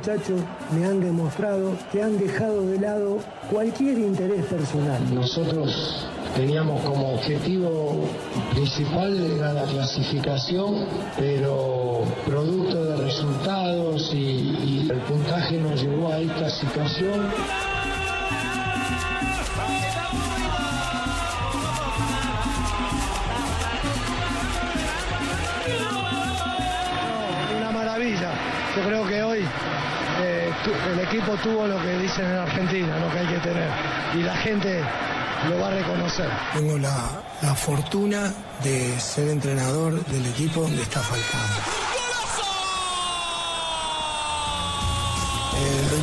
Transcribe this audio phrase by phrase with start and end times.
[0.00, 0.40] Muchachos
[0.74, 3.18] me han demostrado que han dejado de lado
[3.50, 4.98] cualquier interés personal.
[5.14, 8.08] Nosotros teníamos como objetivo
[8.54, 10.86] principal era la clasificación,
[11.18, 17.28] pero producto de resultados y, y el puntaje nos llevó a esta situación.
[27.58, 28.32] Una maravilla.
[28.76, 29.19] Yo creo que
[30.66, 33.70] el equipo tuvo lo que dicen en Argentina, lo que hay que tener.
[34.14, 34.82] Y la gente
[35.48, 36.30] lo va a reconocer.
[36.54, 41.89] Tengo la, la fortuna de ser entrenador del equipo donde está faltando.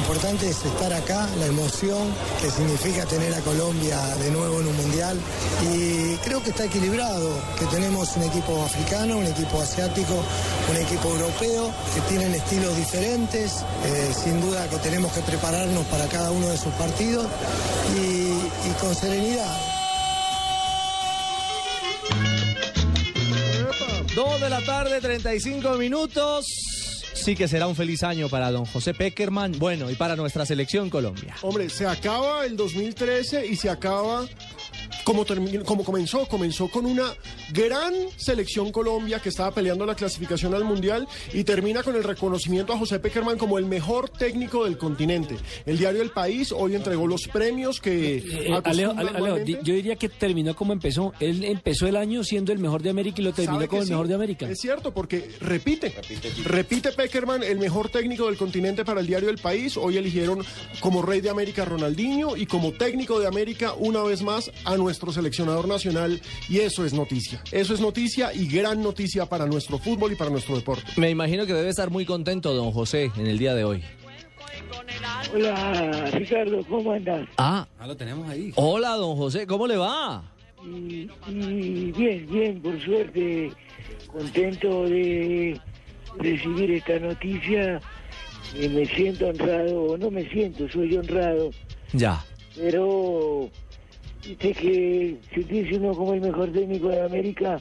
[0.07, 4.77] Importante es estar acá, la emoción que significa tener a Colombia de nuevo en un
[4.77, 5.19] mundial.
[5.69, 10.23] Y creo que está equilibrado, que tenemos un equipo africano, un equipo asiático,
[10.69, 13.65] un equipo europeo, que tienen estilos diferentes.
[13.83, 17.27] Eh, sin duda que tenemos que prepararnos para cada uno de sus partidos
[17.97, 19.57] y, y con serenidad.
[24.15, 26.66] Dos de la tarde, 35 minutos.
[27.17, 30.89] Sí que será un feliz año para don José Peckerman, bueno, y para nuestra selección
[30.89, 31.35] Colombia.
[31.41, 34.25] Hombre, se acaba el 2013 y se acaba
[35.07, 35.25] como,
[35.63, 36.25] como comenzó.
[36.27, 37.13] Comenzó con una
[37.53, 42.73] gran selección Colombia que estaba peleando la clasificación al Mundial y termina con el reconocimiento
[42.73, 45.37] a José Peckerman como el mejor técnico del continente.
[45.65, 48.17] El diario El País hoy entregó los premios que...
[48.17, 51.13] Eh, acostumbra Alejo, Ale- Alejo, yo diría que terminó como empezó.
[51.21, 53.87] Él empezó el año siendo el mejor de América y lo terminó ¿Sabe como el
[53.87, 53.93] sí?
[53.93, 54.49] mejor de América.
[54.49, 55.93] Es cierto, porque repite.
[56.43, 59.77] Repite Peckerman, el mejor técnico del continente para el diario El País.
[59.77, 60.43] Hoy eligieron
[60.81, 64.75] como rey de América a Ronaldinho y como técnico de América una vez más a
[64.75, 66.19] nuestro seleccionador nacional.
[66.49, 67.41] Y eso es noticia.
[67.51, 70.83] Eso es noticia y gran noticia para nuestro fútbol y para nuestro deporte.
[70.97, 73.83] Me imagino que debe estar muy contento don José en el día de hoy.
[75.33, 77.27] Hola, Ricardo, ¿cómo andas?
[77.37, 78.51] Ah, Ah, lo tenemos ahí.
[78.55, 80.23] hola don José, ¿cómo le va?
[80.65, 83.51] Y, y bien, bien, por suerte,
[84.11, 85.59] contento de
[86.17, 87.81] recibir esta noticia.
[88.55, 91.51] Eh, me siento honrado, o no me siento, soy honrado,
[91.93, 92.23] Ya.
[92.55, 93.49] pero
[94.27, 97.59] viste que sentirse uno como el mejor técnico de América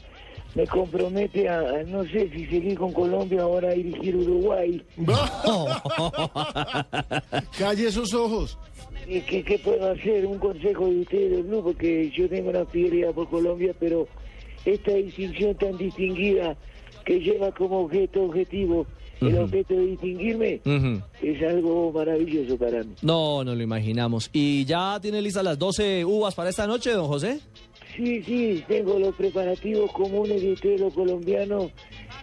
[0.54, 4.82] me compromete a, a no sé si seguir con Colombia ahora a dirigir Uruguay.
[7.58, 8.58] Calle esos ojos.
[9.06, 10.26] ¿Qué, qué, qué puedo hacer?
[10.26, 14.08] Un consejo de ustedes del club, porque yo tengo una fidelidad por Colombia, pero
[14.64, 16.56] esta distinción tan distinguida
[17.04, 18.86] que lleva como objeto objetivo
[19.20, 20.60] el objeto de distinguirme
[21.22, 22.94] es algo maravilloso para mí.
[23.02, 24.30] No, no lo imaginamos.
[24.32, 27.40] ¿Y ya tiene listas las 12 uvas para esta noche, don José?
[27.96, 31.70] Sí, sí, tengo los preparativos comunes de ustedes los colombianos.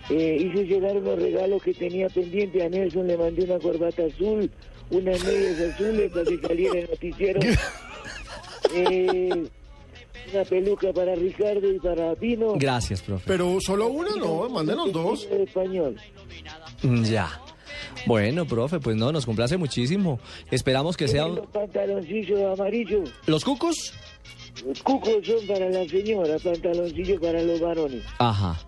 [0.10, 4.52] Eh, hice llegar unos regalos que tenía pendiente a Nelson, le mandé una corbata azul,
[4.92, 7.40] unas medias azules para que saliera el noticiero.
[8.76, 9.30] Eh,
[10.34, 12.54] una peluca para Ricardo y para Pino.
[12.56, 13.24] Gracias, profe.
[13.28, 15.28] Pero solo una, no, mándenos dos.
[15.32, 15.98] Español.
[16.84, 17.40] Mm, Ya.
[18.06, 20.20] Bueno, profe, pues no, nos complace muchísimo.
[20.52, 21.28] Esperamos que sea.
[21.28, 23.10] Los pantaloncillos amarillos.
[23.28, 23.94] ¿Los cucos?
[24.66, 28.04] Los cucos son para la señora, pantaloncillos para los varones.
[28.20, 28.60] Ajá.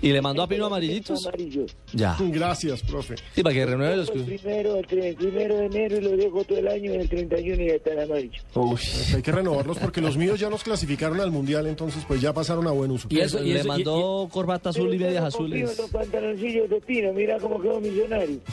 [0.00, 1.26] ¿Y le mandó a Pino amarillitos?
[1.26, 1.74] Amarillos.
[1.92, 2.16] Ya.
[2.20, 3.16] Gracias, profe.
[3.34, 4.08] Sí, para que renueve los...
[4.10, 7.08] El primero, el, el primero de enero y lo dejo todo el año y el
[7.08, 8.40] 31 ya está el amarillo.
[8.54, 8.78] Uy.
[9.16, 12.66] Hay que renovarlos porque los míos ya nos clasificaron al mundial, entonces pues ya pasaron
[12.68, 13.08] a buen uso.
[13.10, 15.76] Y eso, y le eso- y- mandó corbata azul y medias azules.
[15.78, 18.38] los pantaloncillos de Pino, mira cómo quedó millonario.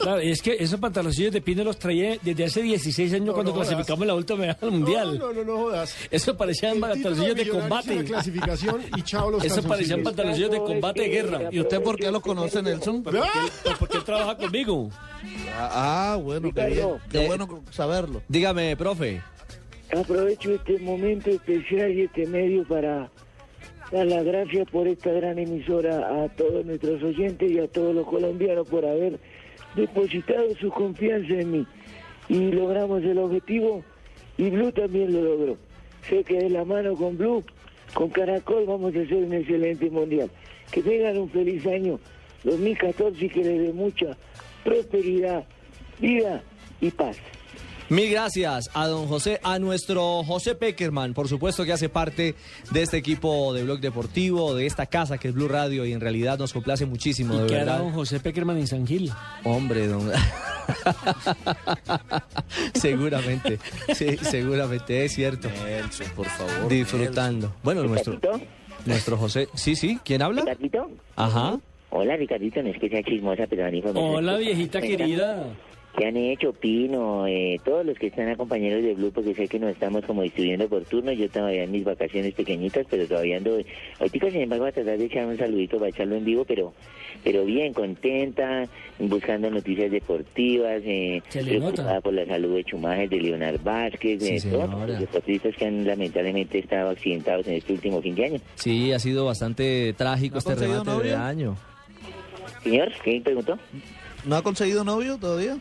[0.00, 3.50] Claro, es que esos pantaloncillos de Pino los traía desde hace 16 años No, cuando
[3.50, 3.68] no jodas.
[3.68, 5.18] clasificamos la última medalla al mundial.
[5.18, 5.94] No, no, no, no jodas.
[6.10, 7.94] Eso parecían pantaloncillos de combate.
[7.96, 10.49] La clasificación y chao los Eso parecían calzoncillos.
[10.50, 11.40] De combate de guerra.
[11.50, 13.02] ¿Y usted por qué lo conoce, Nelson?
[13.02, 14.90] Pues porque, él, pues porque él trabaja conmigo.
[15.56, 16.88] Ah, bueno, qué bien.
[17.10, 18.22] Qué Eh, bueno saberlo.
[18.28, 19.22] Dígame, profe.
[19.96, 23.10] Aprovecho este momento especial y este medio para
[23.90, 28.06] dar las gracias por esta gran emisora a todos nuestros oyentes y a todos los
[28.06, 29.18] colombianos por haber
[29.74, 31.66] depositado su confianza en mí.
[32.28, 33.82] Y logramos el objetivo
[34.38, 35.56] y Blue también lo logró.
[36.08, 37.42] Sé que de la mano con Blue,
[37.94, 40.30] con Caracol, vamos a hacer un excelente mundial.
[40.70, 41.98] Que tengan un feliz año
[42.44, 44.16] 2014 y que les dé mucha
[44.64, 45.44] prosperidad,
[45.98, 46.42] vida
[46.80, 47.16] y paz.
[47.88, 52.36] Mil gracias a don José, a nuestro José Peckerman, por supuesto que hace parte
[52.70, 56.00] de este equipo de Blog Deportivo, de esta casa que es Blue Radio y en
[56.00, 57.78] realidad nos complace muchísimo, de ¿Y qué hará verdad.
[57.80, 59.10] don José Peckerman en San Gil?
[59.42, 60.08] Hombre, don...
[62.74, 63.58] seguramente,
[63.94, 65.48] sí, seguramente, es cierto.
[65.64, 66.68] Nelson, por favor.
[66.68, 67.54] Disfrutando.
[67.62, 68.46] Bueno, nuestro, ¿Ricardito?
[68.86, 70.42] nuestro José, sí, sí, ¿quién habla?
[70.42, 70.90] ¿Ricardito?
[71.16, 71.58] Ajá.
[71.90, 73.68] Hola, Ricardito, no es que sea chismosa, pero.
[73.94, 75.46] Hola, viejita querida.
[76.00, 77.26] ¿Qué han hecho, Pino?
[77.26, 80.22] Eh, todos los que están a compañeros de Blue, porque sé que nos estamos como
[80.22, 81.12] distribuyendo por turno.
[81.12, 83.58] Yo todavía en mis vacaciones pequeñitas, pero todavía ando...
[83.98, 86.72] Ahorita, sin embargo, voy a tratar de echar un saludito para echarlo en vivo, pero
[87.22, 88.66] pero bien, contenta,
[88.98, 91.74] buscando noticias deportivas, eh, Se le nota.
[91.74, 95.66] preocupada por la salud de Chumajes, de Leonard Vázquez, Sí, de todos los deportistas que
[95.66, 98.40] han lamentablemente estado accidentados en este último fin de año.
[98.54, 101.56] Sí, ha sido bastante trágico ¿No este remate de año.
[102.62, 103.58] Señor, ¿qué preguntó?
[104.24, 105.58] ¿No ha conseguido novio todavía?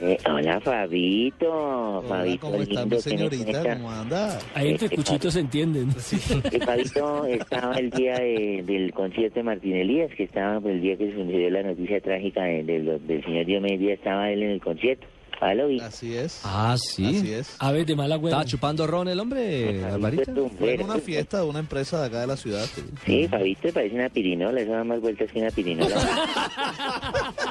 [0.00, 1.50] Eh, hola, Fabito.
[1.52, 3.74] Hola, Fabito, ¿cómo está lindo, mi ¿qué me señorita?
[3.76, 4.38] ¿Cómo anda?
[4.54, 5.88] Ahí entre Eh, cuchitos se entienden.
[6.52, 10.82] El Fabito estaba el día de- del concierto de Martín Elías, que estaba pues, el
[10.82, 14.50] día que sucedió la noticia trágica de- de lo- del señor Diomedes estaba él en
[14.50, 15.06] el concierto.
[15.40, 15.80] Ah, lo vi.
[15.80, 16.40] Así es.
[16.42, 17.06] Ah, sí.
[17.06, 17.54] Así es.
[17.60, 18.36] Aves de mal agüero.
[18.36, 22.06] Estaba chupando ron el hombre, es un Fue en una fiesta de una empresa de
[22.08, 22.66] acá de la ciudad.
[22.74, 22.82] sí.
[23.06, 25.96] Sí, Fabito parece una pirinola, eso da más vueltas que una pirinola.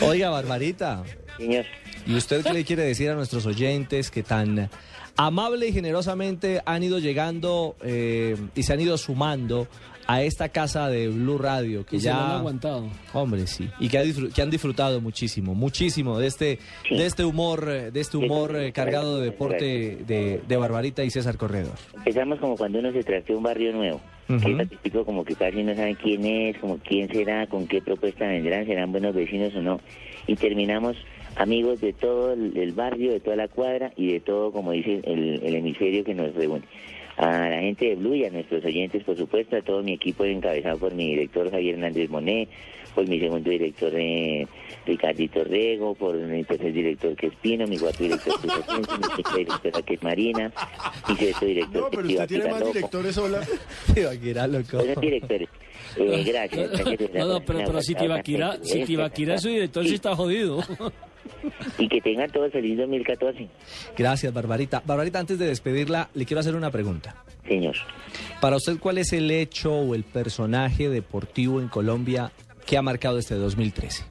[0.00, 1.02] Oiga, Barbarita,
[1.36, 1.64] Señor,
[2.06, 4.70] ¿y usted qué le quiere decir a nuestros oyentes que tan
[5.16, 9.66] amable y generosamente han ido llegando eh, y se han ido sumando
[10.08, 12.88] a esta casa de Blue Radio que Y se lo han ya aguantado.
[13.12, 16.58] hombre sí y que, ha disfr- que han disfrutado muchísimo muchísimo de este
[16.88, 16.96] Sí.
[16.96, 21.10] de este humor eh, de este humor eh, cargado de deporte de, de Barbarita y
[21.10, 24.00] César Corredor empezamos como cuando uno se traste un barrio nuevo.
[24.30, 24.56] Ujú.
[24.56, 27.80] Que es típico como que casi no saben quién es, como quién será, con qué
[27.80, 29.80] propuesta vendrán, serán buenos vecinos o no.
[30.26, 30.96] Y terminamos
[31.36, 35.00] amigos de todo el, el barrio, de toda la cuadra y de todo, como dice
[35.04, 36.64] el, el hemisferio que nos reúne.
[37.18, 40.24] A la gente de Blue y a nuestros oyentes, por supuesto, a todo mi equipo
[40.24, 42.48] encabezado por mi director Javier Hernández Monet,
[42.94, 44.46] por mi segundo director eh,
[44.86, 48.84] Ricardito Rego, por mi tercer director que es Pino, mi cuarto director que es mi
[48.84, 50.52] quinta directora que es Marina,
[51.08, 52.72] mi sexto director No, que pero es usted tiene más Loco.
[52.72, 53.40] directores, hola.
[53.96, 54.80] Ibaquira, loco.
[54.80, 55.48] Son directores.
[55.96, 56.70] Eh, gracias.
[56.70, 60.62] gracias, No, no, pero, pero si Tibaquira, si Tibaquira es su director, sí está jodido.
[61.78, 63.48] Y que tengan todos feliz 2014,
[63.96, 64.82] Gracias, Barbarita.
[64.84, 67.22] Barbarita, antes de despedirla, le quiero hacer una pregunta.
[67.46, 67.76] señor.
[68.40, 72.32] Para usted, ¿cuál es el hecho o el personaje deportivo en Colombia
[72.66, 74.04] que ha marcado este 2013?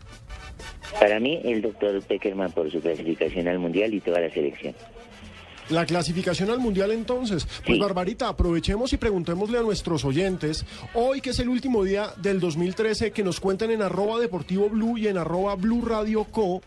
[1.00, 4.74] Para mí, el doctor Peckerman por su clasificación al Mundial y toda la selección.
[5.70, 7.46] La clasificación al Mundial entonces.
[7.46, 7.80] Pues Sí.
[7.80, 13.12] Barbarita, aprovechemos y preguntémosle a nuestros oyentes, hoy que es el último día del 2013,
[13.12, 16.62] que nos cuenten en arroba deportivo blue y en arroba blue radio co.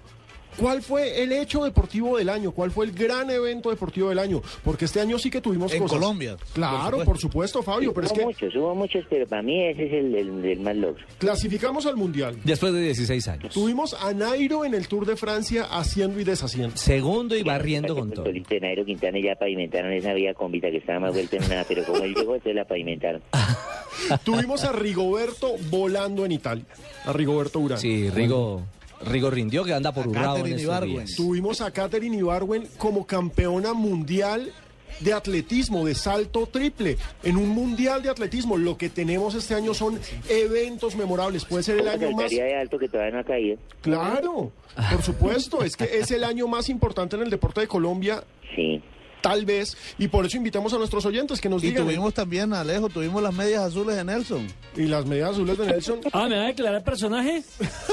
[0.57, 2.51] ¿Cuál fue el hecho deportivo del año?
[2.53, 4.43] ¿Cuál fue el gran evento deportivo del año?
[4.65, 5.99] Porque este año sí que tuvimos En cosas.
[5.99, 9.43] Colombia, Claro, por por supuesto, Fabio, pero es hubo que muchos, hubo muchos, pero para
[9.43, 11.03] mí ese es el, el- el más logro.
[11.19, 12.37] clasificamos al Mundial.
[12.45, 13.55] Después de 16 años.
[13.55, 16.77] Tuvimos a Nairo en el Tour de Francia haciendo y deshaciendo.
[16.77, 18.25] Segundo y barriendo con todo.
[18.27, 21.65] Solito de Nairo Quintana ya pavimentaron esa vía cómbita que estaba más vuelta en nada,
[21.67, 23.23] pero como él llegó, entonces la pavimentaron.
[24.25, 26.65] Tuvimos a Rigoberto volando en Italia.
[27.05, 27.79] A Rigoberto Urán.
[27.79, 28.63] Sí, Rigo,
[29.05, 31.15] Rigo rindió que anda por Urrao en estos días.
[31.17, 34.53] Tuvimos a Katherine Ibarwen como campeona mundial
[35.01, 38.59] de atletismo, de salto triple, en un mundial de atletismo.
[38.59, 41.45] Lo que tenemos este año son eventos memorables.
[41.45, 42.31] Puede ser el año más...
[42.31, 43.59] de alto que todavía no ha caído.
[43.81, 44.53] Claro,
[44.93, 45.65] por supuesto.
[45.65, 48.23] Es que es el año más importante en el deporte de Colombia,
[48.55, 48.83] Sí.
[49.21, 49.77] Tal vez.
[49.99, 51.85] Y por eso invitamos a nuestros oyentes que nos Y digan.
[51.85, 54.47] tuvimos también, Alejo, tuvimos las medias azules de Nelson.
[54.77, 56.01] Y las medias azules de Nelson.
[56.13, 57.43] Ah, ¿me va a declarar personaje?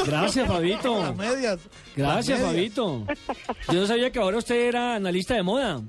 [0.06, 1.00] Gracias, Fabito.
[1.02, 1.60] Las medias.
[1.96, 2.74] Gracias, las medias.
[2.74, 3.06] Fabito.
[3.72, 5.82] Yo no sabía que ahora usted era analista de moda.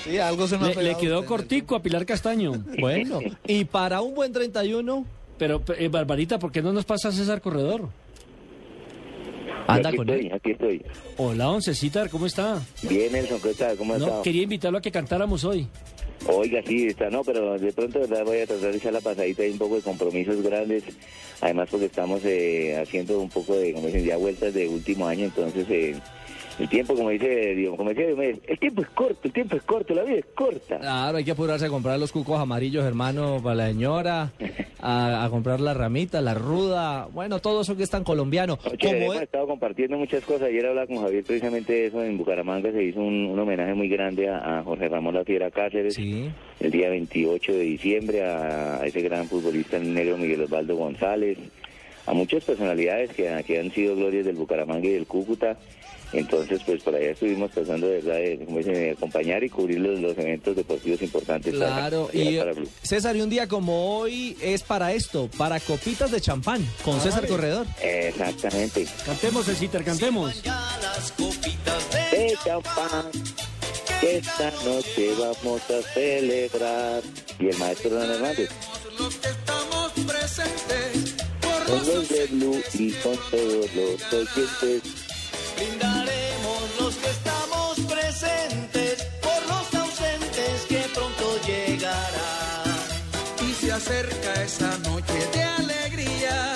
[0.04, 2.54] Sí, algo se me ha Le, le quedó usted, cortico a Pilar Castaño.
[2.80, 5.06] Bueno, y para un buen 31,
[5.38, 7.90] Pero, eh, Barbarita, ¿por qué no nos pasa César Corredor?
[9.68, 10.34] Anda aquí con estoy, él.
[10.34, 10.86] aquí estoy.
[11.18, 12.62] Hola, once Citar, ¿cómo está?
[12.84, 13.78] Bien, Nelson, ¿qué tal?
[13.78, 14.22] ¿Cómo No, estado?
[14.24, 15.68] quería invitarlo a que cantáramos hoy.
[16.28, 19.42] Oiga, sí, está, no, pero de pronto verdad voy a tratar de echar la pasadita
[19.42, 20.84] hay un poco de compromisos grandes,
[21.42, 25.26] además porque estamos eh, haciendo un poco de, como dicen, ya vueltas de último año,
[25.26, 25.96] entonces eh,
[26.62, 29.64] El tiempo, como dice Dios, como decía Diomedes, el tiempo es corto, el tiempo es
[29.64, 30.78] corto, la vida es corta.
[30.78, 34.32] Claro, hay que apurarse a comprar los cucos amarillos, hermano, para la señora,
[34.80, 38.60] a, a comprar la ramita, la ruda, bueno, todo eso que es tan colombiano.
[38.80, 40.50] Hemos es- estado compartiendo muchas cosas.
[40.50, 42.04] Ayer hablaba con Javier precisamente de eso.
[42.04, 45.50] En Bucaramanga se hizo un, un homenaje muy grande a, a Jorge Ramón La Fiera
[45.50, 45.98] Cáceres.
[45.98, 51.40] El día 28 de diciembre a, a ese gran futbolista negro Miguel Osvaldo González.
[52.08, 55.58] A muchas personalidades que, que han sido glorias del Bucaramanga y del Cúcuta.
[56.14, 59.80] Entonces, pues por allá estuvimos tratando de, verdad, de, como dicen, de acompañar y cubrir
[59.80, 61.54] los, los eventos deportivos importantes.
[61.56, 62.68] para- Claro, para- y para Blue.
[62.84, 67.26] César, y un día como hoy es para esto, para copitas de champán, con César
[67.28, 67.66] Corredor.
[67.82, 68.86] Exactamente.
[69.06, 70.42] Cantemos, Ceciter, cantemos.
[70.44, 73.10] de champán
[74.02, 77.02] que esta noche vamos a celebrar.
[77.40, 78.50] Y el maestro Don Hernández.
[81.68, 84.82] Con los de Blue y con todos los oyentes.
[85.58, 92.78] Brindaremos los que estamos presentes por los ausentes que pronto llegarán.
[93.48, 96.56] Y se acerca esa noche de alegría,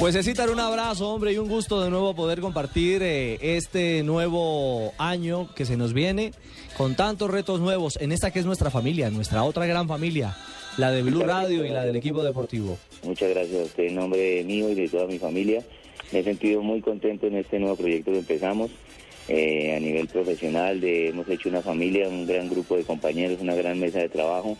[0.00, 4.94] Pues César, un abrazo, hombre, y un gusto de nuevo poder compartir eh, este nuevo
[4.96, 6.32] año que se nos viene
[6.78, 10.34] con tantos retos nuevos en esta que es nuestra familia, nuestra otra gran familia,
[10.78, 12.78] la de Blue Radio y la del equipo deportivo.
[13.04, 15.62] Muchas gracias a usted en nombre mío y de toda mi familia.
[16.12, 18.70] Me he sentido muy contento en este nuevo proyecto que empezamos.
[19.28, 23.54] eh, a nivel profesional, de, hemos hecho una familia, un gran grupo de compañeros, una
[23.54, 24.56] gran mesa de trabajo.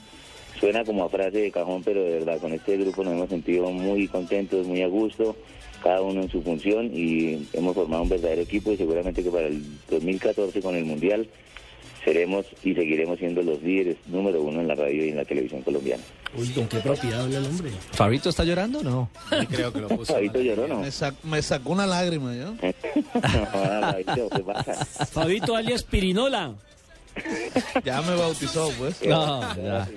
[0.61, 3.71] Suena como a frase de cajón, pero de verdad con este grupo nos hemos sentido
[3.71, 5.35] muy contentos, muy a gusto,
[5.83, 9.47] cada uno en su función y hemos formado un verdadero equipo y seguramente que para
[9.47, 11.26] el 2014 con el Mundial
[12.05, 15.62] seremos y seguiremos siendo los líderes número uno en la radio y en la televisión
[15.62, 16.02] colombiana.
[16.37, 17.71] Uy, con qué propiedad habla el hombre.
[17.93, 19.11] ¿Fabito está llorando o no?
[19.50, 20.12] creo que lo puso.
[20.14, 20.81] Fabito lloró, ¿no?
[20.81, 22.55] Me, sac- me sacó una lágrima, ¿yo?
[22.61, 24.85] ¿Qué pasa?
[25.07, 26.55] Fabito alias Pirinola.
[27.85, 29.02] Ya me bautizó, pues.
[29.05, 29.88] No, ya.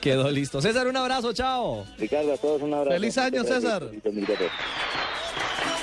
[0.00, 0.60] Quedó listo.
[0.60, 1.84] César, un abrazo, chao.
[1.98, 2.92] Ricardo, a todos un abrazo.
[2.92, 3.88] Feliz año, César.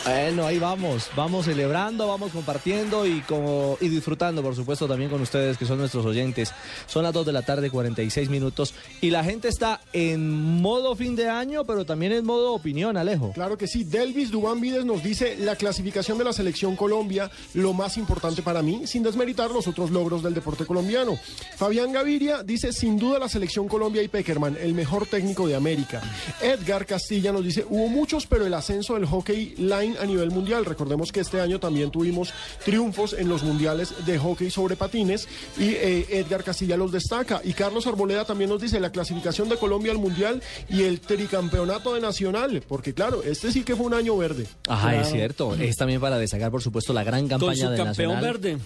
[0.10, 0.30] Feliz 2014.
[0.30, 5.22] Bueno, ahí vamos, vamos celebrando, vamos compartiendo y como y disfrutando, por supuesto, también con
[5.22, 6.52] ustedes que son nuestros oyentes.
[6.88, 11.16] Son las 2 de la tarde, 46 minutos y la gente está en modo fin
[11.16, 13.32] de año, pero también en modo opinión, Alejo.
[13.34, 13.84] Claro que sí.
[13.84, 18.62] Delvis Dubán Vides nos dice la clasificación de la selección Colombia, lo más importante para
[18.62, 21.18] mí, sin desmeritar los otros logros del deporte colombiano.
[21.56, 26.02] Fabián Gaviria dice sin duda la selección Colombia y Peckerman, el mejor técnico de América.
[26.42, 30.66] Edgar Castilla nos dice hubo muchos, pero el ascenso del hockey line a nivel mundial.
[30.66, 32.34] Recordemos que este año también tuvimos
[32.66, 35.28] triunfos en los mundiales de hockey sobre patines
[35.58, 37.42] y eh, Edgar Castilla los destaca.
[37.44, 41.94] Y Carlos Arboleda también nos dice la clasificación de Colombia al mundial y el tricampeonato
[41.94, 44.48] de nacional, porque claro, este sí que fue un año verde.
[44.68, 45.54] Ajá, es cierto.
[45.56, 48.24] Es también para destacar, por supuesto, la gran Con campaña su del campeón Nacional.
[48.34, 48.58] verde.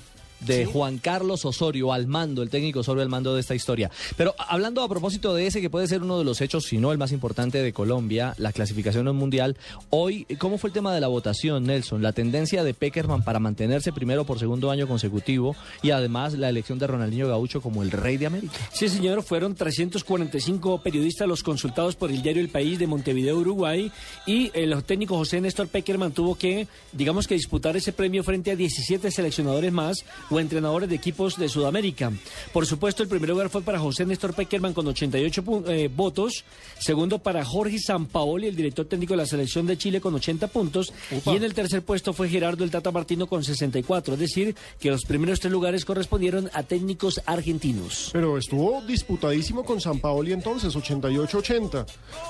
[0.45, 3.91] De Juan Carlos Osorio al mando, el técnico Osorio al mando de esta historia.
[4.17, 6.91] Pero hablando a propósito de ese que puede ser uno de los hechos, si no
[6.91, 9.57] el más importante de Colombia, la clasificación al mundial,
[9.89, 12.01] hoy, ¿cómo fue el tema de la votación, Nelson?
[12.01, 16.79] La tendencia de Peckerman para mantenerse primero por segundo año consecutivo y además la elección
[16.79, 18.53] de Ronaldinho Gaucho como el rey de América.
[18.71, 23.91] Sí, señor, fueron 345 periodistas los consultados por el diario El País de Montevideo, Uruguay,
[24.25, 28.55] y el técnico José Néstor Peckerman tuvo que, digamos que disputar ese premio frente a
[28.55, 32.11] 17 seleccionadores más o entrenadores de equipos de Sudamérica.
[32.51, 36.43] Por supuesto, el primer lugar fue para José Néstor Peckerman con 88 pu- eh, votos,
[36.79, 40.93] segundo para Jorge Sampaoli, el director técnico de la selección de Chile con 80 puntos,
[41.11, 44.89] y en el tercer puesto fue Gerardo el Tata Martino con 64, es decir, que
[44.89, 48.09] los primeros tres lugares correspondieron a técnicos argentinos.
[48.11, 51.85] Pero estuvo disputadísimo con San Paoli entonces, 88-80.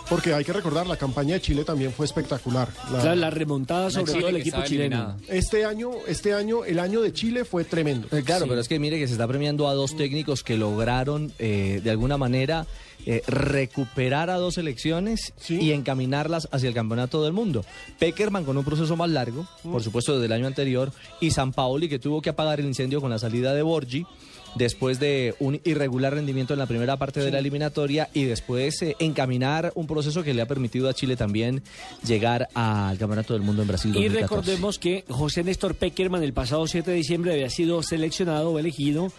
[0.09, 2.69] Porque hay que recordar, la campaña de Chile también fue espectacular.
[2.91, 5.17] La- Claro, la remontada sobre todo el equipo chileno.
[5.27, 7.82] Este año, este año, el año de Chile fue tremendo.
[8.11, 11.31] Eh, Claro, pero es que mire que se está premiando a dos técnicos que lograron
[11.39, 12.65] eh, de alguna manera
[13.05, 17.65] eh, recuperar a dos selecciones y encaminarlas hacia el campeonato del mundo.
[17.99, 21.89] Peckerman con un proceso más largo, por supuesto desde el año anterior, y San Paoli
[21.89, 24.05] que tuvo que apagar el incendio con la salida de Borgi
[24.55, 28.95] después de un irregular rendimiento en la primera parte de la eliminatoria y después eh,
[28.99, 31.63] encaminar un proceso que le ha permitido a Chile también
[32.05, 34.21] llegar al Campeonato del Mundo en Brasil Y 2014.
[34.21, 39.11] recordemos que José Néstor Peckerman el pasado 7 de diciembre había sido seleccionado o elegido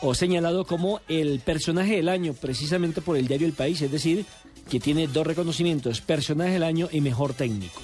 [0.00, 4.24] o señalado como el personaje del año, precisamente por el diario El País, es decir,
[4.68, 7.80] que tiene dos reconocimientos, personaje del año y mejor técnico.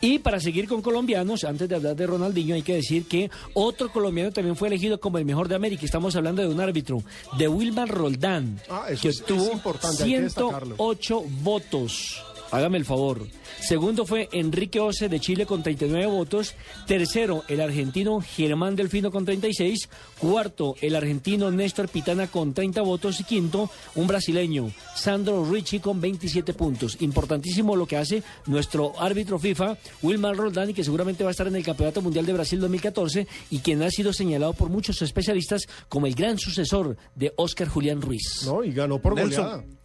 [0.00, 3.90] Y para seguir con colombianos, antes de hablar de Ronaldinho, hay que decir que otro
[3.92, 5.84] colombiano también fue elegido como el mejor de América.
[5.84, 7.02] Estamos hablando de un árbitro,
[7.36, 10.76] de Wilmar Roldán, Ah, que obtuvo importante, hay que destacarlo.
[10.76, 12.22] 108 votos.
[12.50, 13.26] Hágame el favor.
[13.60, 16.54] Segundo fue Enrique Ose de Chile con 39 votos.
[16.86, 19.88] Tercero, el argentino Germán Delfino con 36.
[20.18, 23.20] Cuarto, el argentino Néstor Pitana con 30 votos.
[23.20, 26.96] Y quinto, un brasileño, Sandro Ricci con 27 puntos.
[27.00, 31.48] Importantísimo lo que hace nuestro árbitro FIFA, Wilmar Roldán, y que seguramente va a estar
[31.48, 35.66] en el Campeonato Mundial de Brasil 2014 y quien ha sido señalado por muchos especialistas
[35.88, 38.44] como el gran sucesor de Oscar Julián Ruiz.
[38.46, 39.77] No, y ganó por Nelson, goleada.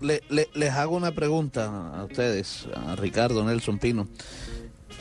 [0.00, 4.08] Le- le- les hago una pregunta a ustedes, a Ricardo, Nelson Pino.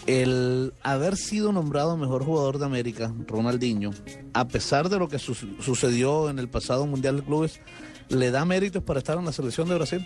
[0.05, 3.91] El haber sido nombrado mejor jugador de América, Ronaldinho,
[4.33, 7.61] a pesar de lo que su- sucedió en el pasado Mundial de Clubes,
[8.09, 10.05] ¿le da méritos para estar en la selección de Brasil?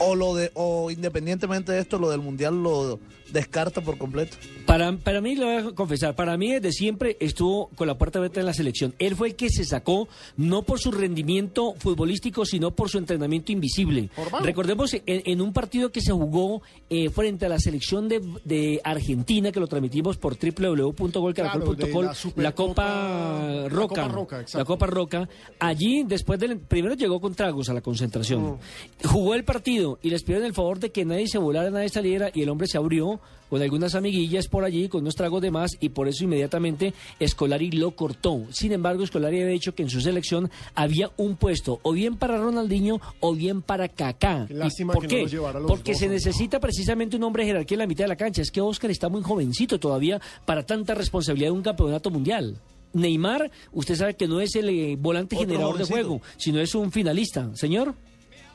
[0.00, 2.98] ¿O, lo de, o independientemente de esto, lo del Mundial lo
[3.32, 4.36] descarta por completo?
[4.66, 8.18] Para, para mí, lo voy a confesar, para mí desde siempre estuvo con la puerta
[8.18, 8.94] abierta en la selección.
[8.98, 13.52] Él fue el que se sacó, no por su rendimiento futbolístico, sino por su entrenamiento
[13.52, 14.10] invisible.
[14.42, 18.80] Recordemos en, en un partido que se jugó eh, frente a la selección de, de
[18.84, 24.02] Argentina, que lo transmitimos por www.golcaracol.com, Claro, la la, Copa Roca.
[24.02, 24.58] Copa Roca, exacto.
[24.58, 25.28] la Copa Roca.
[25.58, 26.58] Allí, después del.
[26.58, 28.42] Primero llegó con tragos a la concentración.
[28.42, 29.06] Mm.
[29.06, 32.30] Jugó el partido y les pidieron el favor de que nadie se volara, nadie saliera
[32.34, 33.15] y el hombre se abrió
[33.48, 37.70] con algunas amiguillas por allí, con unos tragos de más y por eso inmediatamente Escolari
[37.70, 38.42] lo cortó.
[38.50, 42.38] Sin embargo, Escolari había dicho que en su selección había un puesto o bien para
[42.38, 44.46] Ronaldinho o bien para Kaká.
[44.48, 45.22] Qué ¿Y lástima ¿Por que no qué?
[45.22, 47.86] los llevara a los Porque dos, se necesita precisamente un hombre de jerarquía en la
[47.86, 48.42] mitad de la cancha.
[48.42, 52.60] Es que Oscar está muy jovencito todavía para tanta responsabilidad de un campeonato mundial.
[52.92, 56.74] Neymar, usted sabe que no es el eh, volante Otro generador de juego, sino es
[56.74, 57.50] un finalista.
[57.54, 57.94] Señor.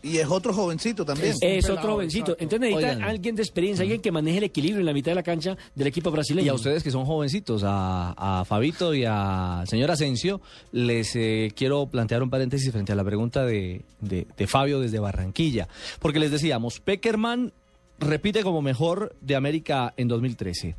[0.03, 1.36] Y es otro jovencito también.
[1.41, 2.31] Es otro jovencito.
[2.39, 3.03] Entonces necesita Oigan.
[3.03, 5.88] alguien de experiencia, alguien que maneje el equilibrio en la mitad de la cancha del
[5.88, 6.46] equipo brasileño.
[6.46, 11.51] Y a ustedes que son jovencitos, a, a Fabito y a señor Asensio, les eh,
[11.55, 15.68] quiero plantear un paréntesis frente a la pregunta de, de- de Fabio desde Barranquilla.
[16.00, 17.53] Porque les decíamos, Peckerman
[18.00, 20.75] repite como mejor de América en 2013.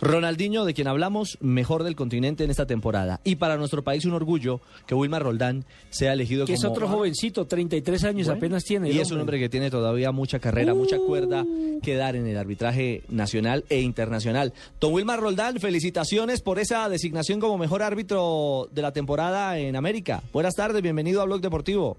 [0.00, 3.20] Ronaldinho, de quien hablamos, mejor del continente en esta temporada.
[3.24, 6.72] Y para nuestro país un orgullo que Wilmar Roldán sea elegido que es como...
[6.72, 8.90] otro jovencito, 33 años Bueno, apenas tiene.
[8.90, 11.44] Y es un hombre que tiene todavía mucha carrera, mucha cuerda
[11.82, 14.52] que dar en el arbitraje nacional e internacional.
[14.80, 20.22] Don Wilmar Roldán, felicitaciones por esa designación como mejor árbitro de la temporada en América.
[20.32, 21.96] Buenas tardes, bienvenido a Blog Deportivo.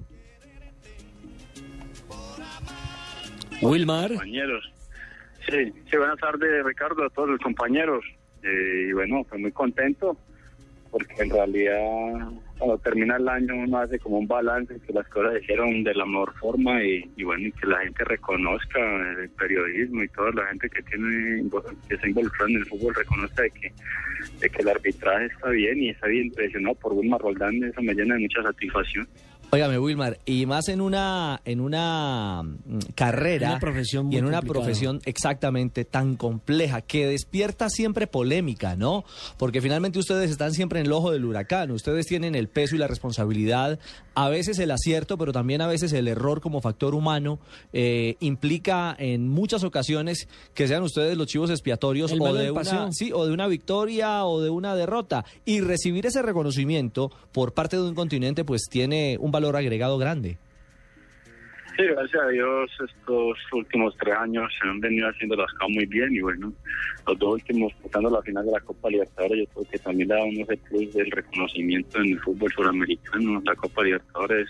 [3.61, 4.09] Wilmar.
[4.09, 4.63] Compañeros.
[5.51, 8.05] Sí, sí, buenas tardes Ricardo, a todos los compañeros.
[8.41, 10.17] Eh, y bueno, pues muy contento
[10.91, 15.33] porque en realidad cuando termina el año uno hace como un balance que las cosas
[15.33, 18.79] se hicieron de la mejor forma y, bueno, y que la gente reconozca
[19.19, 21.49] el periodismo y toda la gente que tiene
[21.87, 25.89] que se involucrada en el fútbol reconozca de que, que el arbitraje está bien y
[25.89, 29.07] está bien presionado por Wilmar Roldán, eso me llena de mucha satisfacción.
[29.53, 34.25] Óigame, Wilmar, y más en una, en una mm, carrera Una profesión muy y en
[34.25, 34.65] una complicada.
[34.65, 39.03] profesión exactamente tan compleja que despierta siempre polémica, ¿no?
[39.37, 42.77] Porque finalmente ustedes están siempre en el ojo del huracán, ustedes tienen el peso y
[42.77, 43.77] la responsabilidad,
[44.13, 47.39] a veces el acierto, pero también a veces el error como factor humano
[47.73, 53.11] eh, implica en muchas ocasiones que sean ustedes los chivos expiatorios o de una, sí,
[53.13, 57.83] o de una victoria o de una derrota y recibir ese reconocimiento por parte de
[57.83, 60.37] un continente pues tiene un valor agregado grande.
[61.77, 65.85] Sí, gracias a Dios estos últimos tres años se han venido haciendo las cosas muy
[65.85, 66.51] bien y bueno,
[67.07, 70.15] los dos últimos disputando la final de la Copa Libertadores yo creo que también le
[70.15, 73.41] da uno ese plus del reconocimiento en el fútbol suramericano.
[73.45, 74.49] La Copa Libertadores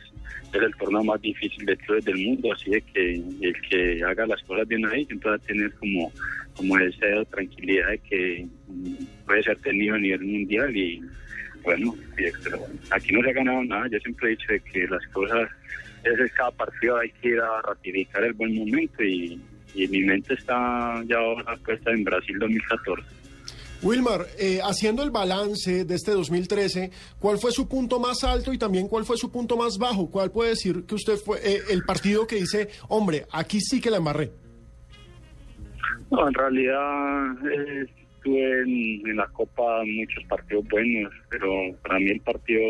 [0.51, 4.25] es el torneo más difícil de clubes del mundo, así de que el que haga
[4.25, 6.11] las cosas bien ahí siempre va a tener como,
[6.55, 11.01] como esa tranquilidad de que mm, puede ser tenido a nivel mundial y
[11.63, 11.93] bueno,
[12.89, 15.47] aquí no se ha ganado nada, yo siempre he dicho de que las cosas
[16.03, 19.39] es cada partido hay que ir a ratificar el buen momento y,
[19.73, 23.21] y mi mente está ya ahora puesta en Brasil 2014.
[23.83, 28.59] Wilmar, eh, haciendo el balance de este 2013, ¿cuál fue su punto más alto y
[28.59, 30.09] también cuál fue su punto más bajo?
[30.11, 33.89] ¿Cuál puede decir que usted fue eh, el partido que dice, hombre, aquí sí que
[33.89, 34.29] la embarré?
[36.11, 37.85] No, en realidad eh,
[38.17, 41.49] estuve en, en la Copa muchos partidos buenos, pero
[41.81, 42.61] para mí el partido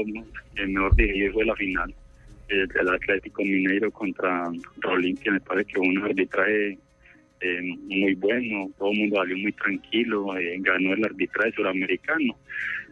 [0.55, 1.93] que mejor dirigido fue la final,
[2.51, 6.77] el Atlético Mineiro contra Rolín, que me parece que un arbitraje
[7.41, 12.35] eh, muy bueno, todo el mundo salió muy tranquilo, eh, ganó el arbitraje suramericano.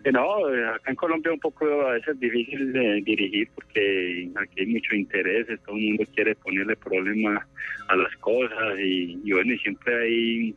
[0.03, 4.29] Eh, no, eh, acá en Colombia un poco a veces es difícil de dirigir porque
[4.35, 7.45] aquí hay mucho interés, todo el mundo quiere ponerle problemas
[7.89, 10.55] a las cosas y, y bueno, y siempre hay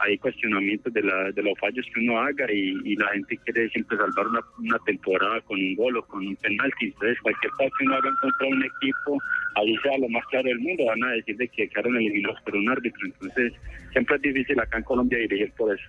[0.00, 3.68] hay cuestionamientos de, la, de los fallos que uno haga y, y la gente quiere
[3.70, 6.86] siempre salvar una, una temporada con un gol o con un penalti.
[6.86, 9.18] Entonces, cualquier fallo que uno haga contra un equipo,
[9.56, 12.56] ahí sea lo más claro del mundo, van a decir de que quedaron eliminados por
[12.56, 13.06] un árbitro.
[13.06, 13.52] Entonces,
[13.92, 15.84] siempre es difícil acá en Colombia dirigir por eso.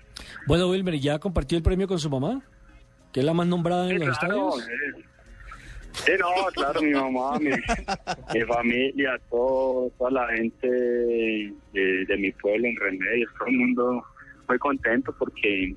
[0.47, 2.41] Bueno, Wilmer, ¿y ¿ya compartió el premio con su mamá?
[3.13, 4.67] Que es la más nombrada en Sí, los estadios.
[4.69, 5.03] eh.
[5.93, 7.49] Sí, no, claro, mi mamá, mi,
[8.33, 14.03] mi familia, todo, toda la gente de, de mi pueblo en Remedios, todo el mundo
[14.47, 15.75] muy contento porque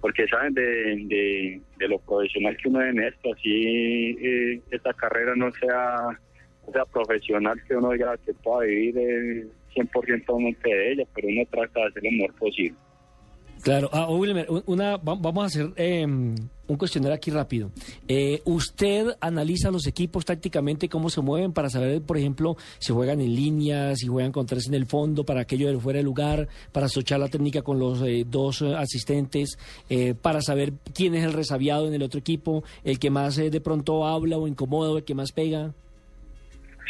[0.00, 4.94] porque saben de, de, de lo profesional que uno es en esto, así eh, esta
[4.94, 6.18] carrera no sea,
[6.66, 11.42] no sea profesional, que uno diga que pueda vivir eh, 100% de ella, pero uno
[11.50, 12.76] trata de hacer lo mejor posible.
[13.62, 17.70] Claro, ah, oh, Wilmer, un- una, va- vamos a hacer eh, un cuestionario aquí rápido.
[18.08, 23.20] Eh, ¿Usted analiza los equipos tácticamente cómo se mueven para saber, por ejemplo, si juegan
[23.20, 26.48] en línea, si juegan con tres en el fondo, para aquello del fuera de lugar,
[26.72, 29.58] para asociar la técnica con los eh, dos eh, asistentes,
[29.90, 33.50] eh, para saber quién es el resabiado en el otro equipo, el que más eh,
[33.50, 35.72] de pronto habla o incomoda, o el que más pega?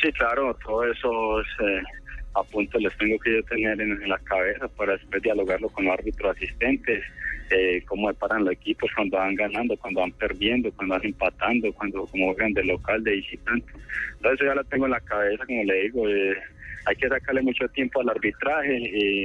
[0.02, 1.46] Sí, claro, todo eso es,
[2.34, 5.94] apuntes les tengo que yo tener en, en la cabeza para después dialogarlo con los
[5.94, 7.02] árbitros asistentes,
[7.50, 12.06] eh, cómo paran los equipos cuando van ganando, cuando van perdiendo, cuando van empatando, cuando
[12.06, 13.72] como juegan de local, de visitante.
[14.16, 16.36] Entonces ya lo tengo en la cabeza, como le digo, eh,
[16.86, 18.76] hay que sacarle mucho tiempo al arbitraje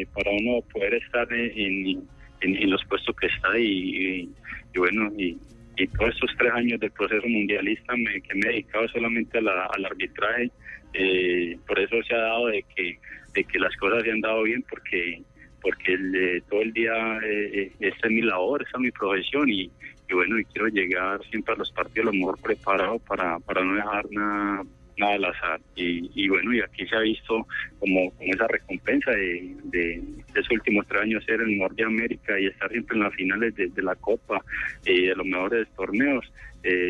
[0.02, 2.04] eh, para uno poder estar en,
[2.42, 4.30] los puestos que está y,
[4.76, 5.38] bueno, y,
[5.78, 9.42] y todos estos tres años del proceso mundialista me, que me he dedicado solamente a
[9.42, 10.52] la- al arbitraje,
[10.98, 12.98] eh, por eso se ha dado de que,
[13.34, 15.22] de que las cosas se han dado bien, porque
[15.66, 19.50] porque eh, todo el día eh, eh, esta es mi labor, esta es mi profesión
[19.50, 19.72] y,
[20.14, 24.06] bueno, y quiero llegar siempre a los partidos lo mejor preparado para, para no dejar
[24.12, 24.64] nada
[24.98, 25.60] nada al azar.
[25.76, 27.48] Y, y bueno y aquí se ha visto
[27.80, 30.04] como, como esa recompensa de, de,
[30.36, 33.56] esos últimos tres años ser el mejor de América y estar siempre en las finales
[33.56, 34.46] de, la Copa
[34.86, 36.32] y de los mejores torneos.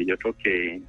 [0.06, 0.82] Yo creo que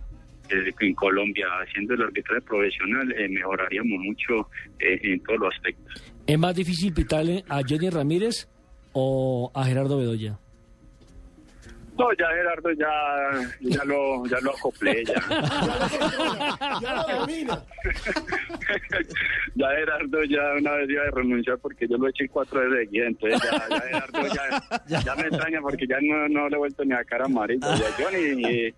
[0.51, 6.39] en Colombia haciendo el arbitraje profesional eh, mejoraríamos mucho eh, en todos los aspectos ¿Es
[6.39, 8.49] más difícil pitarle a Johnny Ramírez
[8.93, 10.39] o a Gerardo Bedoya?
[11.99, 12.91] No, ya Gerardo ya,
[13.61, 15.15] ya lo, ya lo acoplé, ya.
[16.83, 17.63] Ya lo domina.
[19.55, 22.87] ya Gerardo ya una vez iba a renunciar porque yo lo he hecho cuatro veces
[22.87, 24.35] seguidas, entonces ya, ya Gerardo
[24.89, 27.77] ya, ya me extraña porque ya no, no le he vuelto ni a cara amarilla.
[27.77, 28.75] Ya Johnny eh,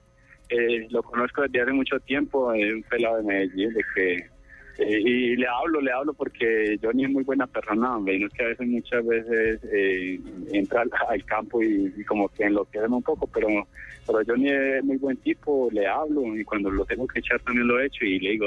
[0.49, 4.27] eh, lo conozco desde hace mucho tiempo, es un pelado de Medellín, de que
[4.79, 8.29] eh, y le hablo, le hablo porque Johnny es muy buena persona, hombre, y no
[8.29, 10.21] es que a veces, muchas veces eh,
[10.53, 13.49] entra al, al campo y, y como que enloquecen un poco, pero,
[14.07, 17.67] pero Johnny es muy buen tipo, le hablo y cuando lo tengo que echar también
[17.67, 18.47] lo he hecho y le digo,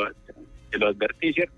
[0.72, 1.54] que lo advertí, ¿cierto?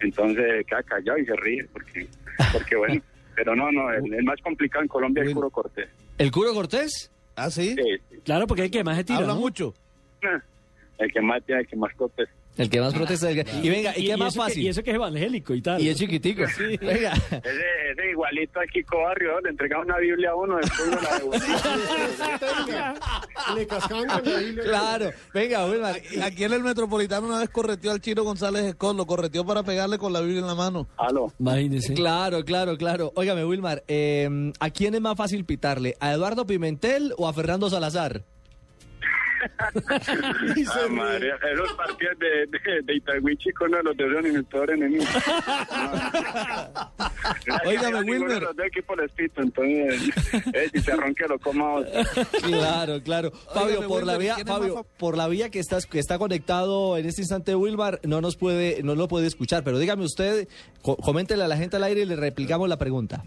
[0.00, 2.06] Entonces queda callado y se ríe porque,
[2.52, 3.02] porque bueno,
[3.36, 5.90] pero no, no, el, el más complicado en Colombia es Puro Cortés.
[6.16, 7.12] ¿El Curo Cortés?
[7.36, 7.76] ¿Ah, sí?
[8.24, 9.40] Claro, porque hay que más se tira, Habla ¿no?
[9.40, 9.74] mucho.
[10.98, 12.34] El que más tiene, el que más protesta.
[12.56, 13.30] El que más protesta.
[13.30, 14.62] el que- Y venga, ¿y, qué es más que- fácil?
[14.62, 15.80] y eso que es evangélico y tal.
[15.80, 16.42] Y es chiquitico.
[16.80, 17.12] Venga.
[17.12, 19.40] Ese, ese igualito al Kiko Barrio, ¿no?
[19.40, 22.94] le entregaba una Biblia a uno, después uno la devolvía.
[23.54, 24.64] Le cascaban con la Biblia.
[24.64, 26.00] Claro, venga, Wilmar.
[26.22, 29.98] Aquí en el Metropolitano una vez correteó al Chino González Escot, lo correteó para pegarle
[29.98, 30.88] con la Biblia en la mano.
[30.96, 31.32] Aló.
[31.38, 31.94] Imagínese.
[31.94, 33.12] Claro, claro, claro.
[33.14, 35.96] Óigame, Wilmar, eh, ¿a quién es más fácil pitarle?
[36.00, 38.22] ¿A Eduardo Pimentel o a Fernando Salazar?
[39.48, 45.04] Ah, madre, esos partidos de, de, de Itagüí con de los de mi peor enemigo.
[47.66, 48.28] Ninguno Wilmer.
[48.28, 50.10] de los dos equipos les pito, entonces,
[50.52, 51.92] eh, chicharrón que lo coma otro.
[52.42, 53.30] Claro, claro.
[53.52, 55.86] Fabio, Óigame, por la Wilmer, vía, ¿quién es Fabio, más por la vía que estás,
[55.86, 59.64] que está conectado en este instante Wilmar, no nos puede, no lo puede escuchar.
[59.64, 60.48] Pero dígame usted,
[60.82, 63.22] co- coméntele a la gente al aire y le replicamos la pregunta.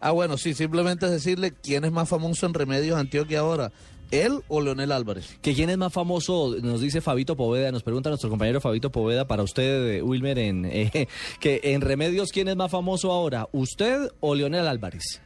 [0.00, 3.70] Ah, bueno, sí, simplemente es decirle quién es más famoso en Remedios Antioquia ahora,
[4.10, 5.38] él o Leonel Álvarez.
[5.42, 6.56] ¿Que quién es más famoso?
[6.62, 10.64] Nos dice Fabito Poveda, nos pregunta nuestro compañero Fabito Poveda para usted, eh, Wilmer, en,
[10.66, 11.08] eh,
[11.40, 13.46] que en Remedios, ¿quién es más famoso ahora?
[13.52, 15.20] ¿Usted o Leonel Álvarez?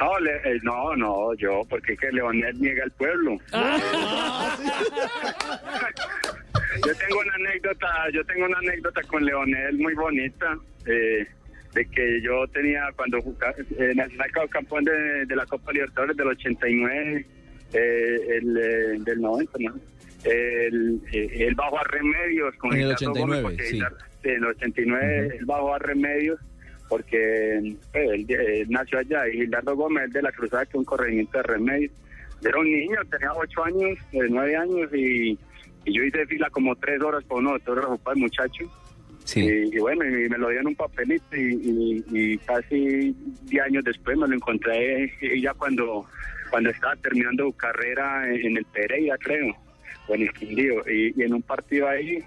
[0.00, 3.38] No, le- eh, no, no, yo, porque es que Leonel niega al pueblo.
[6.86, 11.26] yo tengo una anécdota, yo tengo una anécdota con Leonel muy bonita, eh,
[11.74, 16.28] de que yo tenía cuando jugaba eh, Nacional campeón de, de la Copa Libertadores del
[16.28, 17.26] 89,
[17.74, 19.74] eh, el eh, del 90, ¿no?
[20.24, 23.80] El, eh, él bajó a remedios con En el Ricardo 89, Gómez, sí.
[24.22, 26.40] En el 89 él bajó a remedios
[26.88, 30.84] porque pues, él, eh, nació allá y Gildardo Gómez de la Cruzada, que es un
[30.84, 31.90] corregimiento de remedio.
[32.42, 35.38] Era un niño, tenía ocho años, eh, nueve años y,
[35.84, 38.64] y yo hice fila como tres horas por uno, todo el muchacho.
[39.24, 39.40] Sí.
[39.40, 43.64] Y, y bueno, y me lo dio en un papelito y, y- y casi 10
[43.64, 46.04] años después me lo encontré eh, ya cuando,
[46.54, 49.56] cuando estaba terminando su carrera en, el Pereira, creo,
[50.06, 52.24] o en el Quindío, y, en un partido ahí,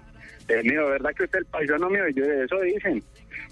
[0.48, 2.06] eh, mío, ¿verdad que usted es el paisano mío?
[2.06, 3.02] Y yo de eso dicen.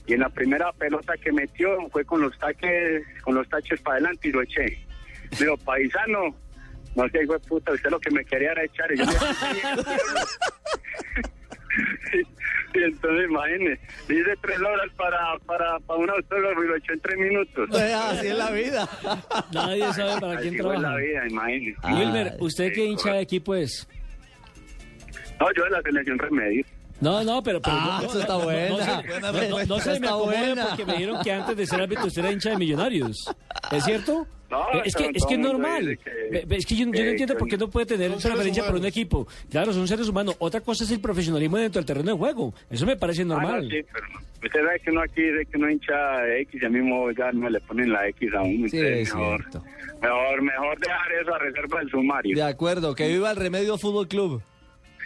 [0.07, 3.95] Y en la primera pelota que metió fue con los taques, con los taches para
[3.95, 4.87] adelante y lo eché.
[5.39, 6.37] Digo, paisano,
[6.95, 8.93] no sé, hijo de puta, usted lo que me quería era echar.
[8.93, 9.05] Y yo
[12.75, 17.01] Y entonces, imagínese, dice tres horas para, para, para un autógrafo y lo echó en
[17.01, 17.71] tres minutos.
[17.75, 18.89] Así es la vida.
[19.53, 20.81] Nadie sabe para quién Así trabaja.
[20.81, 21.79] la vida, imagínese.
[21.93, 23.89] Wilmer, ¿usted qué hincha de equipo es?
[25.41, 26.65] No, yo de la selección remedio.
[26.99, 27.61] No, no, pero...
[27.61, 29.03] pero Ah, no, eso está no, buena.
[29.21, 32.23] No, no, no, se me acomode porque me dijeron que antes de ser árbitro usted
[32.23, 33.17] era hincha de millonarios.
[33.71, 34.27] ¿Es cierto?
[34.51, 35.99] No, es que, es que es normal.
[36.03, 38.87] que- Es que yo, yo no entiendo por qué no puede tener preferencia por un
[38.87, 39.27] equipo.
[39.51, 40.37] Claro, son seres humanos.
[40.39, 42.55] Otra cosa es el profesionalismo dentro del terreno de juego.
[42.71, 43.69] Eso me parece Ah, no, normal.
[43.71, 44.07] sí, pero
[44.45, 47.61] usted sabe que uno aquí dice que uno hincha X, ya mismo ya no le
[47.61, 48.69] ponen la X a uno.
[48.69, 49.65] Sí, es mejor, cierto.
[50.01, 52.37] mejor, mejor dejar eso a reserva del sumario.
[52.37, 54.43] De acuerdo, que viva el Remedio Fútbol Club.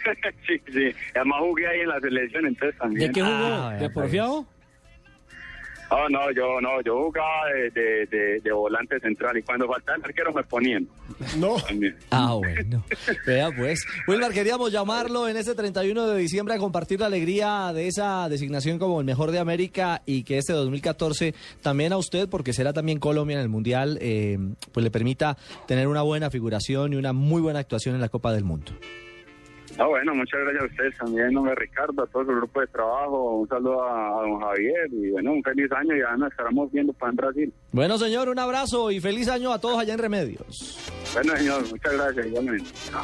[0.47, 0.89] sí, sí.
[1.15, 3.07] Además jugué ahí en la selección, entonces también.
[3.07, 3.33] ¿De qué jugó?
[3.35, 4.45] Ah, ¿De porfiado?
[5.93, 9.97] Oh, no, yo no, yo jugaba de, de, de, de volante central y cuando faltaba
[9.97, 10.87] el arquero me ponían.
[11.37, 11.57] No.
[11.57, 11.97] También.
[12.09, 12.83] Ah, bueno.
[13.27, 13.85] Vea pues.
[14.07, 18.79] Wilmar, queríamos llamarlo en este 31 de diciembre a compartir la alegría de esa designación
[18.79, 22.99] como el mejor de América y que este 2014 también a usted, porque será también
[22.99, 24.37] Colombia en el Mundial, eh,
[24.71, 28.31] pues le permita tener una buena figuración y una muy buena actuación en la Copa
[28.31, 28.71] del Mundo.
[29.81, 33.37] Ah, bueno, muchas gracias a ustedes también, nombre Ricardo, a todo su grupo de trabajo,
[33.37, 36.71] un saludo a, a don Javier y bueno, un feliz año y ya nos estaremos
[36.71, 37.53] viendo para en Brasil.
[37.71, 40.77] Bueno, señor, un abrazo y feliz año a todos allá en Remedios.
[41.15, 42.69] Bueno, señor, muchas gracias, igualmente.
[42.91, 43.01] Chao.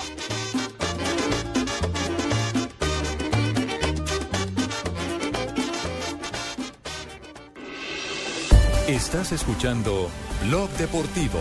[8.87, 10.11] Estás escuchando
[10.47, 11.39] Blog Deportivo.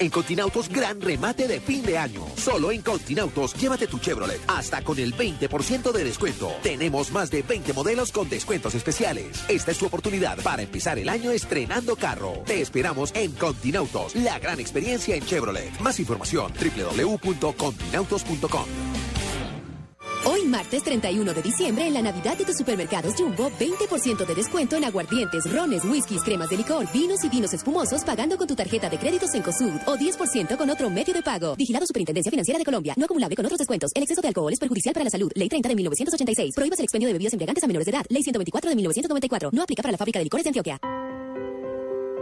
[0.00, 2.24] En Continautos, gran remate de fin de año.
[2.34, 6.50] Solo en Continautos, llévate tu Chevrolet hasta con el 20% de descuento.
[6.62, 9.44] Tenemos más de 20 modelos con descuentos especiales.
[9.46, 12.32] Esta es tu oportunidad para empezar el año estrenando carro.
[12.46, 15.78] Te esperamos en Continautos, la gran experiencia en Chevrolet.
[15.80, 18.64] Más información, www.continautos.com.
[20.26, 24.76] Hoy martes 31 de diciembre en la Navidad de tus supermercados Jumbo, 20% de descuento
[24.76, 28.90] en aguardientes, rones, whiskies, cremas de licor, vinos y vinos espumosos pagando con tu tarjeta
[28.90, 31.56] de créditos en COSUD o 10% con otro medio de pago.
[31.56, 32.92] Vigilado Superintendencia Financiera de Colombia.
[32.98, 33.92] No acumulable con otros descuentos.
[33.94, 35.32] El exceso de alcohol es perjudicial para la salud.
[35.34, 36.54] Ley 30 de 1986.
[36.54, 38.04] Prohíbas el expendio de bebidas embriagantes a menores de edad.
[38.10, 39.50] Ley 124 de 1994.
[39.54, 40.78] No aplica para la fábrica de licores de Antioquia.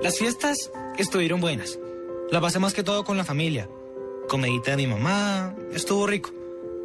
[0.03, 1.81] Las fiestas estuvieron buenas.
[2.31, 3.69] La pasé más que todo con la familia.
[4.29, 6.38] Comedita de mi mamá, estuvo rico.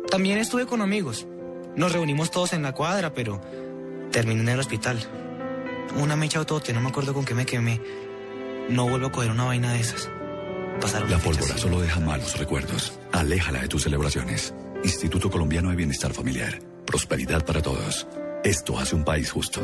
[0.10, 1.26] También estuve con amigos.
[1.76, 3.42] Nos reunimos todos en la cuadra, pero
[4.12, 5.00] terminé en el hospital.
[5.98, 7.82] Una mecha autote, no me acuerdo con qué me quemé.
[8.70, 10.10] No vuelvo a coger una vaina de esas.
[10.80, 12.94] Pasaron La pólvora solo deja malos recuerdos.
[13.12, 14.54] Aléjala de tus celebraciones.
[14.84, 16.60] Instituto Colombiano de Bienestar Familiar.
[16.86, 18.08] Prosperidad para todos.
[18.44, 19.62] Esto hace un país justo.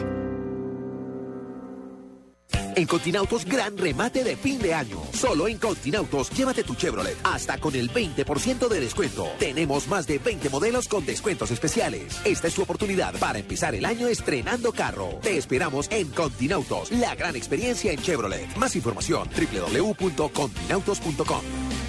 [2.79, 5.01] En Continautos, gran remate de fin de año.
[5.11, 9.27] Solo en Continautos, llévate tu Chevrolet hasta con el 20% de descuento.
[9.37, 12.21] Tenemos más de 20 modelos con descuentos especiales.
[12.23, 15.19] Esta es tu oportunidad para empezar el año estrenando carro.
[15.21, 18.55] Te esperamos en Continautos, la gran experiencia en Chevrolet.
[18.55, 21.88] Más información, www.continautos.com.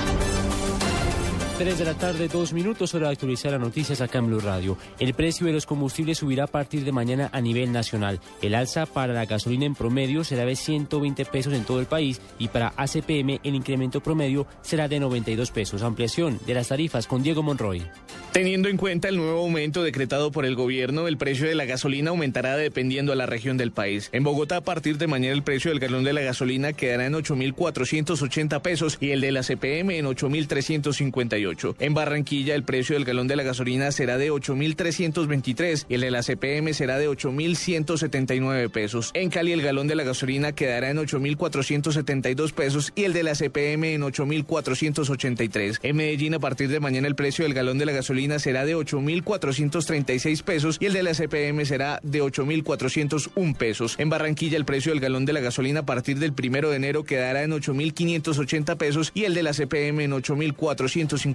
[1.63, 4.79] 3 de la tarde, dos minutos, hora de actualizar las noticias acá en Blue Radio.
[4.97, 8.19] El precio de los combustibles subirá a partir de mañana a nivel nacional.
[8.41, 12.19] El alza para la gasolina en promedio será de 120 pesos en todo el país
[12.39, 15.83] y para ACPM el incremento promedio será de 92 pesos.
[15.83, 17.83] Ampliación de las tarifas con Diego Monroy.
[18.31, 22.09] Teniendo en cuenta el nuevo aumento decretado por el gobierno, el precio de la gasolina
[22.09, 24.09] aumentará dependiendo a la región del país.
[24.13, 27.13] En Bogotá, a partir de mañana, el precio del galón de la gasolina quedará en
[27.13, 31.50] 8.480 pesos y el de la CPM en 8.358.
[31.51, 31.75] 8.858.
[31.79, 36.11] En Barranquilla el precio del galón de la gasolina será de 8.323 y el de
[36.11, 39.11] la CPM será de 8.179 pesos.
[39.13, 43.33] En Cali el galón de la gasolina quedará en 8.472 pesos y el de la
[43.33, 45.79] CPM en 8.483.
[45.83, 48.75] En Medellín a partir de mañana el precio del galón de la gasolina será de
[48.75, 53.95] 8.436 pesos y el de la CPM será de 8.401 pesos.
[53.97, 57.03] En Barranquilla el precio del galón de la gasolina a partir del primero de enero
[57.03, 60.11] quedará en 8.580 pesos y el de la CPM en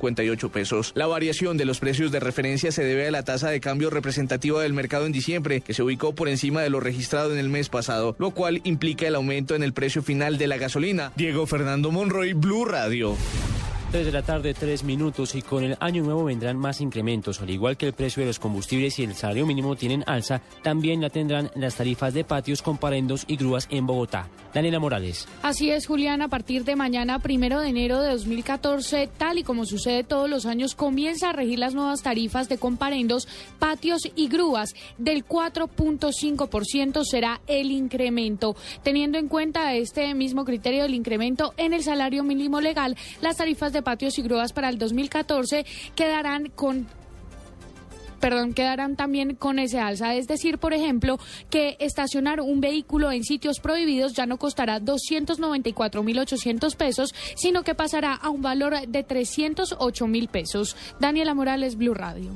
[0.07, 0.93] 8.458 pesos.
[0.95, 4.63] La variación de los precios de referencia se debe a la tasa de cambio representativa
[4.63, 7.69] del mercado en diciembre, que se ubicó por encima de lo registrado en el mes
[7.69, 11.13] pasado, lo cual implica el aumento en el precio final de la gasolina.
[11.17, 13.17] Diego Fernando Monroy, Blue Radio.
[13.91, 17.41] 3 de la tarde, 3 minutos y con el año nuevo vendrán más incrementos.
[17.41, 21.01] Al igual que el precio de los combustibles y el salario mínimo tienen alza, también
[21.01, 24.29] la tendrán las tarifas de patios, comparendos y grúas en Bogotá.
[24.53, 25.29] Daniela Morales.
[25.43, 29.67] Así es, Julián, a partir de mañana, primero de enero de 2014, tal y como
[29.67, 34.75] sucede todos los años, comienza a regir las nuevas tarifas de comparendos, patios y grúas.
[34.97, 38.57] Del 4.5% será el incremento.
[38.83, 43.75] Teniendo en cuenta este mismo criterio del incremento en el salario mínimo legal, las tarifas
[43.75, 46.87] de patios y grúas para el 2014 quedarán con
[48.21, 50.15] perdón, quedarán también con ese alza.
[50.15, 51.19] Es decir, por ejemplo,
[51.51, 58.15] que estacionar un vehículo en sitios prohibidos ya no costará 294.800 pesos, sino que pasará
[58.15, 60.77] a un valor de 308 mil pesos.
[60.99, 62.33] Daniela Morales, Blue Radio.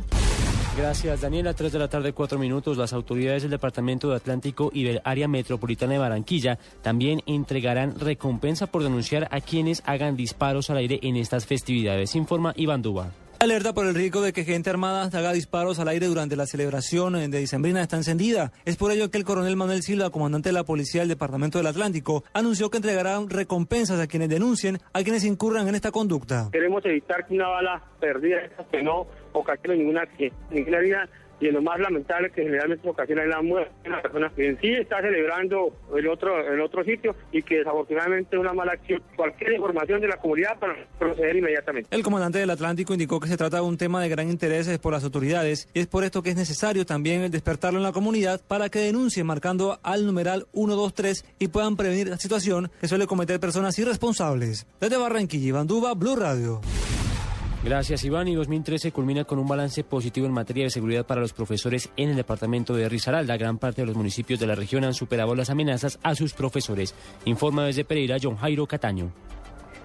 [0.81, 1.53] Gracias, Daniela.
[1.53, 2.79] Tres de la tarde, cuatro minutos.
[2.79, 8.67] Las autoridades del Departamento de Atlántico y del Área Metropolitana de Barranquilla también entregarán recompensa
[8.67, 12.17] por denunciar a quienes hagan disparos al aire en estas festividades.
[12.17, 13.13] Informa Iván Duba.
[13.43, 17.15] Alerta por el riesgo de que gente armada haga disparos al aire durante la celebración
[17.15, 18.53] de dicembrina está encendida.
[18.67, 21.67] Es por ello que el coronel Manuel Silva, comandante de la policía del Departamento del
[21.69, 26.51] Atlántico, anunció que entregará recompensas a quienes denuncien a quienes incurran en esta conducta.
[26.53, 30.07] Queremos evitar que una bala perdida que no ocasione ninguna,
[30.51, 30.79] ninguna
[31.41, 34.61] y en lo más lamentable que generalmente ocasiona la muerte de una persona que en
[34.61, 39.53] sí está celebrando el otro el otro sitio y que desafortunadamente una mala acción, cualquier
[39.53, 41.89] información de la comunidad para proceder inmediatamente.
[41.95, 44.93] El comandante del Atlántico indicó que se trata de un tema de gran interés por
[44.93, 48.69] las autoridades y es por esto que es necesario también despertarlo en la comunidad para
[48.69, 53.79] que denuncien marcando al numeral 123 y puedan prevenir la situación que suele cometer personas
[53.79, 54.67] irresponsables.
[54.81, 56.61] Desde Barranquilla, Iván Duba, Blue Radio.
[57.63, 58.27] Gracias, Iván.
[58.27, 62.09] Y 2013 culmina con un balance positivo en materia de seguridad para los profesores en
[62.09, 63.37] el departamento de Risaralda.
[63.37, 66.95] Gran parte de los municipios de la región han superado las amenazas a sus profesores.
[67.27, 69.13] Informa desde Pereira John Jairo Cataño.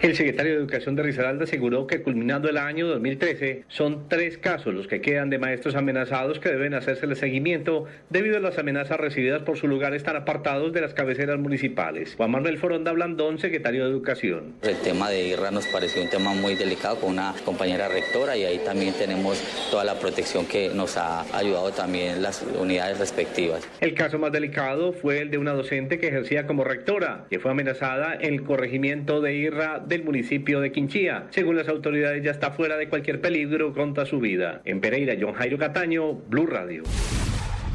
[0.01, 4.73] El secretario de Educación de Risaralda aseguró que culminando el año 2013 son tres casos
[4.73, 8.99] los que quedan de maestros amenazados que deben hacerse el seguimiento debido a las amenazas
[8.99, 12.13] recibidas por sus lugares tan apartados de las cabeceras municipales.
[12.17, 14.55] Juan Manuel Foronda Blandón, secretario de Educación.
[14.63, 18.43] El tema de IRRA nos pareció un tema muy delicado con una compañera rectora y
[18.43, 23.67] ahí también tenemos toda la protección que nos ha ayudado también las unidades respectivas.
[23.79, 27.51] El caso más delicado fue el de una docente que ejercía como rectora, que fue
[27.51, 31.27] amenazada en el corregimiento de IRRA del municipio de Quinchía.
[31.31, 34.61] Según las autoridades, ya está fuera de cualquier peligro contra su vida.
[34.65, 36.83] En Pereira, John Jairo Cataño, Blue Radio.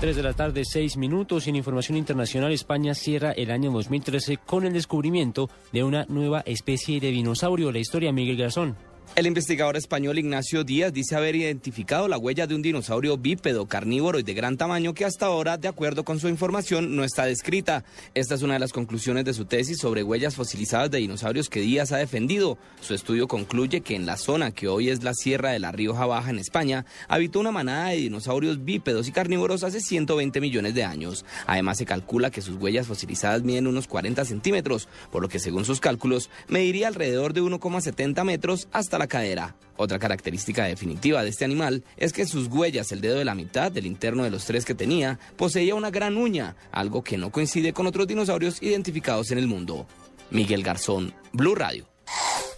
[0.01, 1.47] 3 de la tarde, 6 minutos.
[1.47, 7.01] En información internacional, España cierra el año 2013 con el descubrimiento de una nueva especie
[7.01, 7.71] de dinosaurio.
[7.71, 8.90] La historia, Miguel Garzón.
[9.17, 14.21] El investigador español Ignacio Díaz dice haber identificado la huella de un dinosaurio bípedo, carnívoro
[14.21, 17.85] y de gran tamaño que hasta ahora, de acuerdo con su información, no está descrita.
[18.15, 21.61] Esta es una de las conclusiones de su tesis sobre huellas fosilizadas de dinosaurios que
[21.61, 22.57] Díaz ha defendido.
[22.81, 26.07] Su estudio concluye que en la zona que hoy es la Sierra de la Rioja
[26.07, 30.85] Baja en España, habitó una manada de dinosaurios bípedos y carnívoros hace 120 millones de
[30.85, 31.25] años.
[31.49, 35.65] Además, se calcula que sus huellas fosilizadas miden unos 40 centímetros, por lo que según
[35.65, 39.57] sus cálculos, mediría alrededor de 1,70 metros hasta la cadera.
[39.77, 43.73] Otra característica definitiva de este animal es que sus huellas, el dedo de la mitad
[43.73, 47.73] del interno de los tres que tenía, poseía una gran uña, algo que no coincide
[47.73, 49.87] con otros dinosaurios identificados en el mundo.
[50.31, 51.89] Miguel Garzón, Blue Radio.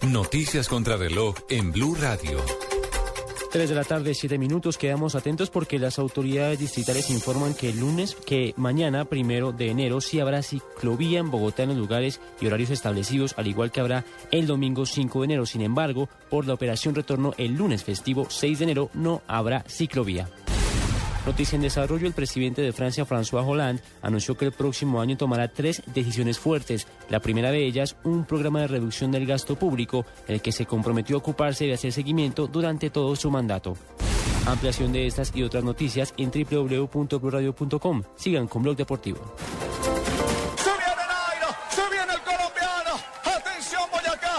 [0.01, 2.43] Noticias contra reloj en Blue Radio.
[3.53, 4.79] 3 de la tarde, 7 minutos.
[4.79, 10.01] Quedamos atentos porque las autoridades distritales informan que el lunes, que mañana, primero de enero,
[10.01, 14.05] sí habrá ciclovía en Bogotá en los lugares y horarios establecidos, al igual que habrá
[14.31, 15.45] el domingo 5 de enero.
[15.45, 20.27] Sin embargo, por la operación retorno el lunes festivo 6 de enero no habrá ciclovía.
[21.25, 25.47] Noticia en desarrollo, el presidente de Francia, François Hollande, anunció que el próximo año tomará
[25.47, 26.85] tres decisiones fuertes.
[27.09, 31.15] La primera de ellas, un programa de reducción del gasto público, el que se comprometió
[31.15, 33.77] a ocuparse de hacer seguimiento durante todo su mandato.
[34.45, 38.03] Ampliación de estas y otras noticias en www.bluradio.com.
[38.17, 39.19] Sigan con Blog Deportivo.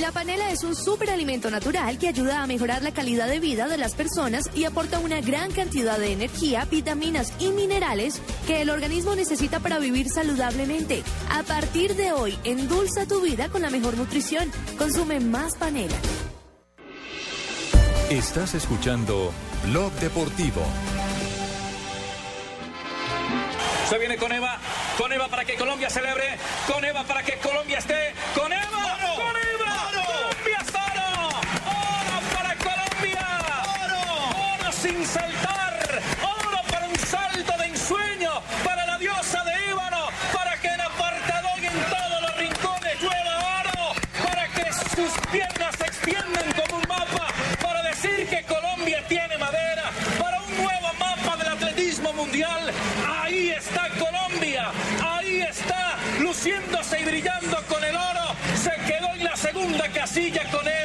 [0.00, 3.78] La panela es un superalimento natural que ayuda a mejorar la calidad de vida de
[3.78, 9.14] las personas y aporta una gran cantidad de energía, vitaminas y minerales que el organismo
[9.14, 11.02] necesita para vivir saludablemente.
[11.30, 14.50] A partir de hoy, endulza tu vida con la mejor nutrición.
[14.76, 15.96] Consume más panela.
[18.10, 19.32] Estás escuchando
[19.64, 20.62] Blog Deportivo.
[23.88, 24.58] Se viene con Eva,
[24.98, 26.36] con Eva para que Colombia celebre,
[26.66, 32.56] con Eva para que Colombia esté, con Eva, con Eva, Colombia es oro, oro para
[32.56, 33.26] Colombia,
[33.84, 40.08] oro, oro sin saltar, oro para un salto de ensueño, para la diosa de Ébano,
[40.34, 43.94] para que en apartado y en todos los rincones llueva oro,
[44.24, 45.75] para que sus piernas
[46.56, 47.28] como un mapa,
[47.62, 49.84] para decir que Colombia tiene madera,
[50.18, 52.72] para un nuevo mapa del atletismo mundial.
[53.06, 54.70] Ahí está Colombia,
[55.04, 58.34] ahí está luciéndose y brillando con el oro.
[58.56, 60.75] Se quedó en la segunda casilla con Eva.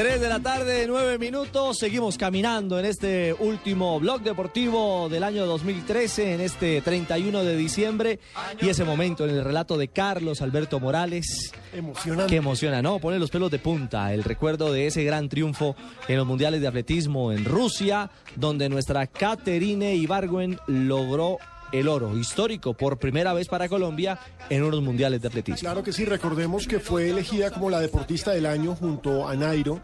[0.00, 1.76] 3 de la tarde, 9 minutos.
[1.76, 8.18] Seguimos caminando en este último blog deportivo del año 2013, en este 31 de diciembre.
[8.62, 11.52] Y ese momento en el relato de Carlos Alberto Morales.
[11.74, 12.30] Emocionante.
[12.30, 12.98] Que emociona, ¿no?
[12.98, 14.14] Pone los pelos de punta.
[14.14, 15.76] El recuerdo de ese gran triunfo
[16.08, 21.36] en los mundiales de atletismo en Rusia, donde nuestra Caterine Ibargüen logró
[21.72, 24.18] el oro histórico por primera vez para Colombia
[24.48, 25.60] en unos mundiales de atletismo.
[25.60, 29.80] Claro que sí, recordemos que fue elegida como la deportista del año junto a Nairo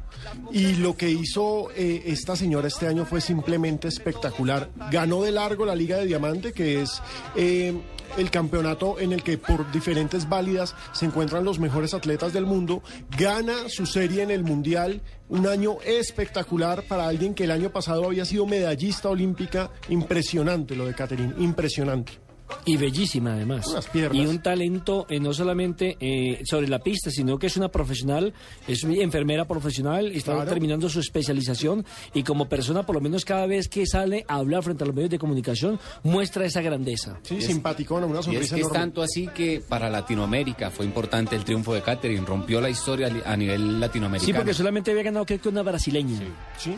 [0.52, 4.70] y lo que hizo eh, esta señora este año fue simplemente espectacular.
[4.90, 7.02] Ganó de largo la Liga de Diamante, que es...
[7.34, 7.74] eh,
[8.16, 12.82] el campeonato en el que por diferentes válidas se encuentran los mejores atletas del mundo,
[13.16, 18.04] gana su serie en el Mundial, un año espectacular para alguien que el año pasado
[18.04, 22.25] había sido medallista olímpica, impresionante lo de Catherine, impresionante.
[22.64, 23.66] Y bellísima además.
[23.66, 24.16] Unas piernas.
[24.22, 28.32] Y un talento eh, no solamente eh, sobre la pista, sino que es una profesional,
[28.68, 30.48] es una enfermera profesional, está Claro.
[30.50, 31.84] terminando su especialización
[32.14, 34.94] y como persona, por lo menos cada vez que sale a hablar frente a los
[34.94, 37.18] medios de comunicación, muestra esa grandeza.
[37.22, 41.34] Sí, simpaticona, una Y es sonrisa que es tanto así que para Latinoamérica fue importante
[41.36, 44.26] el triunfo de Catherine, rompió la historia a nivel latinoamericano.
[44.26, 46.18] Sí, porque solamente había ganado creo que una brasileña.
[46.58, 46.76] Sí,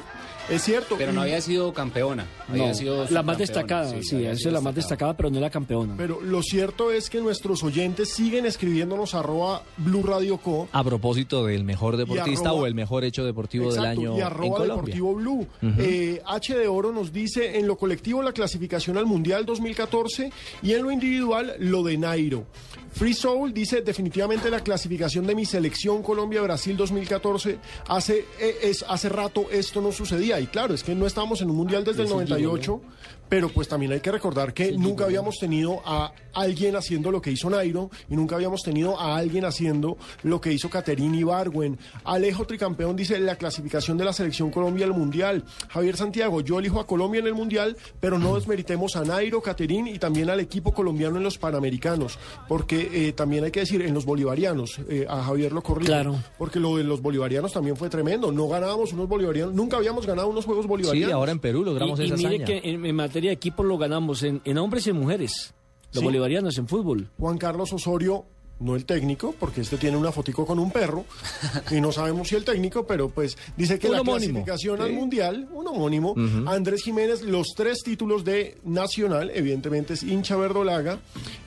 [0.50, 0.96] es cierto.
[0.98, 4.52] Pero no había sido campeona, había No, sido la más destacada, sí, esa es sido
[4.52, 5.94] la más destacada, pero no la campeona.
[5.96, 10.68] Pero lo cierto es que nuestros oyentes siguen escribiéndonos arroba Blue Radio Co.
[10.72, 14.20] A propósito del mejor deportista arroba- o el mejor hecho deportivo Exacto, del año y
[14.20, 14.94] en arroba Colombia.
[14.94, 15.46] Deportivo Blue.
[15.78, 20.32] Eh, H de Oro nos dice en lo colectivo la clasificación al Mundial 2014
[20.62, 22.44] y en lo individual lo de Nairo.
[22.90, 27.58] Free Soul dice definitivamente la clasificación de mi selección Colombia-Brasil 2014
[27.88, 30.40] hace, eh, es, hace rato esto no sucedía.
[30.40, 32.80] Y claro, es que no estábamos en un Mundial desde el Ese 98,
[33.28, 37.30] pero pues también hay que recordar que nunca habíamos tenido a alguien haciendo lo que
[37.32, 41.78] hizo Nairo y nunca habíamos tenido a alguien haciendo lo que hizo Caterine Ibargüen.
[42.04, 45.44] Alejo Tricampeón dice la clasificación de la selección Colombia al Mundial.
[45.68, 49.90] Javier Santiago, yo elijo a Colombia en el Mundial, pero no desmeritemos a Nairo, Caterine
[49.90, 53.94] y también al equipo colombiano en los Panamericanos, porque eh, también hay que decir en
[53.94, 56.16] los bolivarianos, eh, a Javier lo corrijo, Claro.
[56.38, 58.30] porque lo de los bolivarianos también fue tremendo.
[58.30, 61.08] No ganábamos unos bolivarianos, nunca habíamos ganado unos Juegos Bolivarianos.
[61.10, 62.44] Sí, ahora en Perú logramos y, y esa mire hazaña.
[62.46, 65.52] que en, en materia de equipo lo ganamos en, en hombres y en mujeres,
[65.92, 66.04] los Sí.
[66.04, 67.08] bolivarianos en fútbol.
[67.18, 68.24] Juan Carlos Osorio,
[68.60, 71.04] no el técnico, porque este tiene una fotico con un perro,
[71.70, 74.44] y no sabemos si el técnico, pero pues dice que Un la homónimo.
[74.44, 74.92] clasificación al.
[74.92, 76.14] Mundial, un homónimo.
[76.46, 80.98] Andrés Jiménez, los tres títulos de Nacional, evidentemente es hincha verdolaga,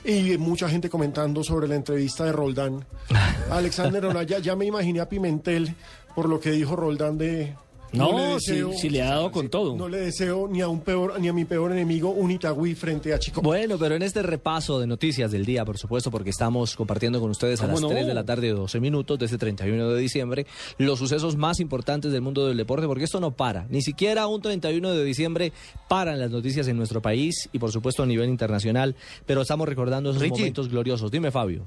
[0.06, 2.86] y mucha gente comentando sobre la entrevista de Roldán.
[3.52, 5.76] Alexander Onaya, ya me imaginé a Pimentel
[6.16, 7.56] por lo que dijo Roldán de...
[7.94, 9.76] No, le si, deseo- si le ha dado con todo.
[9.76, 13.14] No le deseo ni a un peor, ni a mi peor enemigo un Itagüí frente
[13.14, 13.42] a Chico.
[13.42, 17.30] Bueno, pero en este repaso de noticias del día, por supuesto, porque estamos compartiendo con
[17.32, 17.90] ustedes a ¿Cómo las no?
[17.90, 20.46] 3 de la tarde, 12 minutos, de este 31 de diciembre,
[20.78, 23.66] los sucesos más importantes del mundo del deporte, porque esto no para.
[23.70, 25.52] Ni siquiera un 31 de diciembre
[25.90, 30.12] paran las noticias en nuestro país y, por supuesto, a nivel internacional, pero estamos recordando
[30.12, 30.38] esos Richie.
[30.38, 31.12] momentos gloriosos.
[31.12, 31.66] Dime, Fabio.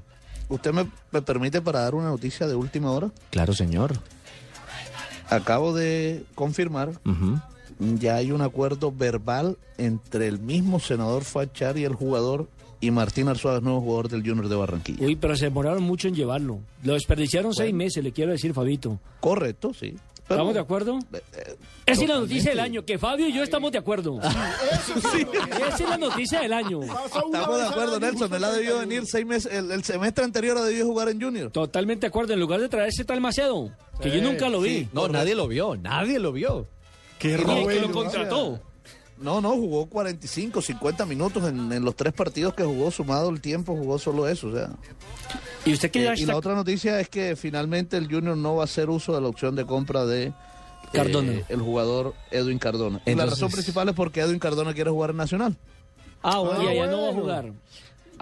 [0.48, 3.10] ¿Usted me, me permite para dar una noticia de última hora?
[3.30, 3.92] Claro, señor.
[5.36, 6.92] Acabo de confirmar
[7.78, 12.48] ya hay un acuerdo verbal entre el mismo senador Fachar y el jugador
[12.80, 15.06] y Martín Arzuaga, nuevo jugador del Junior de Barranquilla.
[15.06, 16.58] Uy, pero se demoraron mucho en llevarlo.
[16.82, 19.00] Lo desperdiciaron seis meses, le quiero decir, Fabito.
[19.20, 19.96] Correcto, sí.
[20.28, 20.98] ¿Estamos de acuerdo?
[21.84, 24.18] Esa es la noticia del año, que Fabio y yo estamos de acuerdo.
[24.22, 26.80] Esa es la noticia del año.
[26.82, 28.32] Estamos de acuerdo, Nelson.
[28.32, 29.52] Él ha debido venir seis meses.
[29.52, 31.50] El, el semestre anterior ha debido jugar en Junior.
[31.50, 32.32] Totalmente de acuerdo.
[32.32, 33.70] En lugar de traerse tal Macedo,
[34.00, 34.88] que yo nunca lo vi.
[34.94, 36.68] No, nadie lo vio, nadie lo vio.
[37.18, 38.60] Qué que lo contrató.
[39.18, 43.40] No, no, jugó 45, 50 minutos en, en los tres partidos que jugó, sumado el
[43.40, 44.48] tiempo, jugó solo eso.
[44.48, 44.70] O sea.
[45.64, 48.56] ¿Y usted qué Eh, ya y la otra noticia es que finalmente el Junior no
[48.56, 50.32] va a hacer uso de la opción de compra de eh,
[50.92, 51.32] Cardona.
[51.48, 53.00] el jugador Edwin Cardona.
[53.06, 55.56] y la razón principal es porque Edwin Cardona quiere jugar en Nacional.
[56.22, 57.52] Ah, y allá no va a jugar.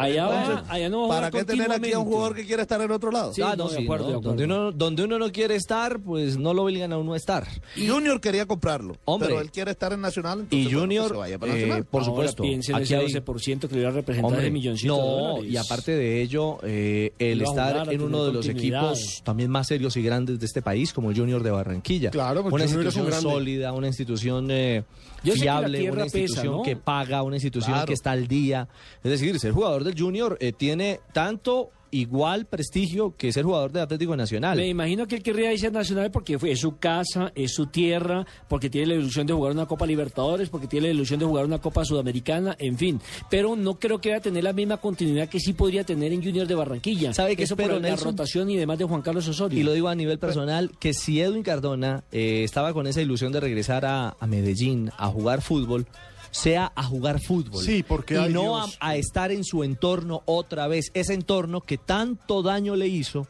[0.03, 2.45] Allá, va, Entonces, allá no va a ¿Para qué tener aquí a un jugador que
[2.47, 3.33] quiere estar en otro lado?
[3.33, 4.21] Sí, ah, no, no, de sí, acuerdo, no.
[4.21, 7.47] Donde, uno, donde uno no quiere estar, pues no lo obligan a uno a estar.
[7.77, 9.29] Y Junior quería comprarlo, Hombre.
[9.29, 10.41] pero él quiere estar en Nacional.
[10.41, 11.85] entonces, Y bueno, Junior, pues se vaya para eh, Nacional.
[11.85, 14.45] por Ahora supuesto, piensen en aquí ese hay- 12% que le iba a representar Hombre,
[14.45, 15.51] de milloncito de no, dólares.
[15.53, 19.67] y aparte de ello, eh, el estar jugar, en uno de los equipos también más
[19.69, 22.11] serios y grandes de este país, como el Junior de Barranquilla.
[22.11, 23.31] Claro, porque una Junior es un institución grande.
[23.39, 24.85] sólida, una institución eh,
[25.25, 26.63] Yo sé que la fiable, una pesa, institución ¿no?
[26.63, 27.87] que paga, una institución Claro.
[27.87, 28.69] que está al día.
[29.05, 33.81] Es decir, ser jugador del Junior eh, tiene tanto igual prestigio que ser jugador de
[33.81, 34.57] Atlético Nacional.
[34.57, 37.67] Me imagino que él querría irse a Nacional porque fue, es su casa, es su
[37.67, 41.27] tierra, porque tiene la ilusión de jugar una Copa Libertadores, porque tiene la ilusión de
[41.27, 43.01] jugar una Copa Sudamericana, en fin.
[43.31, 46.23] Pero no creo que vaya a tener la misma continuidad que sí podría tener en
[46.25, 47.13] Junior de Barranquilla.
[47.13, 48.09] ¿Sabe qué Eso espero, por la Nelson?
[48.09, 49.59] rotación y demás de Juan Carlos Osorio.
[49.59, 53.33] Y lo digo a nivel personal, que si Edwin Cardona eh, estaba con esa ilusión
[53.33, 55.87] de regresar a, a Medellín a jugar fútbol,
[56.33, 57.63] sea a jugar fútbol.
[57.63, 62.43] Sí, porque, Y no a estar en su entorno otra vez, ese entorno que tanto
[62.43, 63.27] daño le hizo.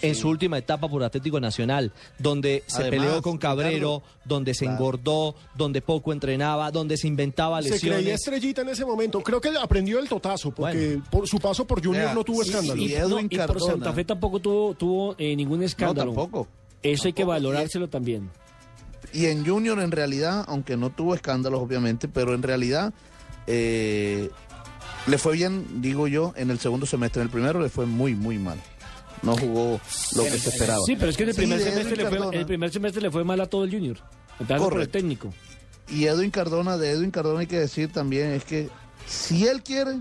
[0.00, 4.64] En su última etapa por Atlético Nacional, donde se peleó con Cabrero, Ricardo, donde se
[4.64, 4.76] claro.
[4.76, 8.00] engordó, donde poco entrenaba, donde se inventaba Se lesiones.
[8.00, 9.22] creía estrellita en ese momento.
[9.22, 12.82] Creo que aprendió el totazo, porque por su paso por Junior no tuvo sí, escándalo.
[12.82, 13.60] y y, Edwin y por.
[13.60, 16.10] Santa Fe tampoco tuvo, tuvo eh, ningún escándalo.
[16.10, 16.48] No, tampoco.
[16.82, 18.28] Eso hay que valorárselo también.
[19.12, 22.92] Y en Junior, en realidad, aunque no tuvo escándalos, obviamente, pero en realidad
[23.46, 24.30] eh,
[25.06, 27.20] le fue bien, digo yo, en el segundo semestre.
[27.22, 28.58] En el primero le fue muy, muy mal.
[29.22, 29.80] No jugó
[30.16, 30.80] lo que se esperaba.
[30.86, 33.22] Sí, pero es que en el primer, semestre, le fue, el primer semestre le fue
[33.24, 33.96] mal a todo el Junior.
[34.40, 35.32] Empezando por el técnico.
[35.88, 38.68] Y Edwin Cardona, de Edwin Cardona hay que decir también es que
[39.06, 39.92] si él quiere,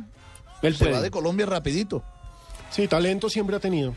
[0.62, 0.92] Él se puede.
[0.94, 2.04] va de Colombia rapidito.
[2.72, 3.94] Sí, talento siempre ha tenido.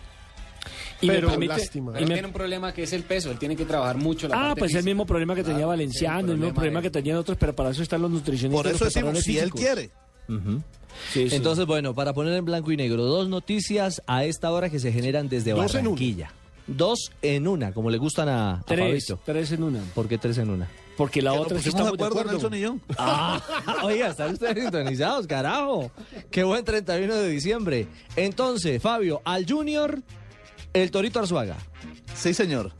[1.00, 1.92] Y me pero permite- lástima.
[1.92, 4.36] Pero me- tiene un problema que es el peso, él tiene que trabajar mucho la
[4.36, 4.90] Ah, parte pues el física.
[4.90, 8.02] mismo problema que tenía Valenciano, el mismo problema que tenían otros, pero para eso están
[8.02, 8.62] los nutricionistas.
[8.62, 9.90] Por eso decimos, si él quiere.
[10.28, 10.62] Ujú.
[11.12, 11.36] Sí, sí.
[11.36, 14.92] Entonces, bueno, para poner en blanco y negro, dos noticias a esta hora que se
[14.92, 15.82] generan desde Dos en.
[15.84, 16.30] Barranquilla.
[16.66, 19.20] Dos en una, como le gustan a, a tres, Fabito.
[19.24, 19.80] tres en una.
[19.94, 20.68] ¿Por qué tres en una?
[20.96, 22.76] Porque la Que otra sí pusimos estamos de acuerdo, Nelson y yo.
[22.96, 23.42] Ah,
[23.82, 25.90] oiga, están ustedes sintonizados, carajo.
[26.30, 27.86] Qué buen 31 de diciembre.
[28.16, 30.00] Entonces, Fabio, al Junior,
[30.72, 31.56] el Torito Arzuaga.
[32.14, 32.70] Sí, señor.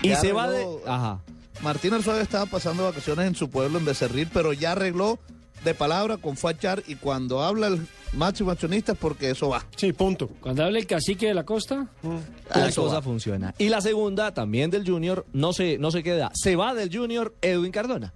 [0.00, 0.64] Y Ya se va de...
[0.64, 1.20] arregló- Ajá.
[1.62, 5.18] Martín Arzuaga estaba pasando vacaciones en su pueblo en Becerril, pero ya arregló
[5.64, 9.64] de palabra con Fachar y cuando habla el máximo accionista es porque eso va.
[9.76, 10.28] Sí, punto.
[10.40, 11.88] Cuando habla el cacique de la costa,
[12.54, 13.02] La Eso cosa va.
[13.02, 13.54] funciona.
[13.58, 16.30] Y la segunda, también del Junior, no se, no se queda.
[16.34, 18.12] Se va del Junior Edwin Cardona.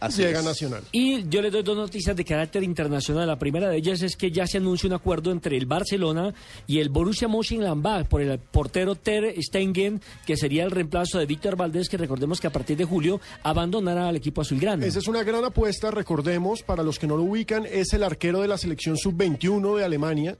[0.00, 0.44] Así Llega es.
[0.44, 0.82] Nacional.
[0.92, 3.26] Y yo les doy dos noticias de carácter internacional.
[3.26, 6.34] La primera de ellas es que ya se anuncia un acuerdo entre el Barcelona
[6.66, 11.56] y el Borussia Mönchengladbach por el portero Ter Stegen, que sería el reemplazo de Víctor
[11.56, 14.84] Valdés, que recordemos que a partir de julio abandonará al equipo azulgrana.
[14.86, 18.40] Esa es una gran apuesta, recordemos, para los que no lo ubican, es el arquero
[18.40, 20.36] de la selección sub-21 de Alemania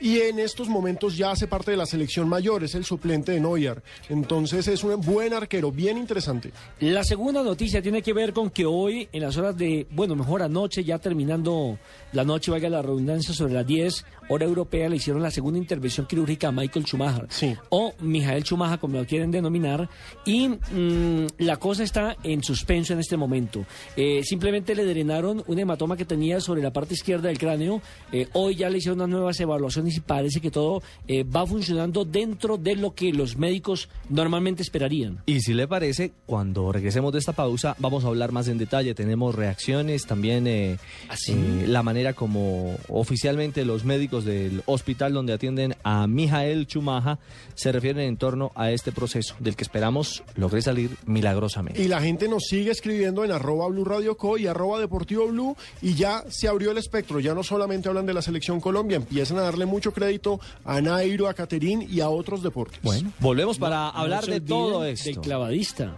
[0.00, 3.40] y en estos momentos ya hace parte de la selección mayor, es el suplente de
[3.40, 3.82] Neuer.
[4.08, 6.52] Entonces es un buen arquero, bien interesante.
[6.80, 10.42] La segunda noticia tiene que ver con que hoy, en las horas de, bueno, mejor
[10.42, 11.78] anoche, ya terminando
[12.12, 16.06] la noche, valga la redundancia, sobre las 10, hora europea, le hicieron la segunda intervención
[16.06, 17.26] quirúrgica a Michael Schumacher.
[17.28, 17.54] Sí.
[17.70, 19.88] O Mijael Schumacher, como lo quieren denominar.
[20.24, 23.64] Y mm, la cosa está en suspenso en este momento.
[23.96, 27.80] Eh, simplemente le drenaron un hematoma que tenía sobre la parte izquierda del cráneo.
[28.12, 32.04] Eh, hoy ya le hicieron unas nuevas evaluaciones y parece que todo eh, va funcionando
[32.04, 35.22] dentro de lo que los médicos normalmente esperarían.
[35.26, 38.94] Y si le parece, cuando regresemos de esta pausa, vamos a hablar más en detalle.
[38.94, 41.32] Tenemos reacciones, también eh, ¿Ah, sí?
[41.32, 47.18] eh, la manera como oficialmente los médicos médicos del hospital donde atienden a Mijael Chumaja
[47.54, 51.82] se refieren en torno a este proceso, del que esperamos logre salir milagrosamente.
[51.82, 55.56] Y la gente nos sigue escribiendo en arroba Blue Radio Co y arroba Deportivo Blue
[55.82, 57.20] y ya se abrió el espectro.
[57.20, 61.28] Ya no solamente hablan de la selección Colombia, empiezan a darle mucho crédito a Nairo,
[61.28, 62.80] a Caterín y a otros deportes.
[62.82, 65.10] Bueno, volvemos para No hablar de todo esto.
[65.10, 65.96] Del clavadista.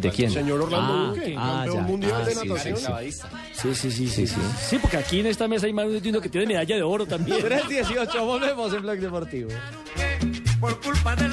[0.00, 0.30] ¿De quién?
[0.30, 1.82] Señor Orlando Ah, Duque, ah, campeón ya.
[1.82, 2.76] mundial Ah, de sí, natación.
[2.78, 3.12] sí,
[3.52, 4.40] Sí, sí, sí, sí, sí.
[4.70, 7.06] Sí, porque aquí en esta mesa hay más de uno que tiene medalla de oro
[7.06, 7.38] también.
[7.42, 9.50] 318, volvemos en Blog Deportivo.
[10.60, 11.32] por culpa del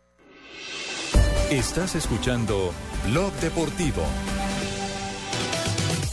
[1.51, 2.73] Estás escuchando
[3.07, 4.05] Blog Deportivo.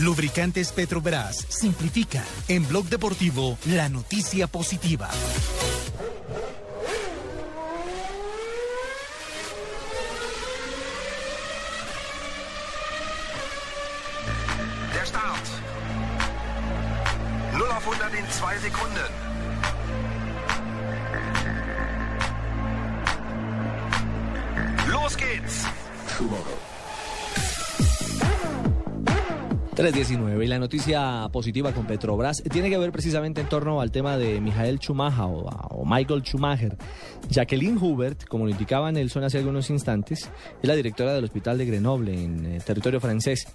[0.01, 5.09] Lubricantes Petrobras simplifica en Blog Deportivo la noticia positiva.
[14.93, 15.47] Der Start.
[17.53, 19.38] 0 auf 100 in 2 Sekunden.
[24.91, 25.65] Los geht's.
[29.75, 34.17] 319 y la noticia positiva con Petrobras tiene que ver precisamente en torno al tema
[34.17, 36.77] de Mijael Schumacher o Michael Schumacher.
[37.29, 40.31] Jacqueline Hubert, como lo indicaba Nelson hace algunos instantes,
[40.63, 43.47] es la directora del Hospital de Grenoble en eh, territorio francés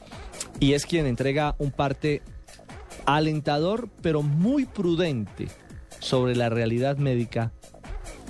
[0.59, 2.21] y es quien entrega un parte
[3.05, 5.47] alentador pero muy prudente
[5.99, 7.51] sobre la realidad médica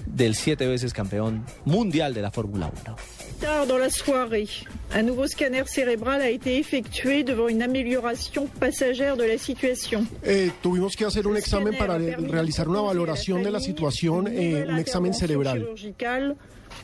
[0.06, 2.96] del siete veces campeón mundial de la Fórmula 1.
[3.40, 4.48] Tard dans la soirée,
[4.94, 10.06] un nouveau scanner cérébral a été effectué devant une amélioration passagère de la situation.
[10.26, 14.64] Eh, tuvimos que hacer un examen para re- realizar una valoración de la situación, eh,
[14.68, 15.68] un examen cerebral.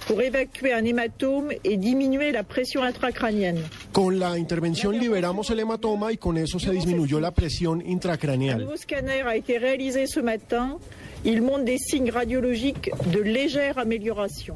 [0.08, 3.64] pour évacuer un hématome et diminuer la pression intracrânienne.
[3.92, 8.60] Con la intervención liberamos el hematoma y con eso se disminuyó la presión Un intracraneal.
[8.60, 10.78] nouveau scanner a été réalisé ce matin.
[11.26, 14.56] Il montre des signes radiologiques de légère amélioration.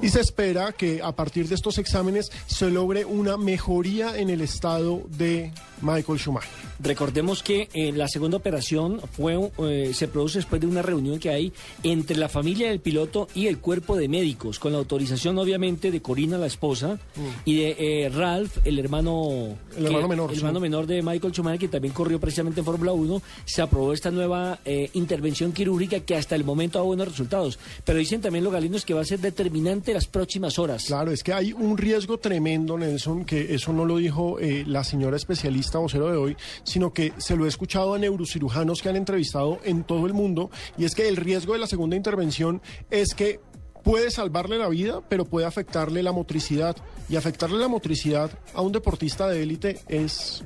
[0.00, 4.40] Y se espera que a partir de estos exámenes se logre una mejoría en el
[4.40, 5.52] estado de
[5.82, 6.50] Michael Schumacher.
[6.78, 11.30] Recordemos que eh, la segunda operación fue eh, se produce después de una reunión que
[11.30, 11.52] hay
[11.82, 16.02] entre la familia del piloto y el cuerpo de médicos, con la autorización obviamente de
[16.02, 16.98] Corina, la esposa,
[17.44, 20.40] y de eh, Ralph, el hermano, El hermano menor, el sí.
[20.40, 23.22] hermano menor de Michael Schumacher, que también corrió precisamente en Fórmula 1.
[23.44, 27.58] Se aprobó esta nueva eh, intervención quirúrgica que hasta el momento ha dado buenos resultados.
[27.84, 30.84] Pero dicen también los galinos que va a ser determinante las próximas horas.
[30.86, 35.16] Claro, es que hay un riesgo tremendo, Nelson, que eso no lo dijo la señora
[35.16, 39.58] especialista vocero de hoy, sino que se lo he escuchado a neurocirujanos que han entrevistado
[39.64, 43.40] en todo el mundo, y es que el riesgo de la segunda intervención es que
[43.82, 46.76] puede salvarle la vida, pero puede afectarle la motricidad,
[47.08, 50.42] y afectarle la motricidad a un deportista de élite es...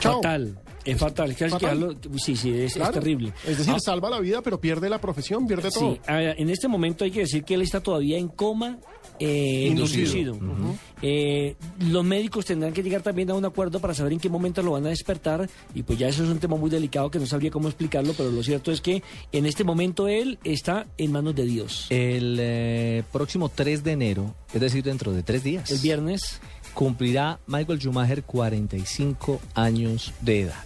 [0.00, 0.16] Chao.
[0.16, 0.58] Fatal.
[0.84, 1.34] Es fatal.
[1.34, 3.32] Que que sí, sí, es, terrible.
[3.46, 5.94] Es decir, Ah, salva la vida, pero pierde la profesión, pierde todo.
[5.94, 8.78] Sí, ver, en este momento hay que decir que él está todavía en coma
[9.18, 10.34] eh, Inducido.
[10.34, 10.76] inducido.
[11.02, 14.62] Eh, los médicos tendrán que llegar también a un acuerdo para saber en qué momento
[14.62, 17.26] lo van a despertar y pues ya eso es un tema muy delicado que no
[17.26, 19.02] sabría cómo explicarlo, pero lo cierto es que
[19.32, 21.86] en este momento él está en manos de Dios.
[21.90, 25.70] El eh, próximo 3 de enero, es decir, dentro de tres días.
[25.70, 26.40] El viernes.
[26.74, 30.64] Cumplirá Michael Schumacher 45 años de edad.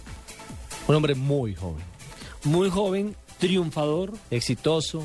[0.87, 1.83] Un hombre muy joven.
[2.45, 4.13] Muy joven, triunfador.
[4.31, 5.03] Exitoso.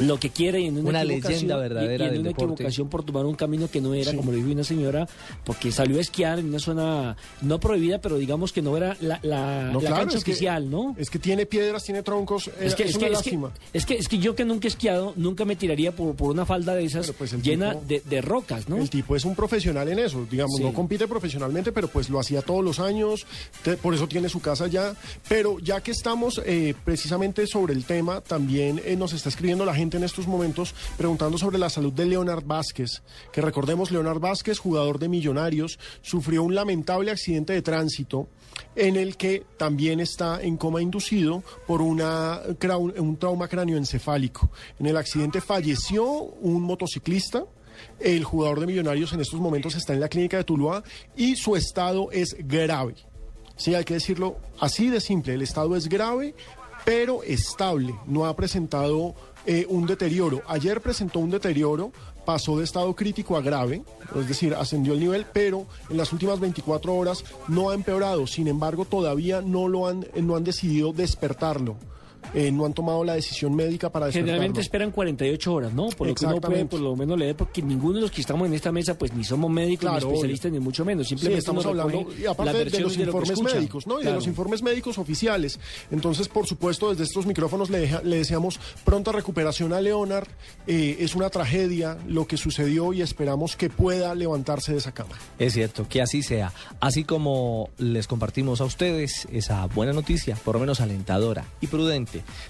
[0.00, 2.28] Lo que quiere y en una, Una equivocación- leyenda verdadera y, y en del una
[2.30, 2.52] deporte.
[2.54, 4.16] equivocación por tomar un camino que no era, Sí.
[4.16, 5.08] como lo dijo una señora,
[5.44, 9.18] porque salió a esquiar en una zona no prohibida, pero digamos que no era la,
[9.22, 10.94] la, No, la claro, cancha es que- ¿no?
[10.98, 13.52] Es que tiene piedras, tiene troncos, Es que, es, es, una que, es, que, lástima.
[13.72, 16.44] es, que, es que yo que nunca he esquiado, nunca me tiraría por, por una
[16.44, 18.76] falda de esas llena tipo- de, de rocas, ¿no?
[18.76, 20.62] El tipo es un profesional en eso, digamos, Sí.
[20.62, 23.26] no compite profesionalmente, pero pues lo hacía todos los años,
[23.62, 24.94] te- por eso tiene su casa ya.
[25.28, 29.74] Pero ya que estamos eh, precisamente sobre el tema, también eh, nos está escribiendo la
[29.74, 34.58] gente en estos momentos preguntando sobre la salud de Leonard Vázquez, que recordemos, Leonard Vázquez,
[34.58, 38.28] jugador de Millonarios, sufrió un lamentable accidente de tránsito
[38.74, 42.40] en el que también está en coma inducido por una,
[42.96, 44.50] un trauma cráneoencefálico.
[44.78, 47.44] En el accidente falleció un motociclista.
[48.00, 50.82] El jugador de Millonarios en estos momentos está en la clínica de Tuluá
[51.14, 52.94] y su estado es grave.
[53.56, 55.34] Sí, hay que decirlo así de simple.
[55.34, 56.34] El estado es grave,
[56.84, 57.94] pero estable.
[58.06, 59.14] No ha presentado
[59.46, 60.42] eh, un deterioro.
[60.48, 61.92] Ayer presentó un deterioro,
[62.24, 63.82] pasó de estado crítico a grave,
[64.14, 68.26] es decir, ascendió el nivel, pero en las últimas 24 horas no ha empeorado.
[68.26, 71.76] Sin embargo, todavía no lo han, eh, no han decidido despertarlo.
[72.34, 74.26] Eh, no han tomado la decisión médica para despertarlo.
[74.32, 75.88] Generalmente esperan 48 horas, ¿no?
[75.90, 78.46] Por lo que uno puede por lo menos leer, porque ninguno de los que estamos
[78.48, 81.06] en esta mesa, pues ni somos médicos, Claro, ni especialistas, ni mucho menos.
[81.06, 84.00] Sí, Simplemente estamos hablando, y aparte de- los informes médicos, ¿no?
[84.00, 85.58] Y de los informes médicos oficiales.
[85.90, 90.26] Entonces, por supuesto, desde estos micrófonos le, deja- le deseamos pronta recuperación a Leonard.
[90.66, 95.16] Eh, es una tragedia lo que sucedió y esperamos que pueda levantarse de esa cama.
[95.38, 96.52] Es cierto, que así sea.
[96.80, 102.05] Así como les compartimos a ustedes esa buena noticia, por lo menos alentadora y prudente,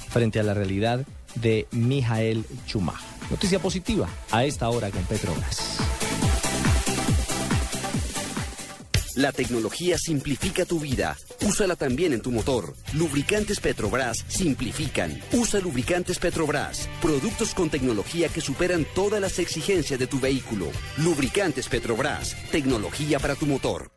[0.09, 3.01] frente a la realidad de Mijael Chumaj.
[3.31, 5.79] Noticia positiva a esta hora con Petrobras.
[9.17, 11.17] La tecnología simplifica tu vida.
[11.41, 12.75] Úsala también en tu motor.
[12.93, 15.19] Lubricantes Petrobras simplifican.
[15.33, 16.87] Usa lubricantes Petrobras.
[17.01, 20.67] Productos con tecnología que superan todas las exigencias de tu vehículo.
[20.99, 22.37] Lubricantes Petrobras.
[22.51, 23.91] Tecnología para tu motor.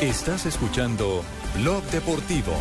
[0.00, 1.24] Estás escuchando
[1.56, 2.52] Blog Deportivo.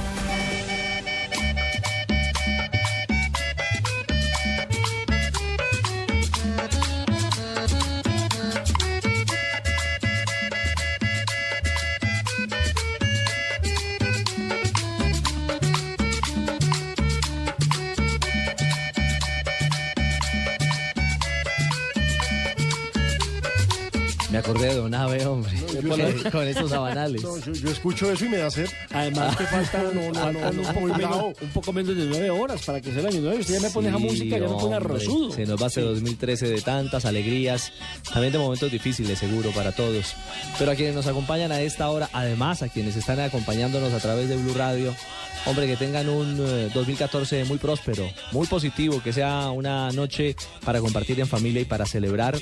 [24.52, 27.24] Me acordé de Don Ave, hombre, yo con, con esos sabanales.
[27.24, 28.68] No, yo, yo escucho eso y me da sed.
[28.91, 32.91] Además que faltan, No, no, no, no, un, poco menos, de nueve horas para que
[32.91, 33.39] sea el año nuevo.
[33.39, 35.32] Usted ya me pone esa Sí, música, ya me pone arrozudo.
[35.32, 37.72] Se nos va este 2013 de tantas alegrías,
[38.12, 40.16] también de momentos difíciles, seguro, para todos.
[40.60, 44.28] Pero a quienes nos acompañan a esta hora, además a quienes están acompañándonos a través
[44.30, 44.93] de Blue Radio,
[45.46, 50.80] hombre, que tengan un eh, 2014 muy próspero, muy positivo, que sea una noche para
[50.80, 52.38] compartir en familia y para celebrar,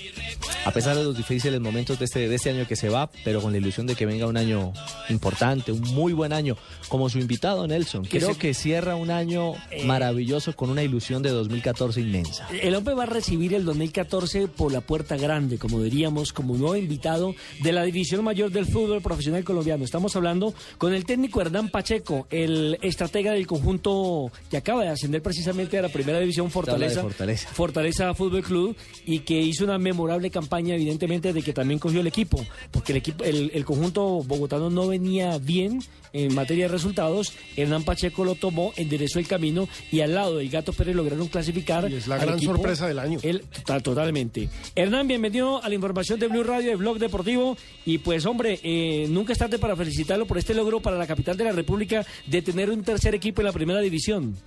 [0.65, 3.41] a pesar de los difíciles momentos de este, de este año que se va, pero
[3.41, 4.73] con la ilusión de que venga un año
[5.09, 8.05] importante, un muy buen año, como su invitado Nelson.
[8.05, 12.47] Creo que cierra un año Eh, maravilloso con una ilusión de 2014 inmensa.
[12.61, 16.75] El hombre va a recibir el 2014 por la puerta grande, como diríamos, como nuevo
[16.75, 19.83] invitado de la división mayor del fútbol profesional colombiano.
[19.85, 25.21] Estamos hablando con el técnico Hernán Pacheco, el estratega del conjunto que acaba de ascender
[25.21, 27.49] precisamente a la primera división Fortaleza, Fortaleza.
[27.49, 28.75] Fortaleza Fútbol Club
[29.05, 32.97] y que hizo una memorable campaña, evidentemente, de que también cogió el equipo, porque el
[32.97, 35.81] equipo, el, el conjunto bogotano no venía bien
[36.11, 37.33] en materia de resultados.
[37.55, 41.89] Hernán Pacheco lo tomó, enderezó el camino y al lado del Gato Pérez lograron clasificar.
[41.89, 42.53] Y es la al gran equipo.
[42.53, 43.19] sorpresa del año.
[43.19, 44.49] Total- totalmente.
[44.75, 47.57] Hernán, bienvenido a la información de Blue Radio, de Blog Deportivo.
[47.85, 51.37] Y pues, hombre, eh, nunca es tarde para felicitarlo por este logro para la capital
[51.37, 54.35] de la República de tener un tercer equipo en la primera división.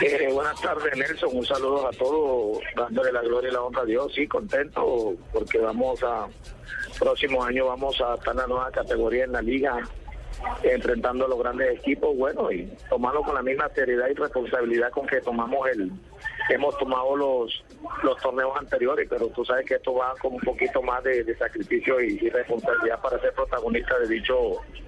[0.00, 1.30] Eh, buenas tardes, Nelson.
[1.32, 4.12] Un saludo a todos, dándole la gloria y la honra a Dios.
[4.12, 6.26] Sí, contento porque vamos a,
[6.98, 9.78] próximo año vamos a estar en la nueva categoría en la liga,
[10.64, 12.16] enfrentando a los grandes equipos.
[12.16, 15.92] Bueno, y tomarlo con la misma seriedad y responsabilidad con que tomamos el,
[16.50, 17.64] hemos tomado los,
[18.02, 21.36] los torneos anteriores, pero tú sabes que esto va con un poquito más de, de
[21.36, 24.34] sacrificio y, y responsabilidad para ser protagonista de dicho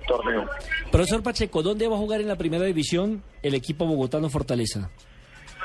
[0.06, 0.46] torneo.
[0.90, 4.90] Profesor Pacheco, ¿dónde va a jugar en la primera división el equipo bogotano Fortaleza?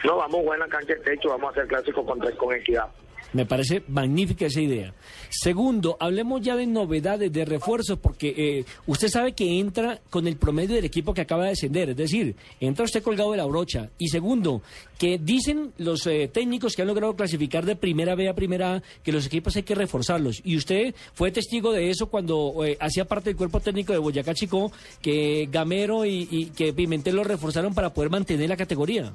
[0.04, 2.86] No, vamos buena cancha de techo, vamos a hacer clásico contra con equidad.
[3.34, 4.94] Me parece magnífica esa idea.
[5.30, 10.38] Segundo, hablemos ya de novedades, de refuerzos, porque eh, usted sabe que entra con el
[10.38, 13.90] promedio del equipo que acaba de descender, es decir, entra usted colgado de la brocha.
[14.00, 14.64] Y segundo,
[14.98, 18.84] que dicen los eh, técnicos que han logrado clasificar de primera B a primera A
[19.04, 20.42] que los equipos hay que reforzarlos.
[20.44, 24.34] Y usted fue testigo de eso cuando eh, hacía parte del cuerpo técnico de Boyacá
[24.34, 24.72] Chico,
[25.02, 29.14] que Gamero y, y que Pimentel lo reforzaron para poder mantener la categoría.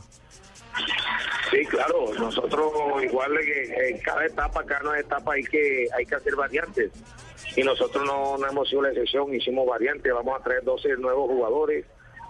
[1.54, 2.72] Sí, claro, nosotros
[3.04, 6.90] igual en, en cada etapa, cada etapa hay que hay que hacer variantes.
[7.54, 11.30] Y nosotros no, no hemos sido la excepción, hicimos variantes, vamos a traer 12 nuevos
[11.30, 11.84] jugadores,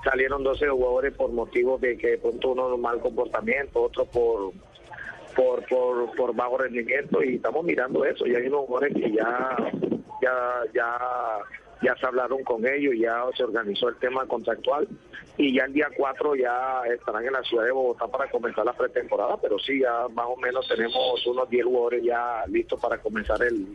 [0.05, 4.53] salieron 12 jugadores por motivos de que de pronto uno mal comportamiento, otro por
[5.35, 9.57] por, por, por bajo rendimiento y estamos mirando eso, ya hay unos jugadores que ya
[10.20, 10.99] ya ya
[11.85, 14.89] ya se hablaron con ellos, ya se organizó el tema contractual
[15.37, 18.72] y ya el día 4 ya estarán en la ciudad de Bogotá para comenzar la
[18.72, 23.43] pretemporada, pero sí, ya más o menos tenemos unos 10 jugadores ya listos para comenzar
[23.43, 23.66] el,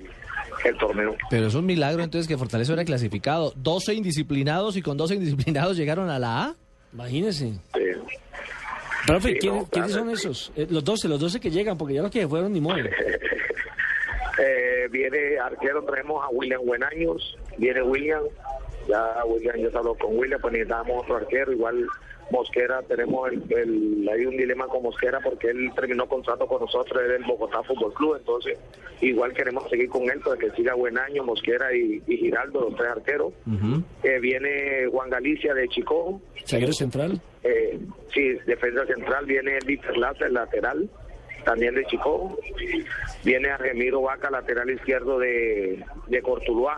[0.65, 1.15] el torneo.
[1.29, 3.53] Pero es un milagro entonces que Fortaleza hubiera clasificado.
[3.55, 6.55] 12 indisciplinados y con 12 indisciplinados llegaron a la A.
[6.93, 7.53] Imagínese.
[9.05, 10.05] Profe, Sí, ¿quién- no, ¿quiénes claro.
[10.05, 10.51] son esos?
[10.55, 12.75] Eh, los 12, los 12 que llegan, porque ya los que fueron ni modo.
[14.41, 18.23] Eh, viene arquero, traemos a William Buenaños, viene William,
[18.87, 21.85] ya William ya se habló con William, pues necesitamos otro arquero, igual
[22.31, 27.01] Mosquera, tenemos el, el- hay un dilema con Mosquera porque él terminó contrato con nosotros,
[27.03, 28.57] es del Bogotá Fútbol Club, entonces
[29.01, 32.91] igual queremos seguir con él para que siga Buenaño, Mosquera y, y Giraldo, los tres
[32.91, 33.33] arqueros.
[34.03, 37.19] Eh, viene Juan Galicia de Chico, Zaguero central.
[37.43, 37.79] eh,
[38.13, 40.87] sí, defensa central, viene Víctor Laza, el lateral,
[41.49, 42.37] también de Chico.
[43.23, 46.77] Viene Argemiro Vaca, lateral izquierdo de, de Cortuluá.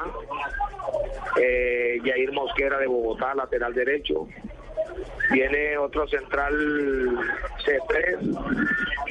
[1.42, 4.30] Eh, Yair Mosquera de Bogotá, lateral derecho.
[5.30, 6.54] Viene otro central
[7.66, 8.18] C3,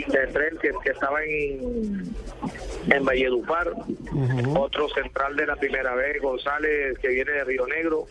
[0.09, 2.05] C3 que, que estaba en,
[2.91, 3.71] en Valledupar.
[4.57, 8.07] Otro central de la primera vez, González, que viene de Río Negro.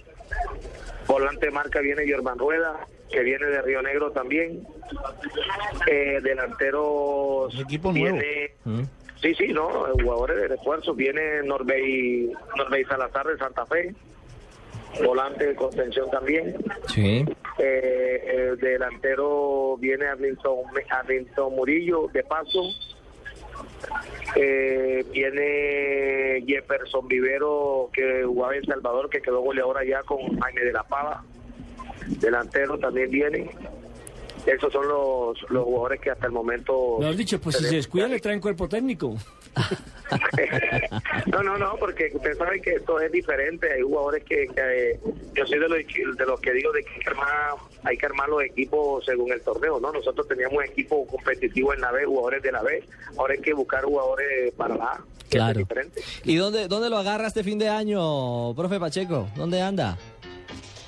[1.07, 4.65] Volante marca viene Germán Rueda, que viene de Río Negro también.
[5.87, 8.17] Eh, delanteros Equipo nuevo.
[8.17, 8.55] viene...
[9.21, 9.67] Sí, sí, no,
[10.01, 10.93] jugadores de refuerzo.
[10.93, 13.93] Viene Norbey, Norbey Salazar de Santa Fe,
[15.03, 16.55] volante de contención también.
[16.87, 17.25] Sí.
[17.57, 22.63] Eh, el delantero viene Arlington, Arlington Murillo de Paso.
[24.35, 30.71] Eh, viene Jefferson Vivero que jugaba en Salvador, que quedó goleador allá con Jaime de
[30.71, 31.25] la Pava.
[32.19, 33.49] Delantero también viene.
[34.45, 36.97] Esos son los, los jugadores que hasta el momento...
[36.99, 39.15] Mejor dicho, pues si se descuida le traen cuerpo técnico.
[41.27, 43.71] No, no, no, porque usted sabe que esto es diferente.
[43.71, 44.99] Hay jugadores que, que, eh,
[45.35, 45.77] yo soy de los,
[46.17, 47.29] de los que digo de que hay que, armar,
[47.83, 49.91] hay que armar los equipos según el torneo, ¿no?
[49.91, 52.83] Nosotros teníamos equipo competitivo en la B, jugadores de la B.
[53.17, 54.95] Ahora hay que buscar jugadores para la A.
[55.19, 55.59] es Claro.
[55.59, 56.01] diferente.
[56.23, 59.27] ¿Y dónde, dónde lo agarra este fin de año, profe Pacheco?
[59.35, 59.95] ¿Dónde anda?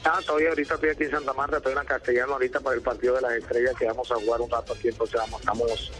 [0.04, 2.82] Ah, todavía ahorita estoy aquí en Santa Marta, estoy en la Castellano ahorita para el
[2.82, 5.92] partido de las estrellas que vamos a jugar un rato aquí, entonces vamos, estamos,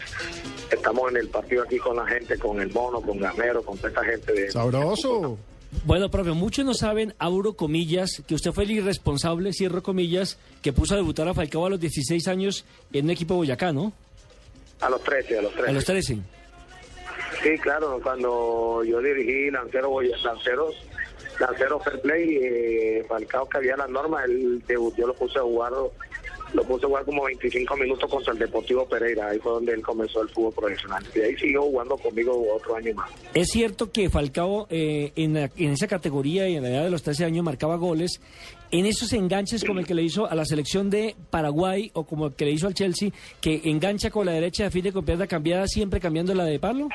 [0.72, 3.90] estamos en el partido aquí con la gente, con el mono, con Gamero, con toda
[3.90, 4.50] esta gente de...
[4.50, 5.38] Sabroso.
[5.84, 10.72] Bueno, profe, muchos no saben, abro comillas, que usted fue el irresponsable, cierro comillas, que
[10.72, 13.92] puso a debutar a Falcao a los 16 años en un equipo de Boyacá, ¿no?
[14.80, 15.70] A los 13, a los 13.
[15.70, 16.18] A los 13.
[17.42, 20.74] Sí, claro, cuando yo dirigí Lancero Boya- Lanceros,
[21.40, 25.42] Lancero Fair Play, eh, Falcao que había las normas, él debut- yo lo puse a
[25.42, 25.72] jugar,
[26.52, 29.82] lo puse a jugar como 25 minutos contra el Deportivo Pereira, ahí fue donde él
[29.82, 31.02] comenzó el fútbol profesional.
[31.14, 33.10] Y ahí siguió jugando conmigo otro año más.
[33.34, 37.02] Es cierto que Falcao eh, en, en esa categoría y en la edad de los
[37.02, 38.20] 13 años marcaba goles.
[38.70, 42.28] En esos enganches como el que le hizo a la selección de Paraguay o como
[42.28, 43.10] el que le hizo al Chelsea,
[43.40, 46.58] que engancha con la derecha de fin de copiar la cambiada, siempre cambiando la de
[46.58, 46.88] palo.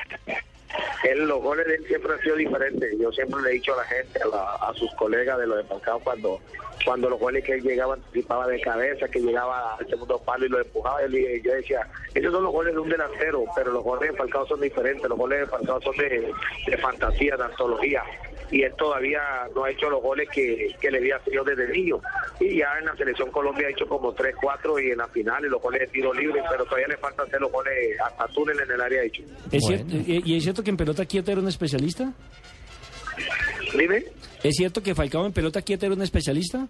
[1.03, 2.97] Él, los goles de él siempre han sido diferentes.
[2.99, 5.65] Yo siempre le he dicho a la gente, a, la- a sus colegas de los
[5.67, 6.39] Falcao, cuando,
[6.85, 10.49] cuando los goles que él llegaba, anticipaba de cabeza, que llegaba al segundo palo y
[10.49, 13.83] lo empujaba, él, y yo decía, esos son los goles de un delantero, pero los
[13.83, 15.07] goles de Falcao son diferentes.
[15.07, 18.03] Los goles de Falcao son de fantasía, de antología.
[18.51, 19.21] Y él todavía
[19.53, 21.99] no ha hecho los goles que, que le había sido desde niño.
[22.39, 25.45] Y ya en la selección Colombia ha hecho como 3, 4 y en la final
[25.45, 28.59] y los goles de tiro libre, pero todavía le falta hacer los goles hasta túnel
[28.59, 29.23] en el área hecho.
[29.51, 32.13] ¿Es cierto, y, y es cierto que en pelota quieta era un especialista?
[33.77, 34.03] Dime.
[34.43, 36.67] ¿Es cierto que Falcao en pelota quieta era un especialista?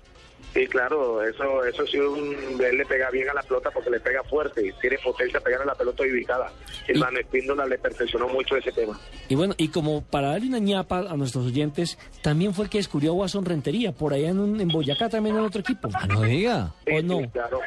[0.54, 4.00] Sí, claro, eso eso sí, un, él le pega bien a la pelota porque le
[4.00, 6.52] pega fuerte, tiene potencia a pegar a la pelota ubicada.
[6.88, 9.00] El Mano Espíndola le perfeccionó mucho ese tema.
[9.28, 12.78] Y bueno, y como para darle una ñapa a nuestros oyentes, también fue el que
[12.78, 15.90] descubrió a Watson Rentería, por allá en, un- en Boyacá también en otro equipo.
[16.08, 16.74] no diga.
[16.92, 17.20] ¿O no?
[17.20, 17.60] Sí, claro.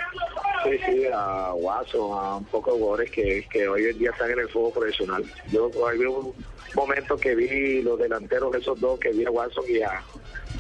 [0.65, 4.31] Sí, sí, a Guaso, a un poco de jugadores que, que hoy en día están
[4.31, 5.25] en el fútbol profesional.
[5.51, 6.35] Yo hay un
[6.75, 9.89] momento que vi los delanteros, esos dos, que vi a Watson y a,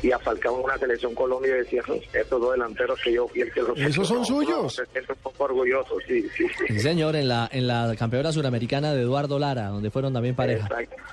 [0.02, 3.28] y a Falcao en una selección Colombia y decía, "Mm, estos dos delanteros que yo
[3.28, 4.68] fui el que los ¿Esos son seleccionó".
[4.70, 4.78] suyos?
[4.78, 6.64] Me siento un poco orgulloso, sí, sí, sí.
[6.68, 10.68] Sí, señor, en la, en la campeona suramericana de Eduardo Lara, donde fueron también pareja,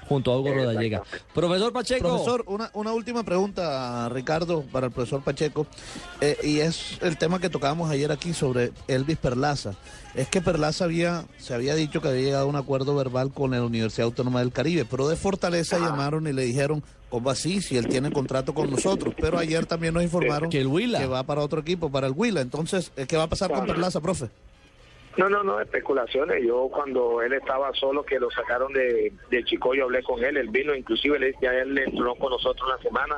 [0.08, 1.02] junto a Hugo Rodallega.
[1.34, 2.08] Profesor Pacheco.
[2.08, 5.68] Profesor, una, una última pregunta, Ricardo, para el profesor Pacheco,
[6.22, 9.74] eh, y es el tema que tocábamos ayer aquí sobre Elvis Perlaza.
[10.16, 13.52] Es que Perlaza había, se había dicho que había llegado a un acuerdo verbal con
[13.52, 17.62] la Universidad Autónoma del Caribe, pero de Fortaleza llamaron y le dijeron, ¿cómo así?
[17.62, 19.14] Si él tiene contrato con nosotros.
[19.20, 21.06] Pero ayer también nos informaron Que el Huila.
[21.08, 22.42] va para otro equipo, para el Huila.
[22.42, 23.74] Entonces, ¿qué va a pasar con Claro.
[23.74, 24.26] Perlaza, profe?
[25.18, 26.44] No, no, no, especulaciones.
[26.46, 30.38] Yo cuando él estaba solo, que lo sacaron de, de Chico, yo hablé con él,
[30.38, 33.16] él vino, inclusive él, ya él entró con nosotros una semana.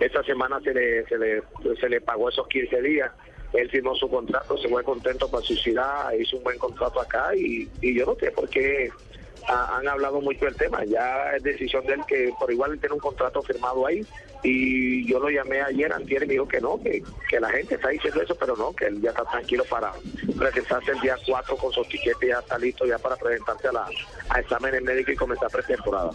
[0.00, 1.42] Esta semana se le, se le,
[1.80, 3.10] se le pagó esos 15 días.
[3.52, 7.34] Él firmó su contrato, se fue contento para su ciudad, hizo un buen contrato acá
[7.36, 8.90] y, y yo no sé por qué
[9.48, 10.84] ha- han hablado mucho del tema.
[10.84, 14.06] Ya es decisión de él que por igual él tiene un contrato firmado ahí
[14.42, 17.76] y yo lo llamé ayer, antier y me dijo que no, que, que la gente
[17.76, 19.92] está diciendo eso, pero no, que él ya está tranquilo para
[20.38, 23.88] presentarse el día 4 con su tiquete, ya está listo ya para presentarse a, la,
[24.28, 26.10] a exámenes médicos y comenzar pretemporada.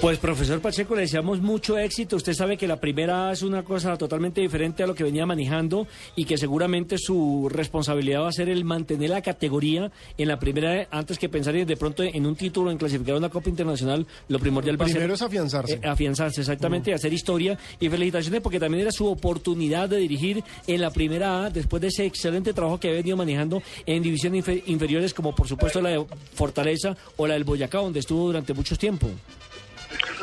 [0.00, 2.16] Pues profesor Pacheco, le deseamos mucho éxito.
[2.16, 5.86] Usted sabe que la primera es una cosa totalmente diferente a lo que venía manejando
[6.16, 10.86] y que seguramente su responsabilidad va a ser el mantener la categoría en la primera
[10.90, 14.06] antes que pensar de pronto en un título, en clasificar a una Copa Internacional.
[14.28, 15.74] Lo primordial va a ser Primero es afianzarse.
[15.74, 17.58] eh, afianzarse, exactamente, y hacer historia.
[17.80, 21.88] Y felicitaciones porque también era su oportunidad de dirigir en la primera A después de
[21.88, 25.90] ese excelente trabajo que había venido manejando en divisiones infe- inferiores como por supuesto la
[25.90, 26.04] de
[26.34, 29.08] Fortaleza o la del Boyacá, donde estuvo durante mucho tiempo.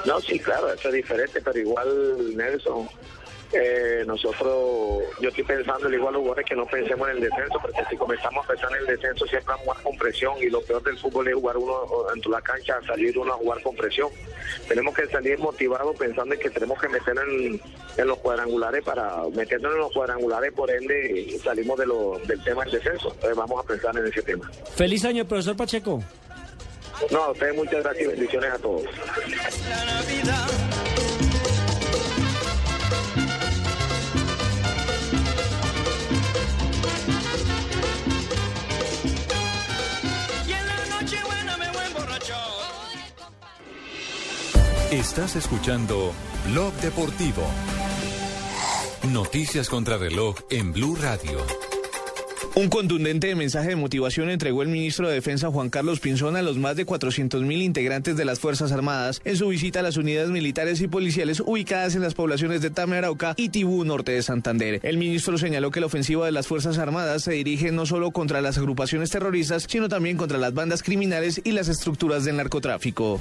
[0.05, 2.87] No, sí, claro, eso es diferente, pero igual, Nelson,
[3.53, 7.81] eh, nosotros, yo estoy pensando igual los jugadores que no pensemos en el descenso, porque
[7.89, 10.61] si comenzamos a pensar en el descenso siempre vamos a jugar con presión y lo
[10.61, 14.09] peor del fútbol es jugar uno en la cancha, salir uno a jugar con presión.
[14.67, 17.61] Tenemos que salir motivados pensando en que tenemos que meter en,
[17.97, 22.63] en los cuadrangulares para meternos en los cuadrangulares, por ende salimos de lo, del tema
[22.63, 23.13] del descenso.
[23.13, 24.51] Entonces vamos a pensar en ese tema.
[24.75, 26.03] Feliz año, profesor Pacheco.
[27.11, 28.83] No, a ustedes muchas gracias y bendiciones a todos.
[44.91, 46.13] Estás escuchando
[46.45, 47.43] Blog Deportivo.
[49.11, 51.64] Noticias contra reloj en Blue Radio.
[52.57, 56.57] Un contundente mensaje de motivación entregó el ministro de Defensa Juan Carlos Pinzón a los
[56.57, 60.79] más de 400.000 integrantes de las Fuerzas Armadas en su visita a las unidades militares
[60.79, 64.79] y policiales ubicadas en las poblaciones de Tamarauca y Tibú, norte de Santander.
[64.83, 68.39] El ministro señaló que la ofensiva de las Fuerzas Armadas se dirige no solo contra
[68.39, 73.19] las agrupaciones terroristas, sino también contra las bandas criminales y las estructuras del narcotráfico.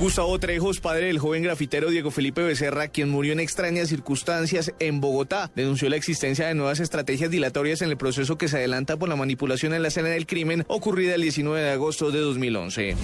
[0.00, 4.98] Gustavo Trejos, padre del joven grafitero Diego Felipe Becerra, quien murió en extrañas circunstancias en
[5.02, 9.10] Bogotá, denunció la existencia de nuevas estrategias dilatorias en el proceso que se adelanta por
[9.10, 12.96] la manipulación en la escena del crimen ocurrida el 19 de agosto de 2011.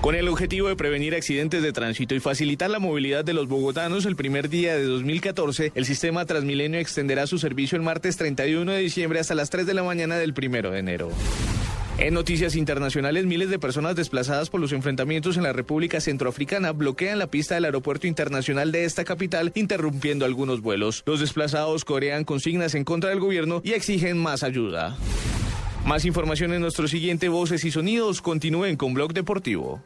[0.00, 4.06] Con el objetivo de prevenir accidentes de tránsito y facilitar la movilidad de los bogotanos,
[4.06, 8.78] el primer día de 2014, el sistema Transmilenio extenderá su servicio el martes 31 de
[8.78, 11.10] diciembre hasta las 3 de la mañana del 1 de enero.
[12.00, 17.18] En noticias internacionales, miles de personas desplazadas por los enfrentamientos en la República Centroafricana bloquean
[17.18, 21.02] la pista del aeropuerto internacional de esta capital, interrumpiendo algunos vuelos.
[21.04, 24.96] Los desplazados corean consignas en contra del gobierno y exigen más ayuda.
[25.84, 28.22] Más información en nuestro siguiente Voces y Sonidos.
[28.22, 29.82] Continúen con Blog Deportivo.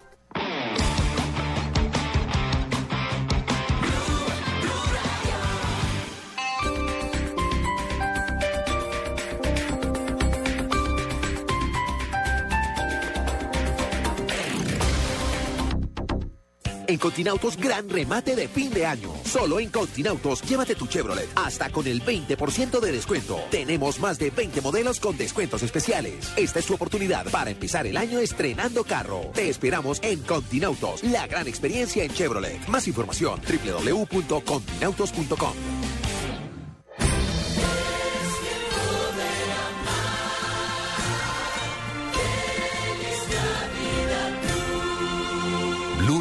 [16.95, 19.13] En Continautos, gran remate de fin de año.
[19.25, 23.41] Solo en Continautos, llévate tu Chevrolet hasta con el 20% de descuento.
[23.51, 26.33] Tenemos más de 20 modelos con descuentos especiales.
[26.37, 29.23] Esta es tu oportunidad para empezar el año estrenando carro.
[29.35, 32.65] Te esperamos en Continautos, la gran experiencia en Chevrolet.
[32.69, 35.55] Más información, www.continautos.com.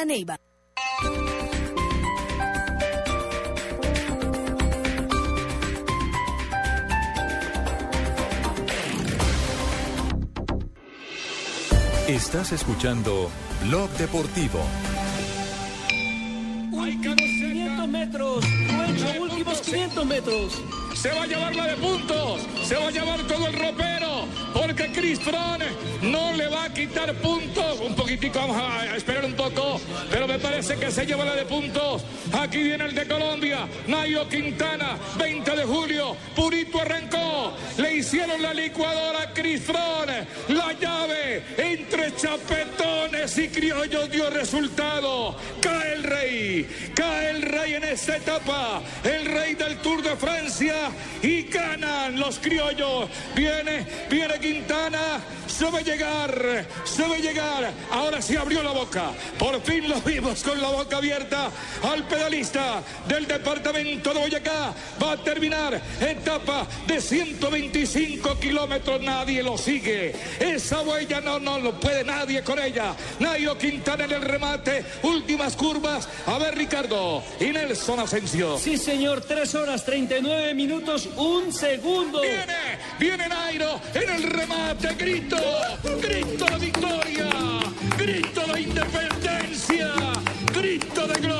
[0.00, 0.36] para Neiva.
[12.08, 13.30] Estás escuchando
[13.66, 14.60] Blog Deportivo.
[16.70, 18.44] 500 metros,
[19.20, 20.62] últimos 500 metros.
[20.94, 23.99] Se va a llevar la de puntos, se va a llevar todo el ropero.
[24.90, 25.66] Froome
[26.02, 27.80] no le va a quitar puntos.
[27.80, 29.80] Un poquitico, vamos a esperar un poco,
[30.10, 32.02] pero me parece que se lleva la de puntos.
[32.32, 37.49] Aquí viene el de Colombia, Nairo Quintana, 20 de julio, Purito arrancó,
[37.80, 39.32] le hicieron la licuadora a
[40.48, 45.36] la llave entre chapetones y criollos dio resultado.
[45.60, 50.90] Cae el rey, cae el rey en esta etapa, el rey del Tour de Francia
[51.22, 53.08] y ganan los criollos.
[53.34, 55.20] Viene, viene Quintana,
[55.60, 57.70] se va a llegar, se va a llegar.
[57.90, 59.10] Ahora sí abrió la boca.
[59.38, 61.50] Por fin lo vimos con la boca abierta
[61.82, 64.72] al pedalista del departamento de Boyacá.
[65.02, 69.02] Va a terminar etapa de 125 kilómetros.
[69.02, 70.14] Nadie lo sigue.
[70.38, 72.94] Esa huella no, no lo puede nadie con ella.
[73.18, 74.82] Nairo Quintana en el remate.
[75.02, 76.08] Últimas curvas.
[76.24, 78.56] A ver, Ricardo y Nelson Asensio.
[78.56, 82.22] Sí, señor, 3 horas 39 minutos, un segundo.
[82.22, 85.49] Viene, viene Nairo en el remate, grito,
[86.00, 87.28] grito de victoria,
[87.96, 89.92] grito de independencia,
[90.52, 91.39] grito de gloria.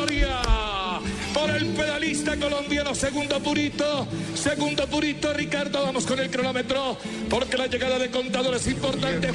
[2.01, 6.97] Colombiano, segundo purito, segundo purito, Ricardo, vamos con el cronómetro,
[7.29, 9.31] porque la llegada de contador es importante.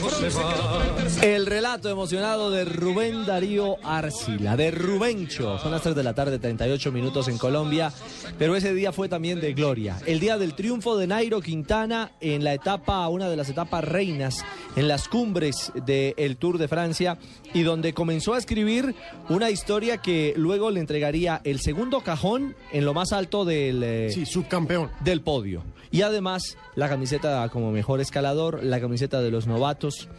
[1.22, 5.60] El relato emocionado de Rubén Darío Arcila, de Rubencho.
[5.60, 7.94] Son las 3 de la tarde, 38 minutos en Colombia,
[8.40, 9.98] pero ese día fue también de gloria.
[10.08, 14.44] El día del triunfo de Nairo Quintana en la etapa, una de las etapas reinas,
[14.76, 17.18] en las cumbres del Tour de Francia,
[17.56, 18.94] y donde comenzó a escribir
[19.30, 23.82] una historia que luego le entregaría el segundo cajón en lo más alto del...
[23.82, 24.92] eh, subcampeón.
[25.06, 25.64] Del podio.
[25.90, 30.10] Y además la camiseta como mejor escalador, la camiseta de los novatos,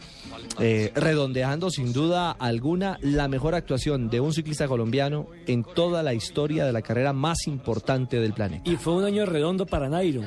[0.59, 6.15] eh, redondeando sin duda alguna la mejor actuación de un ciclista colombiano en toda la
[6.15, 8.67] historia de la carrera más importante del planeta.
[8.67, 10.23] Y fue un año redondo para Nairo,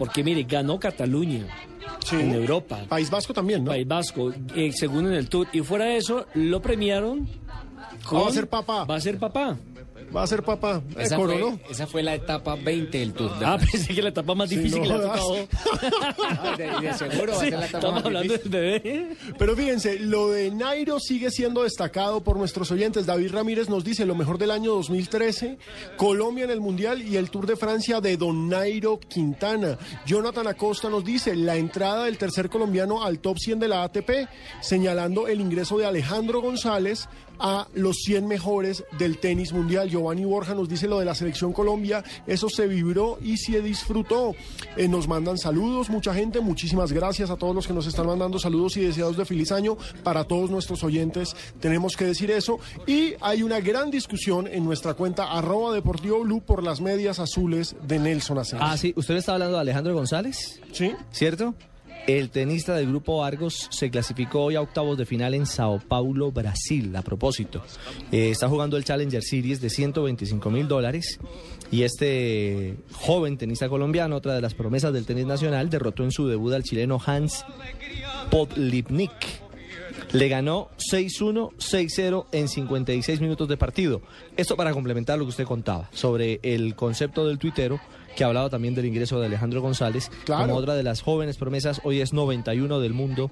[0.00, 1.46] porque mire, ganó Cataluña.
[2.10, 2.86] En Europa.
[2.88, 3.70] País Vasco también, ¿no?
[3.70, 5.48] País Vasco, eh, según en el Tour.
[5.52, 7.28] Y fuera de eso, lo premiaron.
[8.10, 8.84] Va a ser papá.
[8.84, 9.58] Va a ser papá.
[10.14, 10.82] Va a ser papá.
[10.96, 11.58] Eh, Esa coronó.
[11.58, 14.48] fue, esa fue la etapa 20 del Tour de Ah, pensé que la etapa más
[14.48, 15.48] Sí, difícil no que le ha jodas.
[15.48, 16.10] tocado.
[16.30, 18.50] Ah, de, de seguro va a Sí, ser la etapa estamos más hablando difícil.
[18.50, 19.16] del bebé.
[19.38, 23.06] Pero fíjense, lo de Nairo sigue siendo destacado por nuestros oyentes.
[23.06, 25.58] David Ramírez nos dice lo mejor del año 2013,
[25.96, 29.78] Colombia en el Mundial y el Tour de Francia de Don Nairo Quintana.
[30.06, 34.28] Jonathan Acosta nos dice la entrada del tercer colombiano al top 100 de la ATP,
[34.60, 37.08] señalando el ingreso de Alejandro González
[37.40, 39.88] a los 100 mejores del tenis mundial.
[39.88, 44.34] Giovanni Borja nos dice lo de la selección Colombia, eso se vibró y se disfrutó.
[44.76, 48.38] Eh, nos mandan saludos, mucha gente, muchísimas gracias a todos los que nos están mandando
[48.38, 51.34] saludos y deseados de feliz año para todos nuestros oyentes.
[51.60, 52.60] Tenemos que decir eso.
[52.86, 57.74] Y hay una gran discusión en nuestra cuenta arroba deportivo blue por las medias azules
[57.86, 58.66] de Nelson Asensio.
[58.68, 60.60] Ah, sí, ¿usted está hablando de Alejandro González?
[60.72, 60.92] Sí.
[61.10, 61.54] ¿Cierto?
[62.06, 66.32] El tenista del grupo Argos se clasificó hoy a octavos de final en Sao Paulo,
[66.32, 67.62] Brasil, a propósito.
[68.10, 71.18] Eh, está jugando el Challenger Series de 125 mil dólares
[71.70, 76.26] y este joven tenista colombiano, otra de las promesas del tenis nacional, derrotó en su
[76.26, 77.44] debut al chileno Hans
[78.30, 79.12] Podlipnik.
[80.12, 84.02] Le ganó 6-1, 6-0 en 56 minutos de partido.
[84.36, 87.80] Esto para complementar lo que usted contaba sobre el concepto del tuitero
[88.20, 90.42] que hablaba también del ingreso de Alejandro González Claro.
[90.48, 91.80] como otra de las jóvenes promesas.
[91.84, 93.30] Hoy es 91 del mundo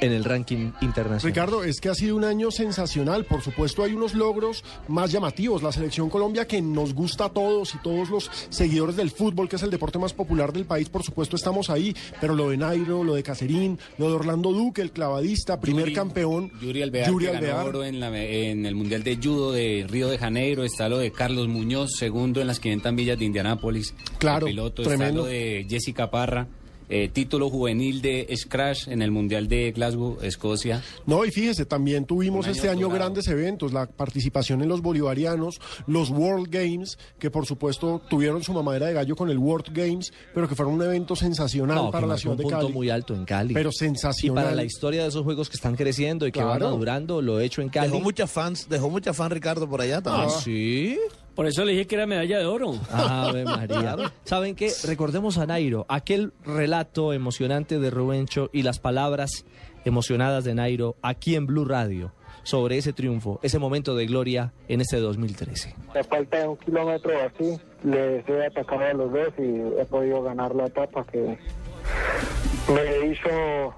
[0.00, 1.22] en el ranking internacional.
[1.34, 3.24] Ricardo, es que ha sido un año sensacional.
[3.24, 5.64] Por supuesto, hay unos logros más llamativos.
[5.64, 9.56] La selección Colombia que nos gusta a todos y todos los seguidores del fútbol, que
[9.56, 11.96] es el deporte más popular del país, por supuesto, estamos ahí.
[12.20, 15.94] Pero lo de Nairo, lo de Cacerín, lo de Orlando Duque, el clavadista, primer Yuri-
[15.96, 16.52] campeón.
[16.62, 17.66] Yuri Alvear, Yuri que ganó Alvear.
[17.66, 20.62] oro en, la- en el Mundial de Judo de Río de Janeiro.
[20.62, 23.94] Está lo de Carlos Muñoz, segundo en las 500 millas de Indianápolis.
[24.18, 24.82] Claro, piloto.
[24.82, 25.26] tremendo.
[25.26, 26.46] Está lo de Jessica Parra,
[26.90, 30.82] eh, título juvenil de Scratch en el Mundial de Glasgow, Escocia.
[31.04, 35.60] No, y fíjese, también tuvimos año este año grandes eventos, la participación en los bolivarianos,
[35.86, 40.14] los World Games, que por supuesto tuvieron su mamadera de gallo con el World Games,
[40.32, 42.72] pero que fueron un evento sensacional No, para la ciudad un de punto Cali.
[42.72, 43.52] muy alto en Cali.
[43.52, 44.44] Pero Y sensacional.
[44.44, 46.70] para la historia de esos juegos que están creciendo y que van Claro.
[46.72, 47.88] madurando, lo hecho en Cali.
[47.88, 50.30] Dejó muchas fans, dejó muchas fans Ricardo por allá también.
[50.34, 50.98] Ah, sí.
[51.38, 52.72] Por eso le dije que era medalla de oro.
[52.90, 53.94] Ave María.
[54.24, 54.72] ¿Saben qué?
[54.82, 59.44] Recordemos a Nairo, aquel relato emocionante de Rubencho y las palabras
[59.84, 62.12] emocionadas de Nairo aquí en Blue Radio
[62.42, 65.76] sobre ese triunfo, ese momento de gloria en este 2013.
[65.94, 70.24] A falta de un kilómetro así, les he atacado a los dos y he podido
[70.24, 71.38] ganar la etapa que
[72.74, 73.74] me hizo,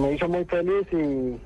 [0.00, 1.36] me hizo muy feliz y,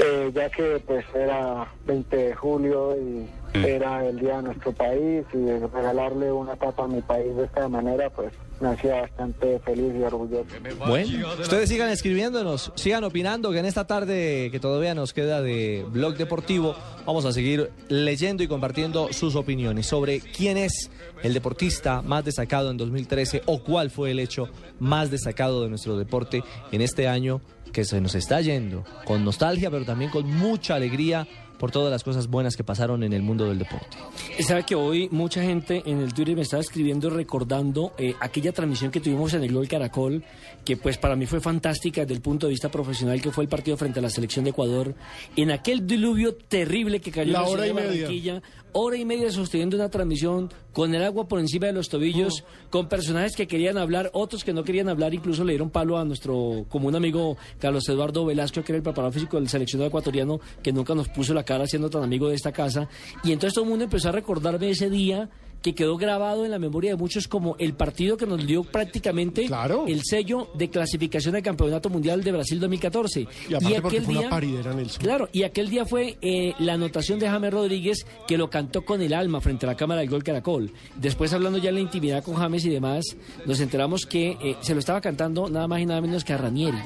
[0.00, 5.24] eh, ya que pues era 20 de julio y era el día de nuestro país
[5.32, 9.92] y regalarle una tapa a mi país de esta manera pues me hacía bastante feliz
[9.98, 10.46] y orgulloso.
[10.86, 15.84] Bueno, ustedes sigan escribiéndonos, sigan opinando que en esta tarde que todavía nos queda de
[15.90, 20.90] Blog Deportivo vamos a seguir leyendo y compartiendo sus opiniones sobre quién es
[21.22, 24.48] el deportista más destacado en 2013 o cuál fue el hecho
[24.78, 27.40] más destacado de nuestro deporte en este año
[27.72, 31.26] que se nos está yendo con nostalgia pero también con mucha alegría
[31.62, 33.96] por todas las cosas buenas que pasaron en el mundo del deporte.
[34.40, 38.90] Sabe que hoy mucha gente en el Twitter me estaba escribiendo recordando eh, aquella transmisión
[38.90, 40.24] que tuvimos en el Gol Caracol,
[40.64, 43.48] que pues para mí fue fantástica desde el punto de vista profesional, que fue el
[43.48, 44.96] partido frente a la selección de Ecuador,
[45.36, 47.90] en aquel diluvio terrible que cayó La en la hora y de media.
[47.92, 48.42] Barranquilla,
[48.72, 52.88] hora y media sosteniendo una transmisión con el agua por encima de los tobillos, con
[52.88, 56.64] personajes que querían hablar, otros que no querían hablar, incluso le dieron palo a nuestro
[56.68, 60.94] común amigo Carlos Eduardo Velasco, que era el preparador físico del seleccionado ecuatoriano, que nunca
[60.94, 62.88] nos puso la cara siendo tan amigo de esta casa.
[63.24, 65.28] Y entonces todo el mundo empezó a recordarme ese día
[65.62, 69.48] que quedó grabado en la memoria de muchos como el partido que nos dio prácticamente
[69.86, 73.28] el sello de clasificación al Campeonato Mundial de Brasil 2014.
[73.48, 75.02] Y aparte porque fue una paridera, Nelson.
[75.02, 79.00] Claro, y aquel día fue eh, la anotación de James Rodríguez que lo cantó con
[79.00, 80.72] el alma frente a la cámara del gol Caracol.
[80.96, 83.04] Después, hablando ya en la intimidad con James y demás,
[83.46, 86.38] nos enteramos que eh, se lo estaba cantando nada más y nada menos que a
[86.38, 86.78] Ranieri.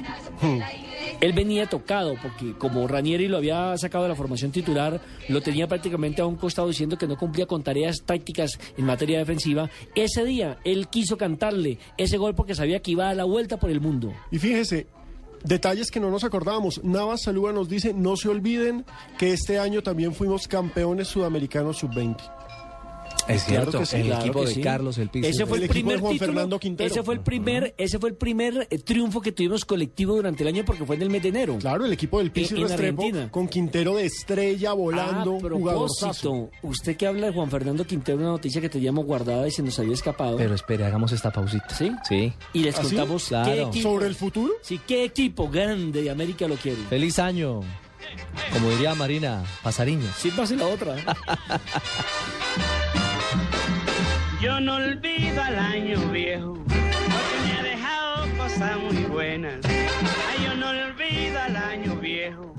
[1.21, 5.67] Él venía tocado porque como Ranieri lo había sacado de la formación titular, lo tenía
[5.67, 9.69] prácticamente a un costado diciendo que no cumplía con tareas tácticas en materia defensiva.
[9.95, 13.69] Ese día él quiso cantarle ese gol porque sabía que iba a la vuelta por
[13.69, 14.13] el mundo.
[14.31, 14.87] Y fíjese,
[15.43, 16.83] detalles que no nos acordábamos.
[16.83, 18.85] Navas Saluda nos dice, no se olviden
[19.17, 22.17] que este año también fuimos campeones sudamericanos sub-20.
[23.27, 23.95] Es Claro cierto, que sí.
[23.97, 24.61] el Claro equipo que de sí.
[24.61, 25.27] Carlos El Piso.
[25.27, 26.89] Ese fue el, primer Juan título, Fernando Quintero.
[26.89, 30.49] Ese fue el primer, ese fue el primer eh, triunfo que tuvimos colectivo durante el
[30.49, 31.57] año porque fue en el mes de enero.
[31.59, 33.31] Claro, el equipo del Piso y En- en Restrepo Argentina.
[33.31, 36.29] con Quintero de estrella volando, Ah, a jugadorzazo.
[36.31, 39.61] propósito, usted que habla de Juan Fernando Quintero, una noticia que teníamos guardada y se
[39.61, 40.37] nos había escapado.
[40.37, 41.69] Pero espere, hagamos esta pausita.
[41.69, 41.91] ¿Sí?
[42.07, 42.33] Sí.
[42.53, 42.95] Y les ¿Ah, sí?
[42.95, 43.67] contamos qué Claro.
[43.67, 44.53] equipo, ¿Sobre el futuro?
[44.61, 46.77] sí, qué equipo grande de América lo quiere.
[46.89, 47.59] Feliz año.
[48.53, 50.07] Como diría Marina Pasariño.
[50.17, 50.95] Sí, pase la otra.
[54.47, 59.59] Yo no olvido al año viejo, porque me ha dejado cosas muy buenas.
[59.65, 62.55] Ay, yo no olvido al año viejo.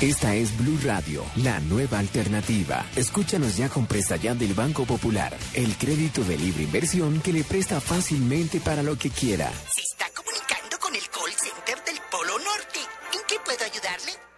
[0.00, 2.86] Esta es Blue Radio, la nueva alternativa.
[2.94, 7.42] Escúchanos ya con Presta Ya del Banco Popular, el crédito de libre inversión que le
[7.42, 9.50] presta fácilmente para lo que quiera.
[9.74, 12.78] Se está comunicando con el call center del Polo Norte.
[13.12, 14.12] ¿En qué puedo ayudarle?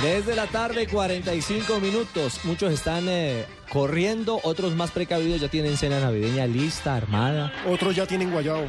[0.00, 2.40] 3 de la tarde, 45 minutos.
[2.44, 7.52] Muchos están eh, corriendo, otros más precavidos ya tienen cena navideña lista, armada.
[7.68, 8.64] Otros ya tienen guayabo.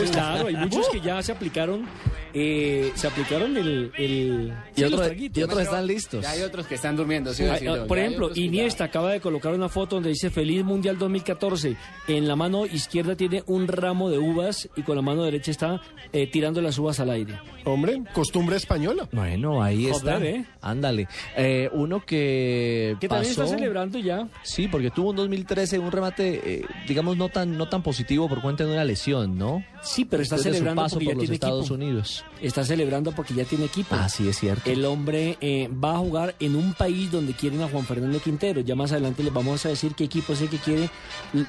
[0.00, 1.86] Uy, claro, hay muchos que ya se aplicaron,
[2.34, 5.26] eh, se aplicaron el, el Y sí, otros- y
[5.62, 6.22] están listos.
[6.22, 7.82] Ya hay otros que están durmiendo, sí, Ah, decirlo.
[7.84, 10.64] ah, por hay ejemplo, otros que Iniesta acaba de colocar una foto donde dice Feliz
[10.64, 11.76] Mundial 2014.
[12.08, 15.80] En la mano izquierda tiene un ramo de uvas y con la mano derecha está
[16.12, 17.38] eh, tirando las uvas al aire.
[17.64, 19.08] Hombre, costumbre española.
[19.12, 20.18] Bueno, ahí está.
[20.18, 20.44] ¿eh?
[20.60, 21.08] Ándale.
[21.36, 23.44] Eh, uno que Que también pasó...
[23.44, 24.28] está celebrando ya.
[24.42, 28.40] Sí, porque tuvo en 2013 un remate, eh, digamos, no tan, no tan positivo por
[28.42, 29.64] cuenta de una lesión, ¿no?
[29.82, 31.74] Sí, pero está Después de su celebrando paso por los Estados equipo.
[31.74, 32.23] Unidos.
[32.40, 33.94] Está celebrando porque ya tiene equipo.
[33.94, 34.68] Ah, sí, es cierto.
[34.70, 38.60] El hombre eh, va a jugar en un país donde quieren a Juan Fernando Quintero.
[38.60, 40.90] Ya más adelante les vamos a decir qué equipo es el que quiere.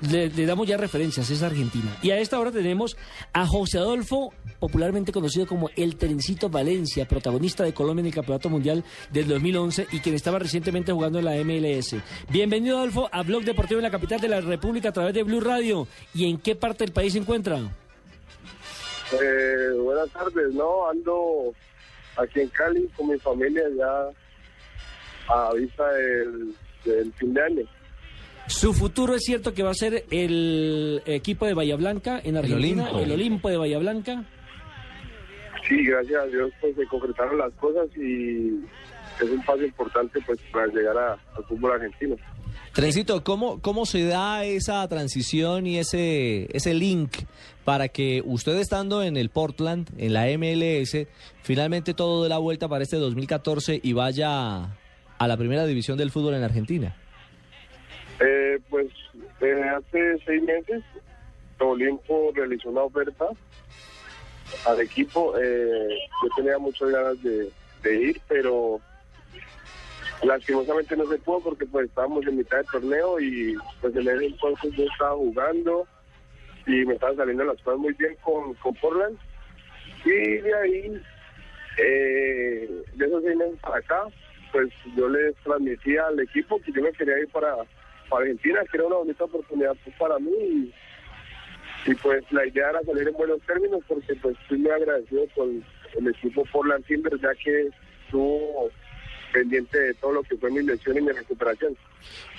[0.09, 1.97] Le, le damos ya referencias, es Argentina.
[2.01, 2.95] Y a esta hora tenemos
[3.33, 8.49] a José Adolfo, popularmente conocido como el Trencito Valencia, protagonista de Colombia en el Campeonato
[8.49, 11.95] Mundial del 2011 y quien estaba recientemente jugando en la MLS.
[12.29, 15.41] Bienvenido, Adolfo, a Blog Deportivo en la capital de la República a través de Blue
[15.41, 15.87] Radio.
[16.13, 17.59] ¿Y en qué parte del país se encuentra?
[19.11, 21.53] Eh, buenas tardes, no, ando
[22.17, 24.09] aquí en Cali con mi familia ya
[25.33, 27.61] a vista del, del fin de año.
[28.47, 32.83] Su futuro es cierto que va a ser el equipo de Bahía Blanca en Argentina,
[32.83, 32.99] Olimpo.
[32.99, 34.23] el Olimpo de Bahía Blanca.
[35.67, 38.61] Sí, gracias a Dios pues se concretaron las cosas y
[39.21, 42.15] es un paso importante pues para llegar a- al fútbol argentino.
[42.73, 47.11] Trencito, ¿cómo, ¿cómo se da esa transición y ese, ese link
[47.63, 51.07] para que usted estando en el Portland, en la MLS,
[51.41, 54.75] finalmente todo dé la vuelta para este 2014 y vaya
[55.17, 56.95] a la primera división del fútbol en Argentina?
[58.19, 58.87] Eh, pues
[59.41, 60.83] eh, hace seis meses
[61.59, 63.25] Olimpo realizó una oferta
[64.67, 65.33] al equipo.
[65.37, 65.87] eh,
[66.23, 67.49] yo tenía muchas ganas de,
[67.83, 68.79] de ir, pero
[70.23, 74.25] lastimosamente no se pudo porque pues estábamos en mitad del torneo y pues en ese
[74.25, 75.87] entonces yo estaba jugando
[76.67, 79.17] y me estaban saliendo las cosas muy bien con, con Portland.
[80.03, 81.01] Y de ahí,
[81.77, 84.03] eh, de esos seis meses para acá,
[84.51, 87.55] pues yo les transmití al equipo que yo me quería ir para,
[88.09, 90.71] para Argentina, que era una bonita oportunidad para mí.
[91.85, 95.63] Y, pues la idea era salir en buenos términos porque pues estoy muy agradecido con
[95.99, 97.69] el equipo Portland Timbers ya que
[98.05, 98.71] estuvo
[99.35, 101.75] pendiente de todo lo que fue mi lesión y mi recuperación.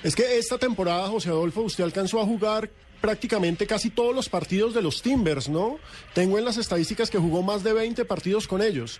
[0.03, 2.69] Es que esta temporada, José Adolfo, usted alcanzó a jugar
[2.99, 5.77] prácticamente casi todos los partidos de los Timbers, ¿no?
[6.15, 8.99] Tengo en las estadísticas que jugó más de 20 partidos con ellos.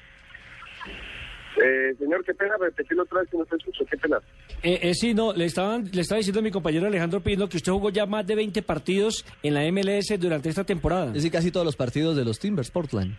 [1.59, 4.19] Eh, señor, qué pena repetirlo otra vez que no te escucho, qué pena.
[4.61, 7.57] Eh, eh, sí, no, le, estaban, le estaba diciendo a mi compañero Alejandro Pino que
[7.57, 11.07] usted jugó ya más de 20 partidos en la MLS durante esta temporada.
[11.07, 13.15] Es decir, casi todos los partidos de los Timbers, Portland.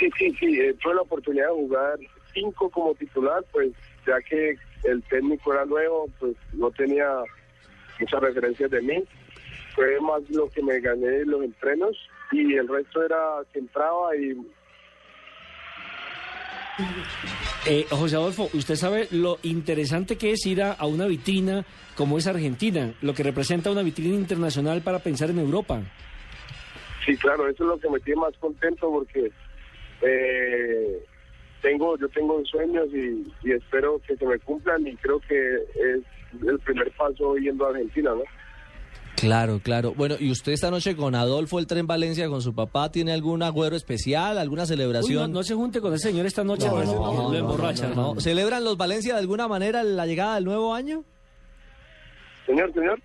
[0.00, 1.98] Sí, sí, sí, eh, tuve la oportunidad de jugar
[2.32, 3.72] cinco como titular, pues
[4.06, 7.06] ya que el técnico era nuevo, pues no tenía
[8.00, 9.04] muchas referencias de mí.
[9.74, 11.96] Fue más lo que me gané en los entrenos
[12.30, 13.18] y el resto era
[13.52, 14.36] que entraba y
[17.66, 21.64] Eh, José Adolfo, usted sabe lo interesante que es ir a, a una vitrina
[21.96, 25.82] como es Argentina, lo que representa una vitrina internacional para pensar en Europa.
[27.04, 29.30] sí, claro, eso es lo que me tiene más contento porque
[30.00, 31.04] eh,
[31.62, 36.00] tengo, yo tengo sueños y, y espero que se me cumplan y creo que es
[36.46, 38.22] el primer paso yendo a Argentina, ¿no?
[39.16, 39.94] Claro, claro.
[39.94, 43.42] Bueno, ¿y usted esta noche con Adolfo el Tren Valencia, con su papá, tiene algún
[43.42, 45.30] agüero especial, alguna Uy, celebración?
[45.30, 47.88] no, no se junte con ese señor esta noche, No, no, lo no, emborracha.
[47.88, 48.20] no, no.
[48.20, 51.04] ¿Celebran los Valencia de alguna manera la llegada del nuevo año?
[52.46, 53.00] Señor, señor.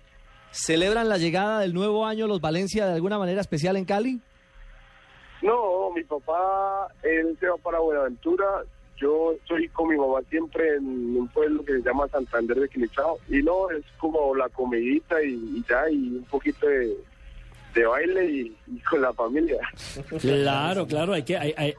[0.50, 4.20] ¿Celebran la llegada del nuevo año los Valencia de alguna manera especial en Cali?
[5.42, 8.44] No, mi papá, él se va para Buenaventura.
[8.96, 13.18] Yo estoy con mi mamá siempre en un pueblo que se llama Santander de Quilichao.
[13.28, 16.96] Y no, es como la comidita y, y ya, y un poquito de,
[17.74, 19.58] de baile y, y con la familia.
[20.20, 21.74] Claro, claro, hay que, hay, hay,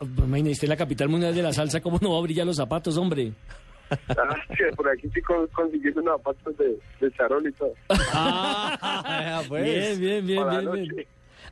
[0.67, 3.33] la capital mundial de la salsa, ¿cómo no va a brillar los zapatos, hombre?
[4.09, 7.73] Ah, sí, por aquí sí con- consiguiendo unos zapatos de, de charol y todo.
[8.13, 9.99] Ah, pues.
[9.99, 11.07] Bien, bien, bien, bien.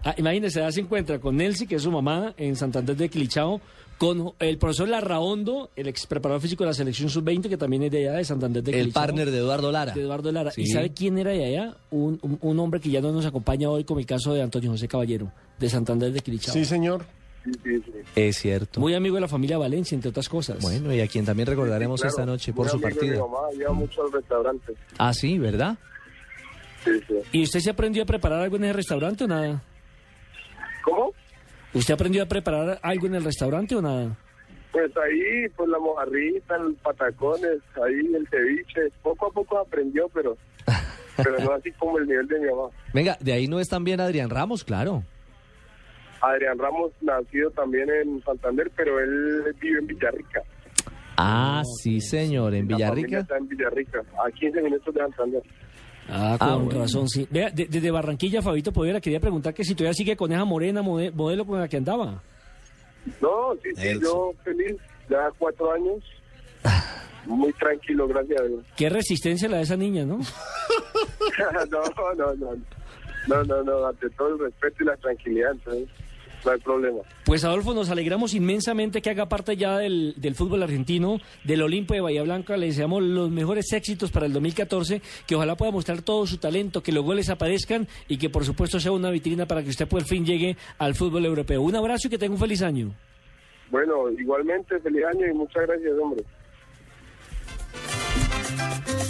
[0.09, 3.59] Ah, imagínese, ya se encuentra con Nelsi, que es su mamá, en Santander de Quilichao,
[3.97, 7.91] con el profesor Larraondo, el ex preparador físico de la selección sub-20, que también es
[7.91, 9.01] de allá, de Santander de El Quilichao.
[9.03, 9.91] partner de Eduardo Lara.
[9.93, 10.51] De Eduardo Lara.
[10.51, 10.61] Sí.
[10.61, 11.75] ¿Y sabe quién era de allá?
[11.91, 14.71] Un, un, un hombre que ya no nos acompaña hoy, como el caso de Antonio
[14.71, 15.29] José Caballero,
[15.59, 16.53] de Santander de Quilichao.
[16.53, 17.03] Sí, señor.
[17.43, 17.91] Sí, sí, sí.
[18.15, 18.79] Es cierto.
[18.79, 20.59] Muy amigo de la familia Valencia, entre otras cosas.
[20.61, 24.73] Bueno, y a quien también recordaremos Claro, esta noche por muy su mucho al restaurante.
[24.97, 25.77] Ah, sí, ¿verdad?
[26.85, 27.15] Sí, sí.
[27.33, 29.61] ¿Y usted se aprendió a preparar algo en el restaurante o nada?
[30.87, 31.13] ¿Cómo?
[31.73, 34.17] ¿Usted aprendió a preparar algo en el restaurante o nada?
[34.71, 38.89] Pues ahí, pues la mojarrita, los patacones, ahí el ceviche.
[39.03, 40.37] Poco a poco aprendió, pero,
[41.17, 42.69] pero no así como el nivel de mi mamá.
[42.93, 45.03] Venga, de ahí no es también Adrián Ramos, claro.
[46.21, 50.41] Adrián Ramos, nacido también en Santander, pero él vive en Villarrica.
[51.17, 53.19] Ah, sí, señor, en Villarrica.
[53.19, 55.43] está en Villarrica, a 15 minutos de Santander.
[56.09, 56.79] Ah, con Ah, bueno.
[56.81, 57.27] razón, sí.
[57.29, 60.81] Vea, de- desde Barranquilla, Fabito Povera, quería preguntar que si todavía sigue con esa morena
[60.81, 62.21] mode- modelo con la que andaba.
[63.21, 64.75] No, sí, sí, yo feliz,
[65.09, 66.03] ya cuatro años,
[67.25, 68.65] muy tranquilo, gracias a Dios.
[68.75, 70.17] Qué resistencia la de esa niña, ¿no?
[71.71, 71.81] no,
[72.15, 72.55] no, no,
[73.27, 75.89] no, no, no, ante todo el respeto y la tranquilidad, entonces
[76.45, 76.99] no hay problema.
[77.25, 81.93] Pues Adolfo, nos alegramos inmensamente que haga parte ya del, del fútbol argentino, del Olimpo
[81.93, 82.57] de Bahía Blanca.
[82.57, 86.81] Le deseamos los mejores éxitos para el 2014, que ojalá pueda mostrar todo su talento,
[86.81, 90.03] que los goles aparezcan y que por supuesto sea una vitrina para que usted por
[90.03, 91.61] fin llegue al fútbol europeo.
[91.61, 92.93] Un abrazo y que tenga un feliz año.
[93.69, 96.23] Bueno, igualmente, feliz año y muchas gracias, hombre.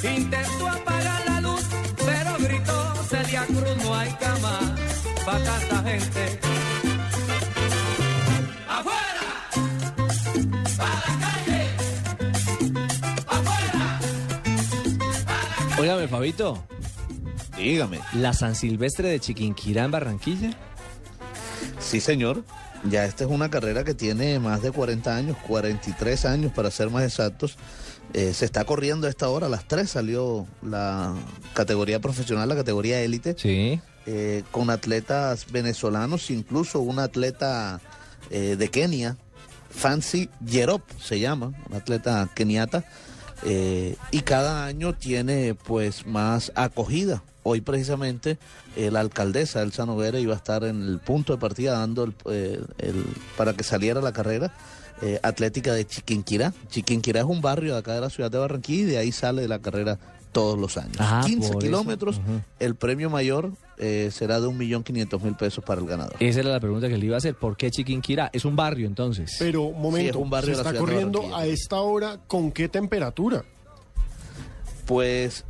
[0.03, 4.75] Intentó apagar la luz, pero gritó, Celia Cruz, no hay cama
[5.25, 6.47] para tanta gente.
[15.79, 16.63] Óigame, Fabito.
[17.55, 17.99] Dígame.
[18.13, 20.51] ¿La San Silvestre de Chiquinquirá en Barranquilla?
[21.79, 22.43] Sí, señor.
[22.83, 26.89] Ya esta es una carrera que tiene más de 40 años, 43 años para ser
[26.89, 27.57] más exactos.
[28.13, 31.13] Eh, se está corriendo a esta hora, a las 3 salió la
[31.53, 33.35] categoría profesional, la categoría élite.
[33.37, 33.81] Sí.
[34.05, 37.81] eh, con atletas venezolanos, incluso un atleta
[38.29, 39.17] eh, de Kenia,
[39.69, 42.85] Fancy Yerop se llama, un atleta keniata,
[43.43, 47.23] eh, y cada año tiene pues más acogida.
[47.43, 48.38] Hoy precisamente
[48.76, 52.14] eh, la alcaldesa Elsa Noguera iba a estar en el punto de partida dando el,
[52.26, 52.61] eh,
[53.38, 54.53] para que saliera la carrera
[55.01, 56.53] eh, atlética de Chiquinquirá.
[56.69, 59.47] Chiquinquirá es un barrio de acá de la ciudad de Barranquilla y de ahí sale
[59.47, 59.99] la carrera
[60.31, 60.95] todos los años.
[60.99, 61.59] Ah, 15 por eso.
[61.59, 62.21] kilómetros,
[62.59, 66.15] el premio mayor eh, será de un millón quinientos mil pesos para el ganador.
[66.19, 67.35] Esa era la pregunta que le iba a hacer.
[67.35, 68.29] ¿Por qué Chiquinquirá?
[68.33, 69.35] Es un barrio entonces.
[69.39, 72.69] Pero, un momento, Sí, es un barrio se está corriendo a esta hora con qué
[72.69, 73.43] temperatura.
[74.85, 75.43] Pues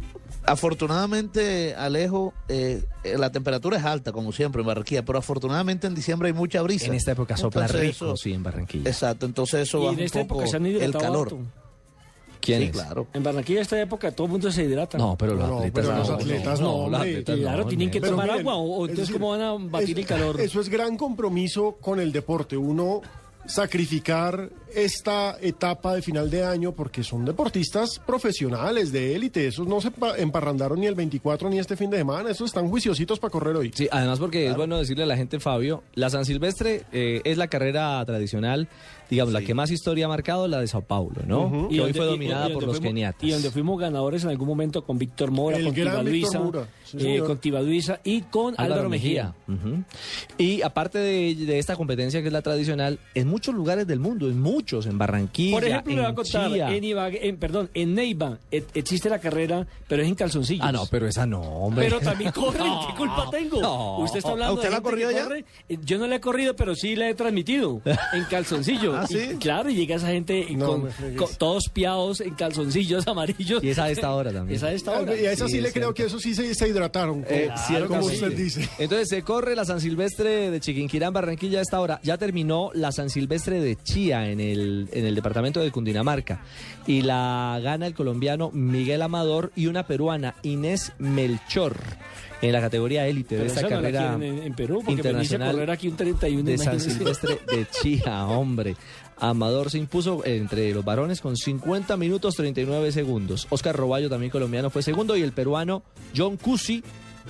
[0.45, 5.93] afortunadamente, Alejo, eh, eh, la temperatura es alta, como siempre en Barranquilla, pero afortunadamente en
[5.95, 6.87] diciembre hay mucha brisa.
[6.87, 8.89] En esta época sopla Entonces rico, eso- sí, en Barranquilla.
[8.89, 11.37] Exacto, entonces eso baja un poco época se han el calor.
[12.47, 12.71] ¿Quién sí, es?
[12.71, 13.07] claro.
[13.13, 14.97] En Barranquilla, esta época, todo el mundo se hidrata.
[14.97, 17.11] No, pero los No, atletas pero los no, atletas no, no, los hombre.
[17.11, 19.41] atletas Claro, no, tienen que tomar miren, agua, o, o es entonces decir, cómo van
[19.41, 20.41] a batir el calor.
[20.41, 22.57] Eso es gran compromiso con el deporte.
[22.57, 23.01] Uno
[23.45, 29.47] sacrificar esta etapa de final de año porque son deportistas profesionales de élite.
[29.47, 32.29] Esos no se pa- emparrandaron ni el 24 ni este fin de semana.
[32.29, 33.71] Esos están juiciositos para correr hoy.
[33.73, 37.37] Sí, además porque es bueno decirle a la gente, Fabio, la San Silvestre eh, es
[37.37, 38.67] la carrera tradicional,
[39.09, 41.67] digamos, la que más historia ha marcado, la de Sao Paulo, ¿no?
[41.69, 43.23] Que hoy donde- fue y- dominada y por los fuimos- keniatas.
[43.23, 46.39] Y donde fuimos ganadores en algún momento con Víctor Mora, El con Tibaduiza,
[46.85, 49.33] sí, eh, con Tibaduiza y con Álvaro, Mejía.
[50.37, 54.27] Y aparte de, de esta competencia que es la tradicional, en muchos lugares del mundo,
[54.27, 56.75] en muchos, en Barranquilla, Por ejemplo, le voy a en contar, Chía.
[56.75, 60.65] en, Ibagué- en- perdón, en Neiva e- existe la carrera, pero es en calzoncillos.
[60.67, 61.85] Ah, no, pero esa no, hombre.
[61.85, 63.61] Pero también corren, No, ¿qué culpa tengo?
[63.61, 63.99] no.
[63.99, 65.23] Usted está hablando ¿Usted de la que corrió ya?
[65.23, 65.45] corre.
[65.69, 67.81] Eh, Yo no la he corrido, pero sí la he transmitido
[68.13, 68.95] en calzoncillos.
[68.95, 69.17] ¿Ah, sí?
[69.33, 70.89] Y, claro, y llega esa gente No con,
[71.37, 73.63] todos piados en calzoncillos amarillos.
[73.63, 74.57] Y es a esta hora también.
[74.57, 75.15] Es a esta hora.
[75.15, 75.93] Y a esa sí, Sí, le es creo cierto.
[75.95, 77.23] que eso sí se, se hidrataron.
[77.23, 78.35] Como, Eh, cierto como usted sí.
[78.35, 78.69] dice.
[78.79, 81.99] Entonces se corre la San Silvestre de Chiquinquirá en Barranquilla a esta hora.
[82.03, 86.41] Ya terminó la San Silvestre de Chía en el, en el departamento de Cundinamarca.
[86.85, 91.77] Y la gana el colombiano Miguel Amador y una peruana Inés Melchor
[92.41, 95.97] en la categoría élite de esta no carrera en, en Perú, internacional correr aquí un
[95.97, 96.79] 31 de San.
[96.79, 98.75] Silvestre de Chía, hombre.
[99.19, 103.47] Amador se impuso entre los varones con 50 minutos 39 segundos.
[103.49, 105.81] Oscar Roballo, también colombiano, fue segundo y el peruano
[106.15, 106.83] John Cusi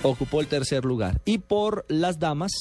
[0.03, 1.21] ocupó el tercer lugar.
[1.23, 2.51] Y por las damas,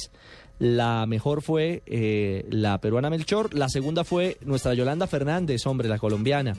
[0.58, 5.98] la mejor fue eh, la peruana Melchor, la segunda fue nuestra Yolanda Fernández, hombre, la
[5.98, 6.56] colombiana.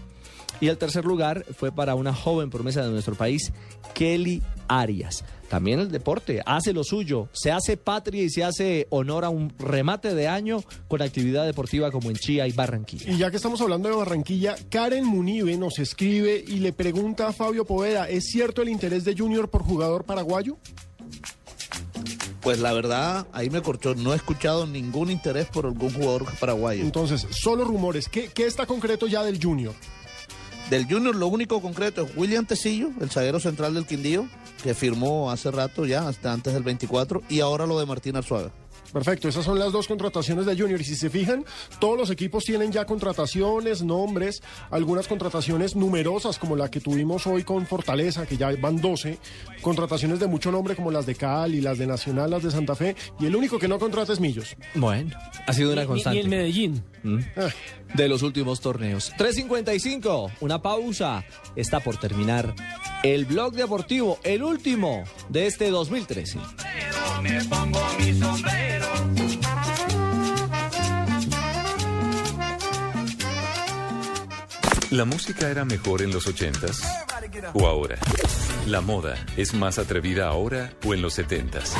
[0.60, 3.52] Y el tercer lugar fue para una joven promesa de nuestro país,
[3.94, 5.24] Kelly Arias.
[5.50, 9.54] También el deporte hace lo suyo, se hace patria y se hace honor a un
[9.58, 13.12] remate de año con actividad deportiva como en Chía y Barranquilla.
[13.12, 17.34] Y ya que estamos hablando de Barranquilla, Karen Munive nos escribe y le pregunta a
[17.34, 20.58] Fabio Poveda, ¿es cierto el interés de Junior por jugador paraguayo?
[22.48, 23.94] Pues la verdad, ahí me corchó.
[23.94, 26.82] No he escuchado ningún interés por algún jugador paraguayo.
[26.82, 28.08] Entonces, solo rumores.
[28.08, 29.74] ¿Qué, qué está concreto ya del Junior?
[30.70, 34.30] Del Junior lo único concreto es William Tecillo, el zaguero central del Quindío,
[34.64, 38.54] que firmó hace rato ya, hasta antes del 24, y ahora lo de Martín Arzuaga.
[38.92, 40.80] Perfecto, esas son las dos contrataciones de Junior.
[40.82, 41.46] Y si se fijan,
[41.80, 44.42] todos los equipos tienen ya contrataciones, nombres,
[44.72, 49.18] algunas contrataciones numerosas, como la que tuvimos hoy con Fortaleza, que ya van 12,
[49.62, 52.96] contrataciones de mucho nombre, como las de Cali, las de Nacional, las de Santa Fe,
[53.20, 54.56] y el único que no contrata es Millos.
[54.76, 56.18] Bueno, ha sido una constante.
[56.18, 56.84] Ni el Medellín.
[57.04, 57.20] Mm.
[57.98, 59.12] De los últimos torneos.
[59.18, 61.26] 3.55, una pausa.
[61.56, 62.54] Está por terminar
[63.04, 66.40] el blog deportivo, el último de este 2013.
[67.22, 68.86] Me pongo mi sombrero.
[74.92, 76.82] ¿La música era mejor en los 80s
[77.54, 77.98] o ahora?
[78.68, 81.74] ¿La moda es más atrevida ahora o en los 70s?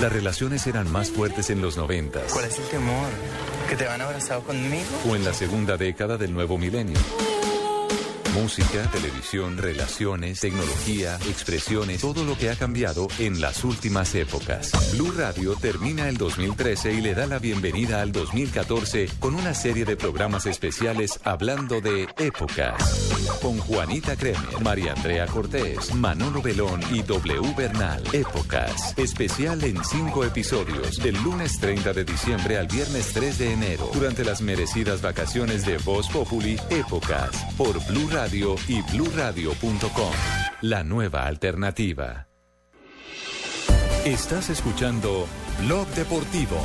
[0.00, 3.08] ¿Las relaciones eran más fuertes en los 90s ¿Cuál es el temor?
[3.68, 4.84] ¿Que te van abrazado conmigo?
[5.08, 6.98] o en la segunda década del nuevo milenio?
[8.34, 14.72] Música, televisión, relaciones, tecnología, expresiones, todo lo que ha cambiado en las últimas épocas.
[14.92, 19.84] Blue Radio termina el 2013 y le da la bienvenida al 2014 con una serie
[19.84, 23.38] de programas especiales hablando de épocas.
[23.40, 28.02] Con Juanita Kremer, María Andrea Cortés, Manolo Belón y W Bernal.
[28.12, 28.98] Épocas.
[28.98, 33.90] Especial en cinco episodios del lunes 30 de diciembre al viernes 3 de enero.
[33.94, 37.30] Durante las merecidas vacaciones de Voz Populi, Épocas.
[37.56, 40.12] Por Blue Radio Radio y bluradio.com.
[40.62, 42.26] La nueva alternativa.
[44.06, 45.26] Estás escuchando
[45.60, 46.56] Blog Deportivo.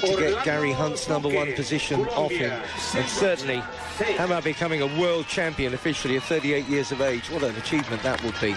[0.00, 2.52] To get Gary Hunt's number one position off him.
[2.94, 3.62] And certainly,
[4.18, 7.30] how about becoming a world champion officially at 38 years of age.
[7.30, 8.54] What an achievement that would be.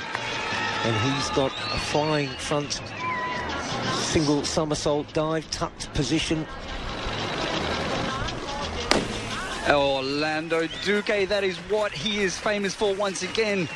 [0.84, 2.81] And he's got a flying front
[3.93, 6.45] single somersault dive, tucked position.
[9.69, 13.69] Orlando Duque, that is what he is famous for once again.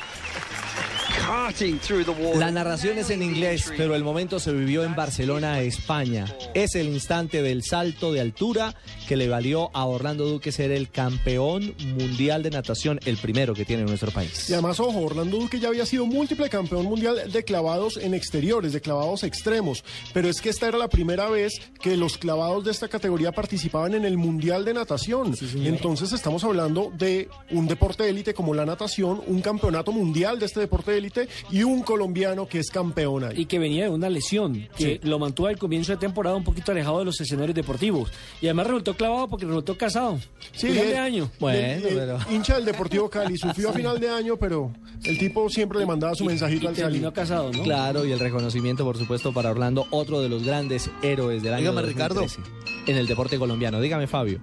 [2.38, 6.26] La narración es en inglés, pero el momento se vivió en Barcelona, España.
[6.54, 8.76] Es el instante del salto de altura
[9.08, 13.64] que le valió a Orlando Duque ser el campeón mundial de natación, el primero que
[13.64, 14.50] tiene nuestro país.
[14.50, 18.74] Y además, ojo, Orlando Duque ya había sido múltiple campeón mundial de clavados en exteriores,
[18.74, 19.84] de clavados extremos.
[20.14, 23.94] Pero es que esta era la primera vez que los clavados de esta categoría participaban
[23.94, 25.36] en el Mundial de Natación.
[25.64, 30.60] Entonces estamos hablando de un deporte élite como la natación, un campeonato mundial de este
[30.60, 31.05] deporte élite
[31.52, 33.42] y un colombiano que es campeón ahí.
[33.42, 36.72] Y que venía de una lesión, que lo mantuvo al comienzo de temporada un poquito
[36.72, 38.12] alejado de los escenarios deportivos.
[38.42, 40.20] Y además resultó clavado porque resultó casado.
[40.54, 41.32] Sí, Final eh, de año.
[41.50, 44.72] eh, eh, hincha del Deportivo Cali, sufrió a final de año, pero
[45.04, 47.02] el tipo siempre le mandaba su mensajito al Cali.
[47.14, 47.64] casado, ¿no?
[47.64, 51.72] Claro, y el reconocimiento, por supuesto, para Orlando, otro de los grandes héroes del año
[51.72, 52.22] Dígame, Ricardo.
[52.22, 53.82] 2013 en el deporte colombiano.
[53.82, 54.40] Dígame, Fabio.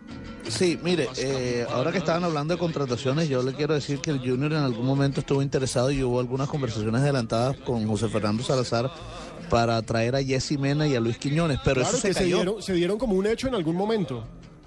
[0.48, 4.18] Sí, mire, eh, ahora que estaban hablando de contrataciones, yo le quiero decir que el
[4.18, 8.92] Junior en algún momento estuvo interesado y hubo algunas conversaciones adelantadas con José Fernando Salazar
[9.48, 12.20] para traer a Jesse Mena y a Luis Quiñones, pero claro eso se que se
[12.20, 12.36] cayó.
[12.36, 14.22] dieron, se dieron como un hecho en algún momento.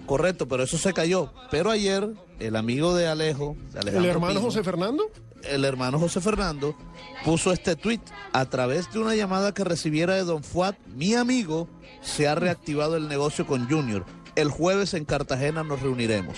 [0.07, 1.32] Correcto, pero eso se cayó.
[1.52, 2.10] Pero ayer,
[2.40, 5.03] el amigo de Alejo, ¿El hermano Pino, José Fernando?
[5.44, 6.76] el hermano José Fernando,
[7.24, 8.02] puso este tuit.
[8.34, 11.68] A través de una llamada que recibiera de Don Fuad, mi amigo,
[12.02, 14.06] se ha reactivado el negocio con Junior.
[14.36, 16.38] El jueves en Cartagena nos reuniremos.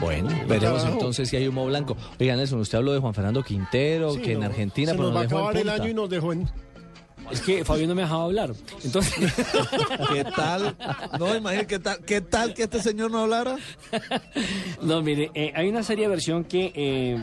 [0.00, 0.92] Bueno, veremos Carajo.
[0.92, 1.96] entonces si hay humo blanco.
[2.20, 5.16] Oigan, Nelson, usted habló de Juan Fernando Quintero, Sí, que en Argentina, se pero nos
[5.16, 6.48] va a nos dejó en acabar el año y nos dejó en...
[7.30, 8.54] Es que Fabio no me dejaba hablar.
[8.82, 9.12] Entonces,
[10.12, 10.74] ¿Qué tal?
[11.18, 13.56] No, imagínate, ¿qué tal, ¿qué tal que este señor no hablara?
[14.82, 17.18] no, mire, eh, hay una seria versión que eh,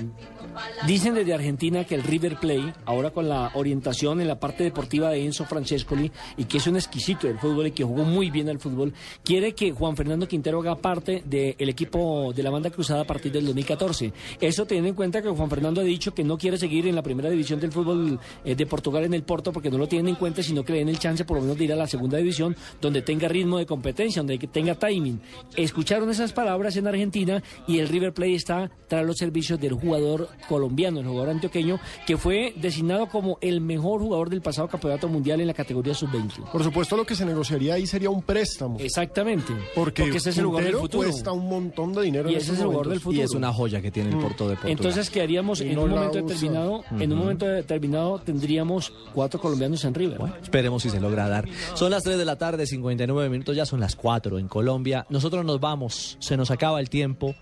[0.88, 5.10] dicen desde Argentina que el River Play, ahora con la orientación en la parte deportiva
[5.10, 8.49] de Enzo Francescoli, y que es un exquisito del fútbol y que jugó muy bien
[8.49, 13.02] al fútbol, quiere que Juan Fernando Quintero haga parte del equipo de la banda cruzada
[13.02, 14.14] a partir del 2014.
[14.40, 17.03] Eso teniendo en cuenta que Juan Fernando ha dicho que no quiere seguir en la
[17.03, 20.15] primera división del fútbol eh, de Portugal en el Porto porque no lo tienen en
[20.15, 22.18] cuenta, sino que le den el chance por lo menos de ir a la segunda
[22.18, 25.19] división donde tenga ritmo de competencia, donde tenga timing.
[25.56, 30.30] Escucharon esas palabras en Argentina y el River Plate está tras los servicios del jugador
[30.47, 35.41] colombiano, el jugador antioqueño, que fue designado como el mejor jugador del pasado campeonato mundial
[35.41, 36.51] en la categoría sub-20.
[36.51, 38.77] Por supuesto, lo que se negociaría ahí sería un préstamo.
[38.80, 39.53] Exactamente.
[39.76, 41.09] Porque, ese es el jugador del futuro.
[41.09, 43.22] cuesta un montón de dinero Y en ese es el jugador del futuro.
[43.22, 44.22] Y es una joya que tiene el Mm.
[44.22, 44.72] Porto de Portugal.
[44.72, 49.93] Entonces quedaríamos en no un momento determinado, en un momento determinado tendríamos cuatro colombianos en
[49.93, 50.19] River.
[50.41, 51.47] Esperemos si se logra dar.
[51.73, 55.05] Son las 3 de la tarde, 59 minutos, ya son las 4 en Colombia.
[55.09, 57.35] Nosotros nos vamos, se nos acaba el tiempo.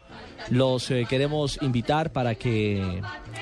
[0.49, 2.92] Los eh, queremos invitar para que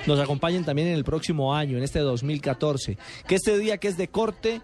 [0.08, 2.98] nos acompañen también en el próximo año, en este 2014.
[3.28, 4.62] Que este día que es de corte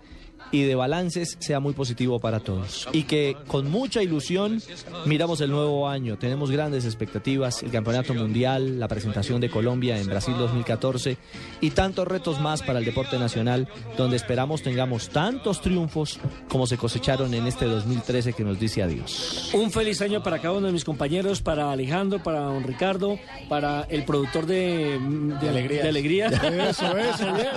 [0.51, 2.88] y de balances sea muy positivo para todos.
[2.91, 4.61] Y que con mucha ilusión
[5.05, 6.18] miramos el nuevo año.
[6.18, 11.18] Tenemos grandes expectativas, el Campeonato Mundial, la presentación de Colombia en Brasil 2014
[11.61, 16.77] y tantos retos más para el deporte nacional, donde esperamos tengamos tantos triunfos como se
[16.77, 19.51] cosecharon en este 2013 que nos dice adiós.
[19.53, 23.19] Un feliz año para cada uno de mis compañeros, para Alejandro, para don Ricardo,
[23.49, 24.99] para el productor de,
[25.41, 25.84] de, Alegrías.
[25.84, 26.27] de alegría.
[26.27, 27.49] Eso, eso, bien.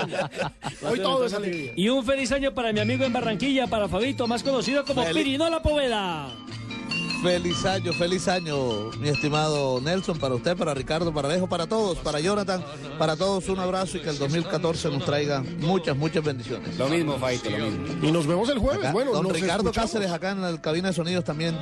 [0.90, 1.73] Hoy todo es alegría.
[1.77, 5.60] Y un feliz año para mi amigo en Barranquilla, para Fabito, más conocido como Pirinola
[5.62, 6.28] Poveda.
[7.22, 11.98] Feliz año, feliz año, mi estimado Nelson, para usted, para Ricardo, para Alejo, para todos,
[11.98, 12.64] para Jonathan,
[12.98, 16.78] para todos un abrazo y que el 2014 nos traiga muchas, muchas bendiciones.
[16.78, 17.86] Lo mismo, Faito, lo mismo.
[18.09, 18.80] Y nos vemos el jueves.
[18.84, 19.90] Acá, bueno, don nos Ricardo escuchamos.
[19.90, 21.59] Cáceres acá en la cabina de sonidos también.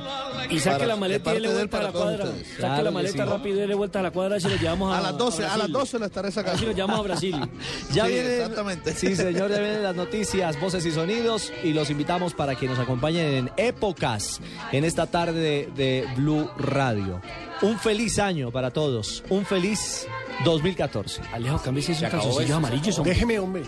[0.49, 2.25] Y saque Para- la maleta y dele vuelta a la cuadra.
[2.25, 3.29] Saque Claro la maleta sí.
[3.29, 5.43] rápido y dele vuelta a la cuadra y se lo llevamos a A las 12,
[5.43, 5.73] a, las Brasil.
[5.73, 6.59] 12 la estaré A sacando.
[6.59, 7.35] si lo llevamos a Brasil.
[7.93, 8.93] Ya Sí, vienen, exactamente.
[8.93, 12.79] Sí, señor, ya vienen las noticias, voces y sonidos y los invitamos para que nos
[12.79, 14.39] acompañen en Épocas
[14.71, 17.21] en esta tarde de, de Blue Radio.
[17.61, 20.07] Un feliz año para todos, un feliz
[20.45, 21.21] 2014.
[21.33, 23.03] Alejo, cámbiese esos calzoncillos amarillos.
[23.03, 23.63] Déjeme, hombre.